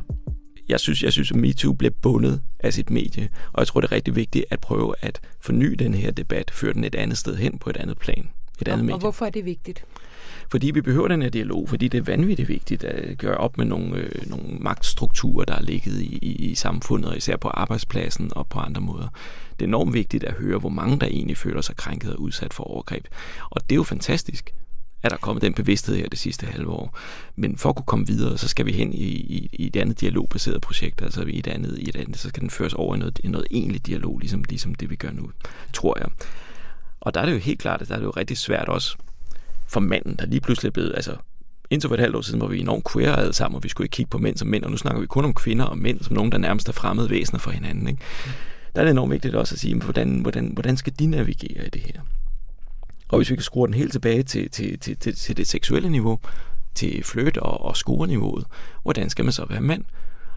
Jeg 0.71 0.79
synes, 0.79 1.03
jeg 1.03 1.13
synes, 1.13 1.31
at 1.31 1.37
MeToo 1.37 1.73
bliver 1.73 1.91
bundet 2.01 2.41
af 2.59 2.73
sit 2.73 2.89
medie, 2.89 3.29
og 3.53 3.59
jeg 3.59 3.67
tror, 3.67 3.81
det 3.81 3.87
er 3.87 3.91
rigtig 3.91 4.15
vigtigt 4.15 4.45
at 4.49 4.59
prøve 4.59 4.95
at 5.01 5.19
forny 5.39 5.73
den 5.79 5.93
her 5.93 6.11
debat, 6.11 6.51
føre 6.51 6.73
den 6.73 6.83
et 6.83 6.95
andet 6.95 7.17
sted 7.17 7.35
hen 7.35 7.57
på 7.57 7.69
et 7.69 7.77
andet 7.77 7.97
plan, 7.97 8.29
et 8.61 8.67
andet 8.67 8.79
og, 8.79 8.85
medie. 8.85 8.95
Og 8.95 8.99
hvorfor 8.99 9.25
er 9.25 9.29
det 9.29 9.45
vigtigt? 9.45 9.85
Fordi 10.51 10.71
vi 10.71 10.81
behøver 10.81 11.07
den 11.07 11.21
her 11.21 11.29
dialog, 11.29 11.69
fordi 11.69 11.87
det 11.87 11.97
er 11.97 12.01
vanvittigt 12.01 12.49
vigtigt 12.49 12.83
at 12.83 13.17
gøre 13.17 13.37
op 13.37 13.57
med 13.57 13.65
nogle, 13.65 13.95
øh, 13.95 14.29
nogle 14.29 14.57
magtstrukturer, 14.59 15.45
der 15.45 15.55
er 15.55 15.61
ligget 15.61 16.01
i, 16.01 16.17
i, 16.21 16.35
i 16.35 16.55
samfundet, 16.55 17.09
og 17.11 17.17
især 17.17 17.37
på 17.37 17.47
arbejdspladsen 17.47 18.31
og 18.35 18.47
på 18.47 18.59
andre 18.59 18.81
måder. 18.81 19.07
Det 19.51 19.65
er 19.65 19.67
enormt 19.67 19.93
vigtigt 19.93 20.23
at 20.23 20.33
høre, 20.33 20.59
hvor 20.59 20.69
mange 20.69 20.99
der 20.99 21.07
egentlig 21.07 21.37
føler 21.37 21.61
sig 21.61 21.75
krænket 21.75 22.13
og 22.13 22.21
udsat 22.21 22.53
for 22.53 22.63
overgreb. 22.63 23.05
Og 23.49 23.61
det 23.61 23.71
er 23.71 23.77
jo 23.77 23.83
fantastisk, 23.83 24.53
er 25.03 25.09
der 25.09 25.17
kommet 25.17 25.41
den 25.41 25.53
bevidsthed 25.53 25.95
her 25.95 26.09
det 26.09 26.19
sidste 26.19 26.45
halve 26.45 26.69
år. 26.69 26.97
Men 27.35 27.57
for 27.57 27.69
at 27.69 27.75
kunne 27.75 27.85
komme 27.85 28.07
videre, 28.07 28.37
så 28.37 28.47
skal 28.47 28.65
vi 28.65 28.71
hen 28.71 28.93
i, 28.93 29.05
i, 29.07 29.49
i 29.53 29.67
et 29.67 29.75
andet 29.75 30.01
dialogbaseret 30.01 30.61
projekt, 30.61 31.01
altså 31.01 31.21
i 31.21 31.39
et 31.39 31.47
andet, 31.47 31.79
i 31.79 31.89
et 31.89 31.95
andet, 31.95 32.17
så 32.17 32.29
skal 32.29 32.41
den 32.41 32.49
føres 32.49 32.73
over 32.73 32.95
i 32.95 32.99
noget, 32.99 33.19
i 33.23 33.27
noget 33.27 33.47
egentlig 33.51 33.85
dialog, 33.85 34.19
ligesom, 34.19 34.43
ligesom 34.49 34.75
det 34.75 34.89
vi 34.89 34.95
gør 34.95 35.11
nu, 35.11 35.31
tror 35.73 35.97
jeg. 35.99 36.07
Og 37.01 37.13
der 37.13 37.21
er 37.21 37.25
det 37.25 37.33
jo 37.33 37.37
helt 37.37 37.59
klart, 37.59 37.81
at 37.81 37.87
der 37.87 37.95
er 37.95 37.99
det 37.99 38.05
jo 38.05 38.11
rigtig 38.11 38.37
svært 38.37 38.67
også 38.67 38.97
for 39.67 39.79
manden, 39.79 40.15
der 40.15 40.25
lige 40.25 40.41
pludselig 40.41 40.69
er 40.69 40.73
blevet, 40.73 40.93
altså 40.95 41.15
indtil 41.69 41.87
for 41.87 41.95
et 41.95 41.99
halvt 41.99 42.15
år 42.15 42.21
siden 42.21 42.41
var 42.41 42.47
vi 42.47 42.59
enormt 42.59 42.87
queer 42.93 43.15
alle 43.15 43.33
sammen, 43.33 43.55
og 43.55 43.63
vi 43.63 43.69
skulle 43.69 43.85
ikke 43.85 43.93
kigge 43.93 44.09
på 44.09 44.17
mænd 44.17 44.37
som 44.37 44.47
mænd, 44.47 44.63
og 44.63 44.71
nu 44.71 44.77
snakker 44.77 45.01
vi 45.01 45.07
kun 45.07 45.25
om 45.25 45.33
kvinder 45.33 45.65
og 45.65 45.77
mænd 45.77 46.01
som 46.01 46.15
nogen, 46.15 46.31
der 46.31 46.37
nærmest 46.37 46.69
er 46.69 46.73
fremmede 46.73 47.09
væsener 47.09 47.39
for 47.39 47.51
hinanden. 47.51 47.87
Ikke? 47.87 48.01
Der 48.75 48.81
er 48.81 48.85
det 48.85 48.91
enormt 48.91 49.11
vigtigt 49.11 49.35
også 49.35 49.55
at 49.55 49.59
sige, 49.59 49.75
hvordan, 49.75 50.19
hvordan, 50.19 50.51
hvordan 50.53 50.77
skal 50.77 50.93
de 50.99 51.07
navigere 51.07 51.65
i 51.65 51.69
det 51.69 51.81
her? 51.81 52.01
Og 53.11 53.17
hvis 53.17 53.29
vi 53.29 53.35
kan 53.35 53.43
skrue 53.43 53.67
den 53.67 53.73
helt 53.73 53.91
tilbage 53.91 54.23
til, 54.23 54.49
til, 54.49 54.79
til, 54.79 54.97
til, 54.97 55.15
til 55.15 55.37
det 55.37 55.47
seksuelle 55.47 55.89
niveau, 55.89 56.19
til 56.75 57.03
flirt 57.03 57.37
og, 57.37 57.61
og 57.61 57.77
scoreniveauet, 57.77 58.45
hvordan 58.83 59.09
skal 59.09 59.25
man 59.25 59.31
så 59.31 59.45
være 59.49 59.61
mand? 59.61 59.83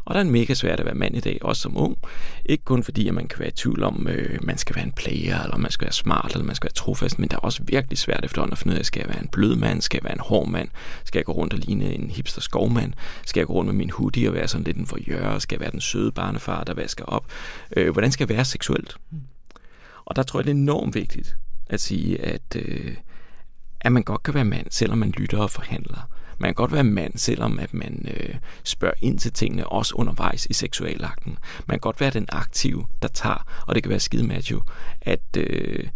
Og 0.04 0.14
der 0.14 0.20
er 0.20 0.24
mega 0.24 0.54
svært 0.54 0.80
at 0.80 0.86
være 0.86 0.94
mand 0.94 1.16
i 1.16 1.20
dag, 1.20 1.38
også 1.42 1.62
som 1.62 1.76
ung. 1.76 1.98
Ikke 2.44 2.64
kun 2.64 2.82
fordi, 2.82 3.08
at 3.08 3.14
man 3.14 3.28
kan 3.28 3.38
være 3.38 3.48
i 3.48 3.52
tvivl 3.52 3.82
om, 3.82 4.08
øh, 4.08 4.38
man 4.42 4.58
skal 4.58 4.76
være 4.76 4.84
en 4.84 4.92
player, 4.92 5.42
eller 5.42 5.56
man 5.56 5.70
skal 5.70 5.84
være 5.84 5.92
smart, 5.92 6.32
eller 6.32 6.44
man 6.44 6.56
skal 6.56 6.66
være 6.66 6.74
trofast, 6.74 7.18
men 7.18 7.28
der 7.28 7.36
er 7.36 7.40
også 7.40 7.62
virkelig 7.66 7.98
svært 7.98 8.24
efterhånden 8.24 8.52
at 8.52 8.58
finde 8.58 8.74
ud 8.74 8.78
af, 8.78 8.84
skal 8.84 9.00
jeg 9.00 9.08
være 9.08 9.22
en 9.22 9.28
blød 9.28 9.56
mand, 9.56 9.82
skal 9.82 9.98
jeg 9.98 10.04
være 10.04 10.12
en 10.12 10.20
hård 10.20 10.48
mand, 10.48 10.68
skal 11.04 11.18
jeg 11.18 11.24
gå 11.24 11.32
rundt 11.32 11.52
og 11.52 11.58
ligne 11.58 11.94
en 11.94 12.10
hipster 12.10 12.40
skovmand, 12.40 12.92
skal 13.26 13.40
jeg 13.40 13.46
gå 13.46 13.52
rundt 13.52 13.66
med 13.66 13.74
min 13.74 13.90
hoodie 13.90 14.28
og 14.28 14.34
være 14.34 14.48
sådan 14.48 14.64
lidt 14.64 14.76
en 14.76 14.86
forjør, 14.86 15.38
skal 15.38 15.56
jeg 15.56 15.60
være 15.60 15.70
den 15.70 15.80
søde 15.80 16.12
barnefar, 16.12 16.64
der 16.64 16.74
vasker 16.74 17.04
op. 17.04 17.26
Øh, 17.76 17.92
hvordan 17.92 18.12
skal 18.12 18.28
jeg 18.28 18.36
være 18.36 18.44
seksuelt? 18.44 18.96
Og 20.04 20.16
der 20.16 20.22
tror 20.22 20.40
jeg, 20.40 20.44
det 20.44 20.50
er 20.50 20.54
enormt 20.54 20.94
vigtigt 20.94 21.36
at 21.66 21.80
sige, 21.80 22.20
at, 22.20 22.56
øh, 22.56 22.96
at 23.80 23.92
man 23.92 24.02
godt 24.02 24.22
kan 24.22 24.34
være 24.34 24.44
mand, 24.44 24.66
selvom 24.70 24.98
man 24.98 25.10
lytter 25.10 25.38
og 25.38 25.50
forhandler. 25.50 26.08
Man 26.38 26.48
kan 26.48 26.54
godt 26.54 26.72
være 26.72 26.84
mand, 26.84 27.18
selvom 27.18 27.58
at 27.58 27.74
man 27.74 28.06
øh, 28.16 28.34
spørger 28.64 28.94
ind 29.00 29.18
til 29.18 29.32
tingene, 29.32 29.66
også 29.66 29.94
undervejs 29.94 30.46
i 30.50 30.52
seksualakten. 30.52 31.38
Man 31.66 31.74
kan 31.74 31.80
godt 31.80 32.00
være 32.00 32.10
den 32.10 32.26
aktive, 32.28 32.86
der 33.02 33.08
tager, 33.08 33.64
og 33.66 33.74
det 33.74 33.82
kan 33.82 33.90
være 33.90 34.00
skide 34.00 34.26
macho, 34.26 34.60
at, 35.00 35.36
øh, 35.36 35.88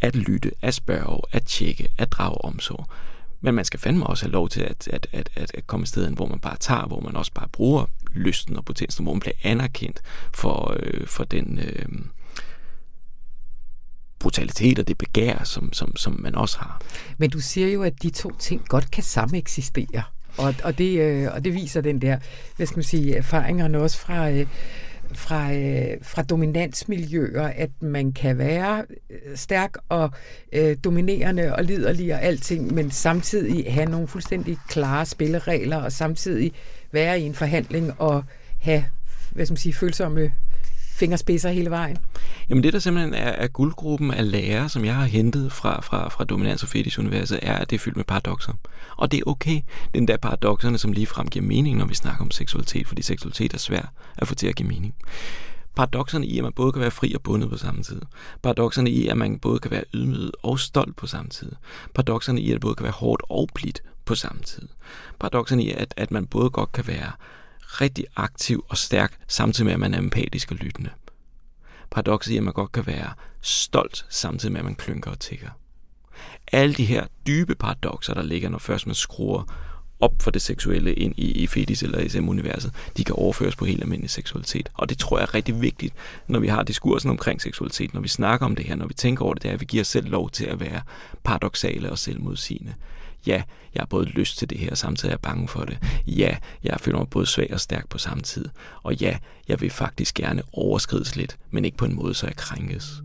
at 0.00 0.16
lytte, 0.16 0.50
at 0.62 0.74
spørge, 0.74 1.20
at 1.32 1.44
tjekke, 1.44 1.88
at 1.98 2.12
drage 2.12 2.44
omsorg. 2.44 2.86
Men 3.40 3.54
man 3.54 3.64
skal 3.64 3.80
fandme 3.80 4.06
også 4.06 4.24
have 4.24 4.32
lov 4.32 4.48
til 4.48 4.60
at, 4.60 4.88
at, 4.88 5.06
at, 5.12 5.30
at, 5.34 5.50
at 5.54 5.66
komme 5.66 5.86
steden, 5.86 6.14
hvor 6.14 6.26
man 6.26 6.38
bare 6.40 6.56
tager, 6.56 6.86
hvor 6.86 7.00
man 7.00 7.16
også 7.16 7.32
bare 7.34 7.48
bruger 7.48 7.86
lysten 8.14 8.56
og 8.56 8.64
potensen, 8.64 9.04
hvor 9.04 9.12
man 9.12 9.20
bliver 9.20 9.34
anerkendt 9.42 10.00
for, 10.34 10.76
øh, 10.80 11.06
for 11.06 11.24
den... 11.24 11.58
Øh, 11.58 11.88
brutalitet 14.22 14.78
og 14.78 14.88
det 14.88 14.98
begær, 14.98 15.44
som, 15.44 15.72
som, 15.72 15.96
som 15.96 16.20
man 16.20 16.34
også 16.34 16.58
har. 16.58 16.82
Men 17.18 17.30
du 17.30 17.40
siger 17.40 17.68
jo, 17.68 17.82
at 17.82 18.02
de 18.02 18.10
to 18.10 18.30
ting 18.38 18.68
godt 18.68 18.90
kan 18.90 19.02
sameksistere. 19.02 20.02
Og, 20.36 20.54
og, 20.64 20.78
det, 20.78 21.00
øh, 21.00 21.28
og 21.34 21.44
det 21.44 21.54
viser 21.54 21.80
den 21.80 22.00
der, 22.00 22.18
hvad 22.56 22.66
skal 22.66 22.78
man 22.78 22.84
sige, 22.84 23.16
erfaringerne 23.16 23.78
også 23.78 23.98
fra, 23.98 24.30
øh, 24.30 24.46
fra, 25.14 25.52
øh, 25.52 25.98
fra 26.02 26.22
dominansmiljøer, 26.22 27.52
at 27.56 27.70
man 27.80 28.12
kan 28.12 28.38
være 28.38 28.84
øh, 29.10 29.36
stærk 29.36 29.76
og 29.88 30.10
øh, 30.52 30.76
dominerende 30.84 31.54
og 31.54 31.64
liderlig 31.64 32.14
og 32.14 32.22
alting, 32.22 32.74
men 32.74 32.90
samtidig 32.90 33.72
have 33.72 33.90
nogle 33.90 34.08
fuldstændig 34.08 34.58
klare 34.68 35.06
spilleregler, 35.06 35.76
og 35.76 35.92
samtidig 35.92 36.52
være 36.92 37.20
i 37.20 37.22
en 37.22 37.34
forhandling 37.34 38.00
og 38.00 38.24
have 38.58 38.84
hvad 39.34 39.46
skal 39.46 39.52
man 39.52 39.58
sige, 39.58 39.74
følsomme 39.74 40.32
fingerspidser 41.02 41.50
hele 41.50 41.70
vejen? 41.70 41.98
Jamen 42.48 42.64
det, 42.64 42.72
der 42.72 42.78
simpelthen 42.78 43.14
er, 43.14 43.30
er 43.30 43.46
guldgruppen 43.46 44.10
af 44.10 44.30
lærere, 44.30 44.68
som 44.68 44.84
jeg 44.84 44.94
har 44.94 45.04
hentet 45.04 45.52
fra, 45.52 45.80
fra, 45.80 46.08
fra 46.08 46.24
Dominans 46.24 46.62
og 46.62 46.68
Fetish-universet, 46.68 47.38
er, 47.42 47.54
at 47.54 47.70
det 47.70 47.76
er 47.76 47.80
fyldt 47.80 47.96
med 47.96 48.04
paradoxer. 48.04 48.52
Og 48.96 49.12
det 49.12 49.18
er 49.18 49.22
okay. 49.26 49.60
Det 49.94 50.02
er 50.02 50.06
der 50.06 50.16
paradoxerne, 50.16 50.78
som 50.78 50.92
lige 50.92 51.06
frem 51.06 51.28
giver 51.28 51.44
mening, 51.44 51.78
når 51.78 51.86
vi 51.86 51.94
snakker 51.94 52.24
om 52.24 52.30
seksualitet, 52.30 52.86
fordi 52.86 53.02
seksualitet 53.02 53.54
er 53.54 53.58
svært 53.58 53.88
at 54.18 54.28
få 54.28 54.34
til 54.34 54.46
at 54.46 54.56
give 54.56 54.68
mening. 54.68 54.94
Paradoxerne 55.76 56.26
i, 56.26 56.38
at 56.38 56.44
man 56.44 56.52
både 56.52 56.72
kan 56.72 56.80
være 56.80 56.90
fri 56.90 57.12
og 57.14 57.22
bundet 57.22 57.50
på 57.50 57.56
samme 57.56 57.82
tid. 57.82 58.00
Paradoxerne 58.42 58.90
i, 58.90 59.08
at 59.08 59.16
man 59.16 59.38
både 59.38 59.58
kan 59.58 59.70
være 59.70 59.84
ydmyget 59.94 60.32
og 60.42 60.58
stolt 60.58 60.96
på 60.96 61.06
samme 61.06 61.30
tid. 61.30 61.52
Paradoxerne 61.94 62.40
i, 62.40 62.50
at 62.50 62.54
det 62.54 62.60
både 62.60 62.74
kan 62.74 62.84
være 62.84 62.92
hårdt 62.92 63.22
og 63.28 63.48
blidt 63.54 63.82
på 64.04 64.14
samme 64.14 64.42
tid. 64.42 64.68
Paradoxerne 65.20 65.64
i, 65.64 65.72
at, 65.72 65.94
at 65.96 66.10
man 66.10 66.26
både 66.26 66.50
godt 66.50 66.72
kan 66.72 66.86
være 66.86 67.10
rigtig 67.80 68.04
aktiv 68.16 68.64
og 68.68 68.78
stærk, 68.78 69.18
samtidig 69.28 69.64
med, 69.64 69.72
at 69.72 69.80
man 69.80 69.94
er 69.94 69.98
empatisk 69.98 70.50
og 70.50 70.56
lyttende. 70.56 70.90
Paradokset 71.90 72.32
i, 72.32 72.36
at 72.36 72.42
man 72.42 72.52
godt 72.52 72.72
kan 72.72 72.86
være 72.86 73.12
stolt, 73.40 74.06
samtidig 74.08 74.52
med, 74.52 74.60
at 74.60 74.64
man 74.64 74.74
klynker 74.74 75.10
og 75.10 75.20
tigger. 75.20 75.50
Alle 76.52 76.74
de 76.74 76.84
her 76.84 77.06
dybe 77.26 77.54
paradoxer, 77.54 78.14
der 78.14 78.22
ligger, 78.22 78.48
når 78.48 78.58
først 78.58 78.86
man 78.86 78.94
skruer 78.94 79.44
op 80.00 80.22
for 80.22 80.30
det 80.30 80.42
seksuelle 80.42 80.94
ind 80.94 81.14
i, 81.16 81.30
i 81.30 81.46
fetis 81.46 81.82
eller 81.82 82.08
SM-universet, 82.08 82.72
de 82.96 83.04
kan 83.04 83.14
overføres 83.14 83.56
på 83.56 83.64
helt 83.64 83.82
almindelig 83.82 84.10
seksualitet. 84.10 84.68
Og 84.74 84.88
det 84.88 84.98
tror 84.98 85.18
jeg 85.18 85.22
er 85.22 85.34
rigtig 85.34 85.60
vigtigt, 85.60 85.94
når 86.28 86.40
vi 86.40 86.48
har 86.48 86.62
diskursen 86.62 87.10
omkring 87.10 87.42
seksualitet, 87.42 87.94
når 87.94 88.00
vi 88.00 88.08
snakker 88.08 88.46
om 88.46 88.56
det 88.56 88.64
her, 88.64 88.76
når 88.76 88.86
vi 88.86 88.94
tænker 88.94 89.24
over 89.24 89.34
det, 89.34 89.42
det 89.42 89.48
er, 89.48 89.52
at 89.52 89.60
vi 89.60 89.64
giver 89.64 89.80
os 89.80 89.88
selv 89.88 90.08
lov 90.08 90.30
til 90.30 90.44
at 90.44 90.60
være 90.60 90.80
paradoxale 91.24 91.90
og 91.90 91.98
selvmodsigende 91.98 92.74
ja, 93.26 93.42
jeg 93.74 93.80
har 93.80 93.86
både 93.86 94.04
lyst 94.04 94.38
til 94.38 94.50
det 94.50 94.58
her, 94.58 94.70
og 94.70 94.78
samtidig 94.78 95.08
er 95.08 95.12
jeg 95.12 95.20
bange 95.20 95.48
for 95.48 95.64
det. 95.64 95.78
Ja, 96.06 96.36
jeg 96.64 96.80
føler 96.80 96.98
mig 96.98 97.08
både 97.08 97.26
svag 97.26 97.48
og 97.52 97.60
stærk 97.60 97.88
på 97.88 97.98
samme 97.98 98.22
tid. 98.22 98.44
Og 98.82 98.94
ja, 98.94 99.18
jeg 99.48 99.60
vil 99.60 99.70
faktisk 99.70 100.14
gerne 100.14 100.42
overskrides 100.52 101.16
lidt, 101.16 101.36
men 101.50 101.64
ikke 101.64 101.76
på 101.76 101.84
en 101.84 101.94
måde, 101.94 102.14
så 102.14 102.26
jeg 102.26 102.36
krænkes. 102.36 103.02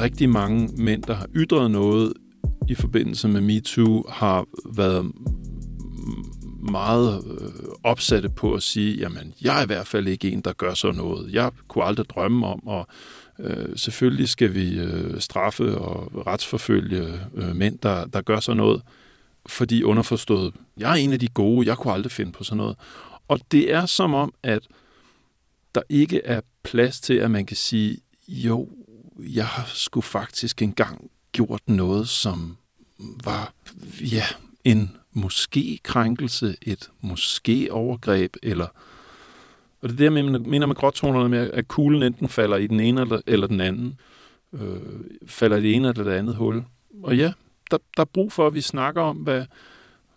Rigtig 0.00 0.28
mange 0.28 0.68
mænd, 0.76 1.02
der 1.02 1.14
har 1.14 1.26
ytret 1.34 1.70
noget 1.70 2.12
i 2.68 2.74
forbindelse 2.74 3.28
med 3.28 3.40
MeToo, 3.40 4.04
har 4.08 4.46
været 4.76 5.12
meget 6.70 7.24
øh, 7.40 7.50
opsatte 7.82 8.28
på 8.28 8.54
at 8.54 8.62
sige, 8.62 8.96
jamen, 8.96 9.34
jeg 9.42 9.58
er 9.58 9.62
i 9.62 9.66
hvert 9.66 9.86
fald 9.86 10.08
ikke 10.08 10.30
en, 10.30 10.40
der 10.40 10.52
gør 10.52 10.74
sådan 10.74 10.96
noget. 10.96 11.32
Jeg 11.32 11.50
kunne 11.68 11.84
aldrig 11.84 12.08
drømme 12.08 12.46
om 12.46 12.68
at 12.68 12.84
Øh, 13.42 13.76
selvfølgelig 13.76 14.28
skal 14.28 14.54
vi 14.54 14.78
øh, 14.78 15.20
straffe 15.20 15.78
og 15.78 16.26
retsforfølge 16.26 17.20
øh, 17.34 17.56
mænd, 17.56 17.78
der, 17.78 18.04
der 18.04 18.20
gør 18.20 18.40
sådan 18.40 18.56
noget, 18.56 18.82
fordi 19.46 19.82
underforstået, 19.82 20.54
jeg 20.76 20.90
er 20.90 20.94
en 20.94 21.12
af 21.12 21.18
de 21.18 21.28
gode, 21.28 21.66
jeg 21.66 21.76
kunne 21.76 21.92
aldrig 21.92 22.12
finde 22.12 22.32
på 22.32 22.44
sådan 22.44 22.56
noget. 22.56 22.76
Og 23.28 23.40
det 23.52 23.72
er 23.72 23.86
som 23.86 24.14
om, 24.14 24.34
at 24.42 24.62
der 25.74 25.82
ikke 25.88 26.20
er 26.24 26.40
plads 26.62 27.00
til, 27.00 27.14
at 27.14 27.30
man 27.30 27.46
kan 27.46 27.56
sige, 27.56 27.98
jo, 28.28 28.68
jeg 29.18 29.46
har 29.46 29.70
sgu 29.74 30.00
faktisk 30.00 30.62
engang 30.62 31.10
gjort 31.32 31.62
noget, 31.66 32.08
som 32.08 32.56
var, 33.24 33.52
ja, 34.00 34.24
en 34.64 34.96
måske 35.12 35.78
krænkelse, 35.82 36.56
et 36.62 36.90
måske 37.00 37.68
overgreb, 37.72 38.36
eller 38.42 38.66
og 39.82 39.88
det 39.88 39.94
er 39.94 39.96
det, 39.96 40.04
jeg 40.04 40.24
mener 40.24 40.66
med 40.66 40.74
gråtonerne 40.74 41.28
med, 41.28 41.50
at 41.50 41.68
kuglen 41.68 42.02
enten 42.02 42.28
falder 42.28 42.56
i 42.56 42.66
den 42.66 42.80
ene 42.80 43.00
eller, 43.00 43.20
eller 43.26 43.46
den 43.46 43.60
anden. 43.60 44.00
Øh, 44.52 44.80
falder 45.26 45.56
i 45.56 45.62
det 45.62 45.74
ene 45.74 45.88
eller 45.88 46.04
det 46.04 46.12
andet 46.12 46.34
hul. 46.34 46.64
Og 47.02 47.16
ja, 47.16 47.32
der, 47.70 47.78
der 47.96 48.00
er 48.00 48.10
brug 48.12 48.32
for, 48.32 48.46
at 48.46 48.54
vi 48.54 48.60
snakker 48.60 49.02
om, 49.02 49.16
hvad, 49.16 49.44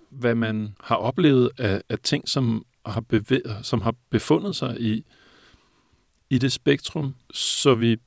hvad 0.10 0.36
man 0.36 0.76
har 0.80 0.96
oplevet 0.96 1.50
af, 1.58 1.82
af 1.90 2.00
ting, 2.00 2.30
som 2.30 2.66
har, 2.86 3.02
bevæget, 3.02 3.60
som 3.62 3.82
har 3.82 3.96
befundet 4.10 4.56
sig 4.56 4.82
i, 4.82 5.06
i 6.30 6.38
det 6.38 6.52
spektrum, 6.52 7.16
så 7.32 7.76
vi 7.76 7.98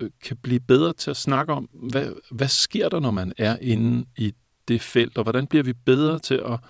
øh, 0.00 0.10
kan 0.22 0.36
blive 0.36 0.60
bedre 0.60 0.92
til 0.92 1.10
at 1.10 1.16
snakke 1.16 1.52
om, 1.52 1.68
hvad, 1.72 2.12
hvad 2.30 2.48
sker 2.48 2.88
der, 2.88 3.00
når 3.00 3.10
man 3.10 3.32
er 3.38 3.56
inde 3.60 4.06
i 4.16 4.34
det 4.68 4.80
felt, 4.80 5.18
og 5.18 5.22
hvordan 5.22 5.46
bliver 5.46 5.62
vi 5.62 5.72
bedre 5.72 6.18
til 6.18 6.34
at, 6.34 6.60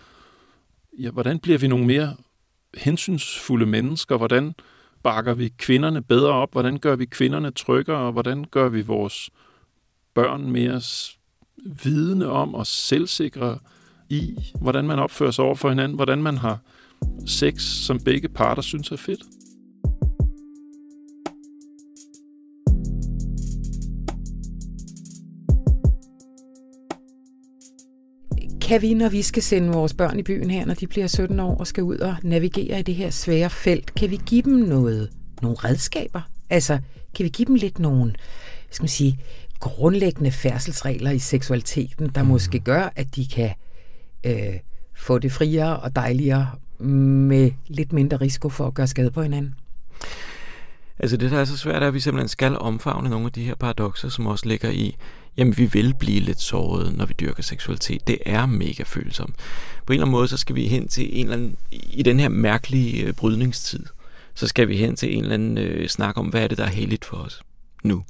ja, 0.99 1.11
hvordan 1.11 1.39
bliver 1.39 1.59
vi 1.59 1.69
nogle 1.69 1.87
mere 1.87 2.17
hensynsfulde 2.77 3.67
mennesker? 3.67 4.17
Hvordan 4.17 4.55
bakker 5.03 5.35
vi 5.35 5.49
kvinderne 5.49 6.03
bedre 6.03 6.33
op? 6.33 6.53
Hvordan 6.53 6.79
gør 6.79 6.97
vi 6.97 7.05
kvinderne 7.05 7.51
tryggere? 7.51 7.99
og 7.99 8.13
Hvordan 8.13 8.45
gør 8.51 8.69
vi 8.69 8.83
vores 8.83 9.31
børn 10.15 10.51
mere 10.51 10.81
vidende 11.85 12.31
om 12.31 12.55
og 12.55 12.67
selvsikre 12.67 13.59
i, 14.09 14.37
hvordan 14.61 14.87
man 14.87 14.99
opfører 14.99 15.31
sig 15.31 15.45
over 15.45 15.55
for 15.55 15.69
hinanden, 15.69 15.97
hvordan 15.97 16.23
man 16.23 16.37
har 16.37 16.59
sex, 17.27 17.63
som 17.63 18.01
begge 18.01 18.29
parter 18.29 18.63
synes 18.63 18.91
er 18.91 18.97
fedt? 18.97 19.23
Kan 28.69 28.83
vi, 28.83 28.95
når 28.95 29.09
vi 29.09 29.23
skal 29.23 29.43
sende 29.43 29.73
vores 29.73 29.95
børn 29.95 30.19
i 30.19 30.23
byen 30.23 30.51
her, 30.51 30.67
når 30.67 30.75
de 30.75 30.87
bliver 30.87 31.07
17 31.07 31.41
år 31.41 31.57
og 31.57 31.67
skal 31.67 31.83
ud 31.83 31.99
og 31.99 32.17
navigere 32.23 32.81
i 32.81 32.83
det 32.83 32.95
her 32.95 33.11
svære 33.11 33.51
felt, 33.51 33.95
kan 33.95 34.11
vi 34.11 34.21
give 34.27 34.43
dem 34.43 34.53
noget, 34.53 35.11
nogle 35.43 35.57
redskaber? 35.57 36.21
Altså, 36.51 36.79
kan 37.15 37.25
vi 37.25 37.29
give 37.29 37.47
dem 37.47 37.55
lidt 37.55 37.79
nogle, 37.79 38.15
skal 38.71 38.83
man 38.83 38.89
sige, 38.89 39.19
grundlæggende 39.61 40.31
færdselsregler 40.31 41.11
i 41.11 41.19
seksualiteten, 41.19 42.11
der 42.15 42.23
mm. 42.23 42.29
måske 42.29 42.61
gør, 42.61 42.93
at 42.97 43.17
de 43.17 43.27
kan 43.27 43.51
øh, 44.27 44.55
få 44.97 45.19
det 45.19 45.33
friere 45.33 45.81
og 45.81 45.97
dejligere 45.97 46.51
med 46.79 47.51
lidt 47.67 47.93
mindre 47.93 48.17
risiko 48.17 48.49
for 48.49 48.67
at 48.67 48.75
gøre 48.75 48.87
skade 48.87 49.11
på 49.11 49.23
hinanden? 49.23 49.55
Altså 50.99 51.17
det, 51.17 51.31
der 51.31 51.39
er 51.39 51.45
så 51.45 51.57
svært, 51.57 51.83
er, 51.83 51.87
at 51.87 51.95
vi 51.95 52.01
simpelthen 52.01 52.29
skal 52.29 52.59
omfavne 52.59 53.09
nogle 53.09 53.27
af 53.27 53.33
de 53.33 53.45
her 53.45 53.55
paradoxer, 53.55 54.09
som 54.09 54.27
også 54.27 54.49
ligger 54.49 54.71
i, 54.71 54.97
jamen 55.37 55.59
vi 55.59 55.65
vil 55.65 55.95
blive 55.99 56.21
lidt 56.21 56.41
såret, 56.41 56.97
når 56.97 57.07
vi 57.07 57.15
dyrker 57.21 57.43
seksualitet. 57.43 58.07
Det 58.07 58.19
er 58.27 58.47
mega 58.47 58.83
følsomt. 58.87 59.35
På 59.87 59.93
en 59.93 59.95
eller 59.95 60.07
anden 60.07 60.13
måde, 60.13 60.29
så 60.29 60.37
skal 60.37 60.55
vi 60.55 60.69
hen 60.69 60.89
til 60.89 61.21
en 61.21 61.27
eller 61.27 61.37
anden, 61.37 61.57
i 61.71 62.03
den 62.03 62.21
her 62.21 62.29
mærkelige 62.29 63.05
øh, 63.05 63.13
brydningstid, 63.13 63.87
så 64.35 64.47
skal 64.47 64.69
vi 64.69 64.77
hen 64.77 64.97
til 64.97 65.17
en 65.17 65.23
eller 65.23 65.35
anden 65.35 65.59
øh, 65.59 65.89
snak 65.89 66.19
om, 66.19 66.27
hvad 66.27 66.43
er 66.43 66.49
det, 66.49 66.59
der 66.59 66.65
er 66.65 66.69
heldigt 66.69 67.05
for 67.05 67.17
os 67.17 67.43
nu. 67.83 68.05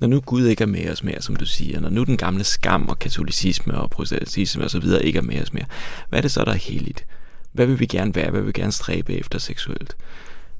Når 0.00 0.08
nu 0.08 0.20
Gud 0.20 0.46
ikke 0.46 0.62
er 0.62 0.68
med 0.68 0.90
os 0.90 1.04
mere, 1.04 1.22
som 1.22 1.36
du 1.36 1.46
siger, 1.46 1.80
når 1.80 1.88
nu 1.88 2.04
den 2.04 2.16
gamle 2.16 2.44
skam 2.44 2.88
og 2.88 2.98
katolicisme 2.98 3.74
og 3.74 3.90
protestantisme 3.90 4.64
og 4.64 4.70
så 4.70 4.78
videre 4.78 5.04
ikke 5.04 5.18
er 5.18 5.22
med 5.22 5.42
os 5.42 5.52
mere, 5.52 5.64
hvad 6.08 6.18
er 6.18 6.22
det 6.22 6.30
så, 6.30 6.44
der 6.44 6.52
er 6.52 6.56
heldigt? 6.56 7.06
Hvad 7.52 7.66
vil 7.66 7.80
vi 7.80 7.86
gerne 7.86 8.14
være? 8.14 8.30
Hvad 8.30 8.40
vil 8.40 8.46
vi 8.46 8.60
gerne 8.60 8.72
stræbe 8.72 9.14
efter 9.14 9.38
seksuelt? 9.38 9.96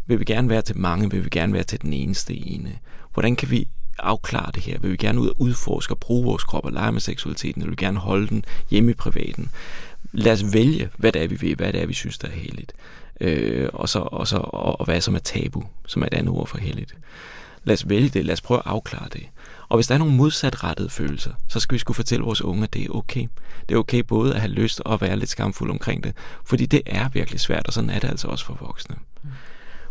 Vil 0.09 0.21
vi 0.21 0.25
gerne 0.25 0.49
være 0.49 0.63
til 0.63 0.79
mange? 0.79 1.11
Vil 1.11 1.25
vi 1.25 1.29
gerne 1.31 1.53
være 1.53 1.63
til 1.63 1.83
den 1.83 1.93
eneste 1.93 2.35
ene? 2.35 2.79
Hvordan 3.15 3.37
kan 3.37 3.51
vi 3.51 3.69
afklare 3.99 4.51
det 4.55 4.63
her? 4.63 4.79
Vil 4.79 4.91
vi 4.91 4.97
gerne 4.97 5.21
ud 5.21 5.29
og 5.29 5.41
udforske 5.41 5.95
og 5.95 5.99
bruge 5.99 6.25
vores 6.25 6.45
krop 6.45 6.65
og 6.65 6.73
lege 6.73 6.93
med 6.93 7.01
seksualiteten? 7.01 7.63
Eller 7.63 7.71
vil 7.71 7.79
vi 7.81 7.85
gerne 7.85 7.99
holde 7.99 8.29
den 8.29 8.45
hjemme 8.71 8.91
i 8.91 8.95
privaten? 8.95 9.51
Lad 10.13 10.33
os 10.33 10.53
vælge, 10.53 10.91
hvad 10.97 11.13
det 11.13 11.23
er, 11.23 11.29
vi 11.29 11.35
vil, 11.35 11.57
hvad 11.57 11.73
det 11.73 11.83
er, 11.83 11.87
vi 11.87 11.95
synes, 11.95 12.19
der 12.19 12.29
er 12.29 12.33
heldigt. 12.33 12.73
Øh, 13.21 13.69
og, 13.73 13.89
så, 13.89 13.99
og, 13.99 14.29
så, 14.29 14.37
og, 14.37 14.81
og 14.81 14.85
hvad 14.85 15.01
som 15.01 15.15
er 15.15 15.19
tabu, 15.19 15.65
som 15.87 16.03
er 16.03 16.07
et 16.07 16.15
andet 16.15 16.35
ord 16.35 16.47
for 16.47 16.59
heldigt. 16.59 16.95
Lad 17.65 17.75
os 17.75 17.89
vælge 17.89 18.09
det, 18.09 18.25
lad 18.25 18.33
os 18.33 18.41
prøve 18.41 18.59
at 18.59 18.67
afklare 18.67 19.09
det. 19.13 19.23
Og 19.69 19.77
hvis 19.77 19.87
der 19.87 19.95
er 19.95 19.99
nogle 19.99 20.15
modsatrettede 20.15 20.91
følelser, 20.91 21.33
så 21.49 21.61
skal 21.61 21.75
vi 21.75 21.79
skulle 21.79 21.97
fortælle 21.97 22.25
vores 22.25 22.43
unge, 22.43 22.63
at 22.63 22.75
det 22.75 22.85
er 22.85 22.91
okay. 22.91 23.27
Det 23.69 23.75
er 23.75 23.79
okay 23.79 24.01
både 24.01 24.35
at 24.35 24.41
have 24.41 24.53
lyst 24.53 24.81
og 24.81 24.95
at 24.95 25.01
være 25.01 25.17
lidt 25.17 25.31
skamfuld 25.31 25.71
omkring 25.71 26.05
det, 26.05 26.13
fordi 26.45 26.67
det 26.67 26.83
er 26.87 27.09
virkelig 27.09 27.41
svært, 27.41 27.67
og 27.67 27.73
sådan 27.73 27.91
er 27.91 27.99
det 27.99 28.09
altså 28.09 28.29
også 28.29 28.45
for 28.45 28.59
voksne. 28.61 28.97
Mm. 29.23 29.31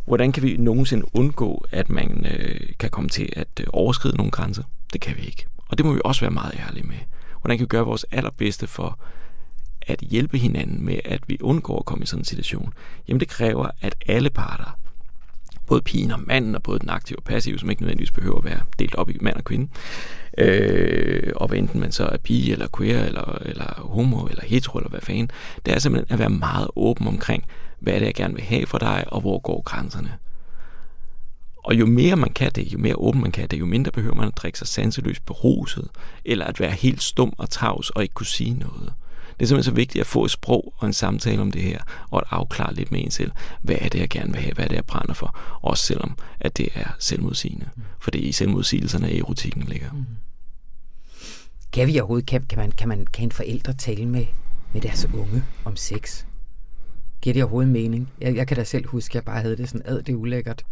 Hvordan 0.07 0.31
kan 0.31 0.43
vi 0.43 0.57
nogensinde 0.57 1.05
undgå, 1.15 1.65
at 1.71 1.89
man 1.89 2.25
øh, 2.31 2.69
kan 2.79 2.89
komme 2.89 3.09
til 3.09 3.29
at 3.35 3.47
øh, 3.59 3.67
overskride 3.73 4.17
nogle 4.17 4.31
grænser? 4.31 4.63
Det 4.93 5.01
kan 5.01 5.17
vi 5.17 5.21
ikke. 5.21 5.45
Og 5.67 5.77
det 5.77 5.85
må 5.85 5.93
vi 5.93 6.01
også 6.03 6.21
være 6.21 6.31
meget 6.31 6.59
ærlige 6.67 6.87
med. 6.87 6.95
Hvordan 7.41 7.57
kan 7.57 7.63
vi 7.63 7.67
gøre 7.67 7.85
vores 7.85 8.05
allerbedste 8.11 8.67
for 8.67 8.99
at 9.81 9.99
hjælpe 9.99 10.37
hinanden 10.37 10.85
med, 10.85 10.99
at 11.05 11.21
vi 11.27 11.37
undgår 11.41 11.79
at 11.79 11.85
komme 11.85 12.03
i 12.03 12.05
sådan 12.05 12.21
en 12.21 12.25
situation? 12.25 12.73
Jamen 13.07 13.19
det 13.19 13.27
kræver, 13.27 13.69
at 13.81 13.95
alle 14.07 14.29
parter, 14.29 14.79
både 15.65 15.81
pigen 15.81 16.11
og 16.11 16.19
manden, 16.27 16.55
og 16.55 16.63
både 16.63 16.79
den 16.79 16.89
aktive 16.89 17.19
og 17.19 17.23
passive, 17.23 17.59
som 17.59 17.69
ikke 17.69 17.81
nødvendigvis 17.81 18.11
behøver 18.11 18.37
at 18.37 18.45
være 18.45 18.59
delt 18.79 18.95
op 18.95 19.09
i 19.09 19.17
mand 19.21 19.35
og 19.35 19.43
kvinde. 19.43 19.67
Øh, 20.37 21.33
og 21.35 21.47
hvad 21.47 21.57
enten 21.57 21.79
man 21.79 21.91
så 21.91 22.05
er 22.05 22.17
pige, 22.17 22.51
eller 22.51 22.67
queer, 22.77 23.05
eller, 23.05 23.37
eller 23.41 23.73
homo, 23.77 24.25
eller 24.25 24.43
hetero, 24.45 24.77
eller 24.77 24.89
hvad 24.89 25.01
fanden. 25.01 25.31
Det 25.65 25.73
er 25.73 25.79
simpelthen 25.79 26.13
at 26.13 26.19
være 26.19 26.29
meget 26.29 26.67
åben 26.75 27.07
omkring, 27.07 27.43
hvad 27.79 27.93
er 27.93 27.99
det, 27.99 28.05
jeg 28.05 28.15
gerne 28.15 28.33
vil 28.33 28.43
have 28.43 28.65
for 28.65 28.77
dig, 28.77 29.05
og 29.07 29.21
hvor 29.21 29.39
går 29.39 29.61
grænserne. 29.61 30.13
Og 31.63 31.75
jo 31.75 31.85
mere 31.85 32.15
man 32.15 32.33
kan 32.33 32.51
det, 32.51 32.73
jo 32.73 32.77
mere 32.77 32.95
åben 32.95 33.21
man 33.21 33.31
kan 33.31 33.47
det, 33.47 33.59
jo 33.59 33.65
mindre 33.65 33.91
behøver 33.91 34.15
man 34.15 34.27
at 34.27 34.37
drikke 34.37 34.59
sig 34.59 34.67
sanseløst 34.67 35.25
beruset, 35.25 35.87
eller 36.25 36.45
at 36.45 36.59
være 36.59 36.71
helt 36.71 37.03
stum 37.03 37.33
og 37.37 37.49
tavs 37.49 37.89
og 37.89 38.01
ikke 38.03 38.13
kunne 38.13 38.25
sige 38.25 38.53
noget. 38.53 38.93
Det 39.39 39.43
er 39.43 39.47
simpelthen 39.47 39.71
så 39.71 39.75
vigtigt 39.75 40.01
at 40.01 40.07
få 40.07 40.25
et 40.25 40.31
sprog 40.31 40.73
og 40.77 40.87
en 40.87 40.93
samtale 40.93 41.41
om 41.41 41.51
det 41.51 41.61
her, 41.61 41.79
og 42.09 42.21
at 42.21 42.27
afklare 42.31 42.73
lidt 42.73 42.91
med 42.91 43.03
en 43.03 43.11
selv, 43.11 43.31
hvad 43.61 43.75
er 43.79 43.89
det, 43.89 43.99
jeg 43.99 44.09
gerne 44.09 44.31
vil 44.33 44.41
have, 44.41 44.53
hvad 44.53 44.65
er 44.65 44.69
det, 44.69 44.75
jeg 44.75 44.85
brænder 44.85 45.13
for, 45.13 45.39
også 45.61 45.83
selvom 45.83 46.17
at 46.39 46.57
det 46.57 46.69
er 46.75 46.87
selvmodsigende. 46.99 47.69
For 47.99 48.11
det 48.11 48.23
er 48.23 48.29
i 48.29 48.31
selvmodsigelserne, 48.31 49.09
at 49.09 49.17
erotikken 49.17 49.63
ligger. 49.63 49.91
Mm. 49.91 50.05
Kan 51.73 51.87
vi 51.87 51.99
overhovedet, 51.99 52.27
kan, 52.27 52.45
kan, 52.45 52.57
man, 52.57 52.71
kan, 52.71 52.87
man, 52.87 53.07
kan 53.13 53.23
en 53.23 53.31
forældre 53.31 53.73
tale 53.73 54.05
med, 54.05 54.25
med 54.73 54.81
deres 54.81 55.07
unge 55.13 55.43
om 55.65 55.75
sex? 55.75 56.23
Giver 57.21 57.33
det 57.33 57.43
overhovedet 57.43 57.71
mening? 57.71 58.11
Jeg, 58.21 58.35
jeg 58.35 58.47
kan 58.47 58.57
da 58.57 58.63
selv 58.63 58.87
huske, 58.87 59.11
at 59.11 59.15
jeg 59.15 59.25
bare 59.25 59.41
havde 59.41 59.57
det 59.57 59.69
sådan, 59.69 59.85
ad 59.85 60.01
det 60.01 60.13
er 60.13 60.17
ulækkert 60.17 60.63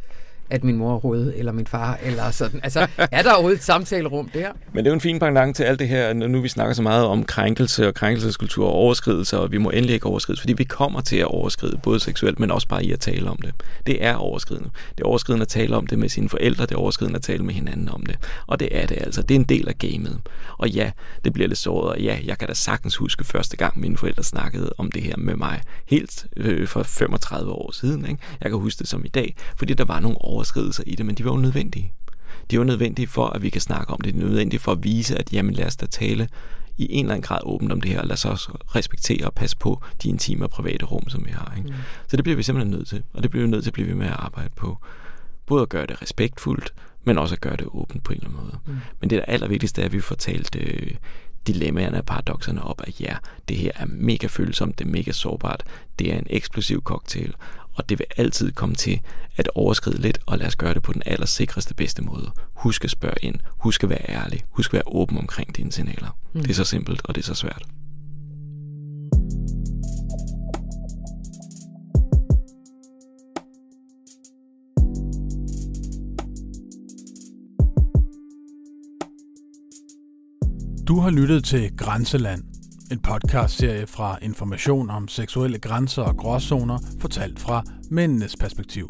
at 0.49 0.63
min 0.63 0.75
mor 0.75 1.15
er 1.15 1.31
eller 1.35 1.51
min 1.51 1.67
far, 1.67 1.99
eller 2.03 2.31
sådan. 2.31 2.59
Altså, 2.63 2.87
er 2.97 3.21
der 3.21 3.31
overhovedet 3.31 3.57
et 3.57 3.63
samtalerum 3.63 4.29
der? 4.29 4.51
Men 4.73 4.77
det 4.77 4.89
er 4.89 4.91
jo 4.91 4.93
en 4.93 5.01
fin 5.01 5.19
pendant 5.19 5.55
til 5.55 5.63
alt 5.63 5.79
det 5.79 5.87
her, 5.87 6.13
når 6.13 6.27
nu 6.27 6.41
vi 6.41 6.47
snakker 6.47 6.73
så 6.73 6.81
meget 6.81 7.05
om 7.05 7.23
krænkelse 7.23 7.87
og 7.87 7.93
krænkelseskultur 7.93 8.67
og 8.67 8.73
overskridelse, 8.73 9.39
og 9.39 9.51
vi 9.51 9.57
må 9.57 9.69
endelig 9.69 9.93
ikke 9.93 10.05
overskride, 10.05 10.39
fordi 10.39 10.53
vi 10.53 10.63
kommer 10.63 11.01
til 11.01 11.17
at 11.17 11.25
overskride, 11.25 11.79
både 11.83 11.99
seksuelt, 11.99 12.39
men 12.39 12.51
også 12.51 12.67
bare 12.67 12.85
i 12.85 12.91
at 12.91 12.99
tale 12.99 13.29
om 13.29 13.37
det. 13.37 13.53
Det 13.87 14.03
er 14.05 14.15
overskridende. 14.15 14.69
Det 14.97 15.03
er 15.03 15.07
overskridende 15.07 15.41
at 15.41 15.47
tale 15.47 15.75
om 15.75 15.87
det 15.87 15.99
med 15.99 16.09
sine 16.09 16.29
forældre, 16.29 16.65
det 16.65 16.71
er 16.71 16.79
overskridende 16.79 17.17
at 17.17 17.23
tale 17.23 17.43
med 17.43 17.53
hinanden 17.53 17.89
om 17.89 18.05
det. 18.05 18.17
Og 18.47 18.59
det 18.59 18.67
er 18.71 18.85
det 18.85 18.97
altså. 19.01 19.21
Det 19.21 19.35
er 19.35 19.39
en 19.39 19.45
del 19.45 19.67
af 19.67 19.77
gamet. 19.77 20.21
Og 20.57 20.69
ja, 20.69 20.91
det 21.25 21.33
bliver 21.33 21.47
lidt 21.47 21.59
såret, 21.59 21.89
og 21.89 22.01
ja, 22.01 22.17
jeg 22.25 22.37
kan 22.37 22.47
da 22.47 22.53
sagtens 22.53 22.95
huske 22.95 23.23
første 23.23 23.57
gang, 23.57 23.79
mine 23.79 23.97
forældre 23.97 24.23
snakkede 24.23 24.73
om 24.77 24.91
det 24.91 25.03
her 25.03 25.17
med 25.17 25.35
mig, 25.35 25.61
helt 25.85 26.25
øh, 26.37 26.67
for 26.67 26.83
35 26.83 27.51
år 27.51 27.71
siden. 27.71 28.05
Ikke? 28.09 28.21
Jeg 28.41 28.49
kan 28.49 28.59
huske 28.59 28.79
det 28.79 28.87
som 28.87 29.05
i 29.05 29.07
dag, 29.07 29.35
fordi 29.57 29.73
der 29.73 29.85
var 29.85 29.99
nogle 29.99 30.17
overskridelser 30.35 30.83
i 30.87 30.95
det, 30.95 31.05
men 31.05 31.15
de 31.15 31.25
var 31.25 31.31
jo 31.31 31.37
nødvendige. 31.37 31.93
De 32.51 32.57
var 32.57 32.63
nødvendige 32.63 33.07
for, 33.07 33.27
at 33.27 33.41
vi 33.41 33.49
kan 33.49 33.61
snakke 33.61 33.93
om 33.93 34.01
det. 34.01 34.13
De 34.13 34.19
er 34.19 34.23
nødvendige 34.23 34.59
for 34.59 34.71
at 34.71 34.83
vise, 34.83 35.17
at 35.17 35.33
jamen, 35.33 35.53
lad 35.53 35.65
os 35.65 35.75
da 35.75 35.85
tale 35.85 36.27
i 36.77 36.87
en 36.89 37.05
eller 37.05 37.13
anden 37.13 37.27
grad 37.27 37.39
åbent 37.43 37.71
om 37.71 37.81
det 37.81 37.91
her, 37.91 38.01
og 38.01 38.07
lad 38.07 38.13
os 38.13 38.25
også 38.25 38.51
respektere 38.75 39.25
og 39.25 39.33
passe 39.33 39.57
på 39.57 39.81
de 40.03 40.09
intime 40.09 40.45
og 40.45 40.49
private 40.49 40.85
rum, 40.85 41.09
som 41.09 41.25
vi 41.25 41.31
har. 41.31 41.53
Ikke? 41.57 41.69
Mm. 41.69 41.75
Så 42.07 42.17
det 42.17 42.23
bliver 42.23 42.37
vi 42.37 42.43
simpelthen 42.43 42.77
nødt 42.77 42.87
til, 42.87 43.03
og 43.13 43.23
det 43.23 43.31
bliver 43.31 43.45
vi 43.45 43.51
nødt 43.51 43.63
til 43.63 43.69
at 43.69 43.73
blive 43.73 43.87
ved 43.87 43.95
med 43.95 44.07
at 44.07 44.15
arbejde 44.17 44.49
på. 44.55 44.77
Både 45.45 45.61
at 45.61 45.69
gøre 45.69 45.85
det 45.85 46.01
respektfuldt, 46.01 46.73
men 47.03 47.17
også 47.17 47.35
at 47.35 47.41
gøre 47.41 47.55
det 47.55 47.67
åbent 47.71 48.03
på 48.03 48.13
en 48.13 48.17
eller 48.17 48.29
anden 48.29 48.43
måde. 48.43 48.57
Mm. 48.65 48.75
Men 49.01 49.09
det 49.09 49.17
der 49.17 49.25
allervigtigste 49.25 49.81
er, 49.81 49.85
at 49.85 49.93
vi 49.93 49.99
får 49.99 50.15
talt 50.15 50.55
øh, 50.55 50.91
dilemmaerne 51.47 51.97
og 51.97 52.05
paradoxerne 52.05 52.63
op, 52.63 52.81
at 52.83 53.01
ja, 53.01 53.15
det 53.49 53.57
her 53.57 53.71
er 53.75 53.85
mega 53.85 54.27
følsomt, 54.27 54.79
det 54.79 54.85
er 54.87 54.89
mega 54.89 55.11
sårbart, 55.11 55.63
det 55.99 56.13
er 56.13 56.17
en 56.17 56.27
eksplosiv 56.29 56.83
cocktail, 56.83 57.35
og 57.75 57.89
det 57.89 57.99
vil 57.99 58.07
altid 58.17 58.51
komme 58.51 58.75
til 58.75 58.99
at 59.35 59.49
overskride 59.55 60.01
lidt, 60.01 60.17
og 60.25 60.37
lad 60.37 60.47
os 60.47 60.55
gøre 60.55 60.73
det 60.73 60.83
på 60.83 60.93
den 60.93 61.01
allersikreste 61.05 61.73
bedste 61.73 62.01
måde. 62.01 62.31
Husk 62.53 62.83
at 62.83 62.89
spørge 62.89 63.15
ind, 63.21 63.35
husk 63.47 63.83
at 63.83 63.89
være 63.89 64.09
ærlig, 64.09 64.43
husk 64.49 64.69
at 64.69 64.73
være 64.73 64.83
åben 64.87 65.17
omkring 65.17 65.57
dine 65.57 65.71
signaler. 65.71 66.17
Mm. 66.33 66.41
Det 66.41 66.49
er 66.49 66.53
så 66.53 66.63
simpelt, 66.63 67.01
og 67.05 67.15
det 67.15 67.21
er 67.21 67.25
så 67.25 67.33
svært. 67.33 67.63
Du 80.87 80.99
har 80.99 81.09
lyttet 81.09 81.43
til 81.43 81.77
Grænseland, 81.77 82.43
en 82.91 82.99
podcastserie 82.99 83.87
fra 83.87 84.17
Information 84.21 84.89
om 84.89 85.07
seksuelle 85.07 85.59
grænser 85.59 86.01
og 86.01 86.17
gråzoner, 86.17 86.79
fortalt 86.99 87.39
fra 87.39 87.63
mændenes 87.91 88.35
perspektiv. 88.39 88.87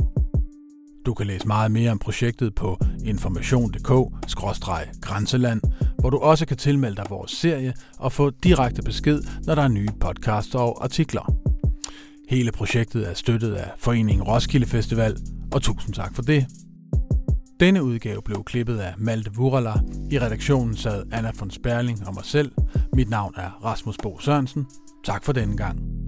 Du 1.05 1.13
kan 1.13 1.27
læse 1.27 1.47
meget 1.47 1.71
mere 1.71 1.91
om 1.91 1.99
projektet 1.99 2.55
på 2.55 2.79
information.dk-grænseland, 3.05 5.61
hvor 5.99 6.09
du 6.09 6.17
også 6.17 6.45
kan 6.45 6.57
tilmelde 6.57 6.95
dig 6.95 7.05
vores 7.09 7.31
serie 7.31 7.73
og 7.99 8.11
få 8.11 8.29
direkte 8.29 8.81
besked, 8.81 9.21
når 9.45 9.55
der 9.55 9.61
er 9.61 9.67
nye 9.67 9.89
podcasts 9.99 10.55
og 10.55 10.83
artikler. 10.83 11.33
Hele 12.29 12.51
projektet 12.51 13.09
er 13.09 13.13
støttet 13.13 13.53
af 13.53 13.71
Foreningen 13.77 14.23
Roskilde 14.23 14.67
Festival, 14.67 15.17
og 15.51 15.61
tusind 15.61 15.93
tak 15.93 16.15
for 16.15 16.21
det. 16.21 16.45
Denne 17.59 17.83
udgave 17.83 18.21
blev 18.21 18.43
klippet 18.43 18.77
af 18.77 18.93
Malte 18.97 19.31
Vurala. 19.33 19.73
I 20.11 20.19
redaktionen 20.19 20.75
sad 20.75 21.03
Anna 21.11 21.31
von 21.39 21.51
Sperling 21.51 22.07
og 22.07 22.13
mig 22.13 22.25
selv. 22.25 22.51
Mit 22.93 23.09
navn 23.09 23.33
er 23.37 23.65
Rasmus 23.65 23.97
Bo 24.03 24.19
Sørensen. 24.19 24.65
Tak 25.03 25.23
for 25.23 25.33
denne 25.33 25.57
gang. 25.57 26.04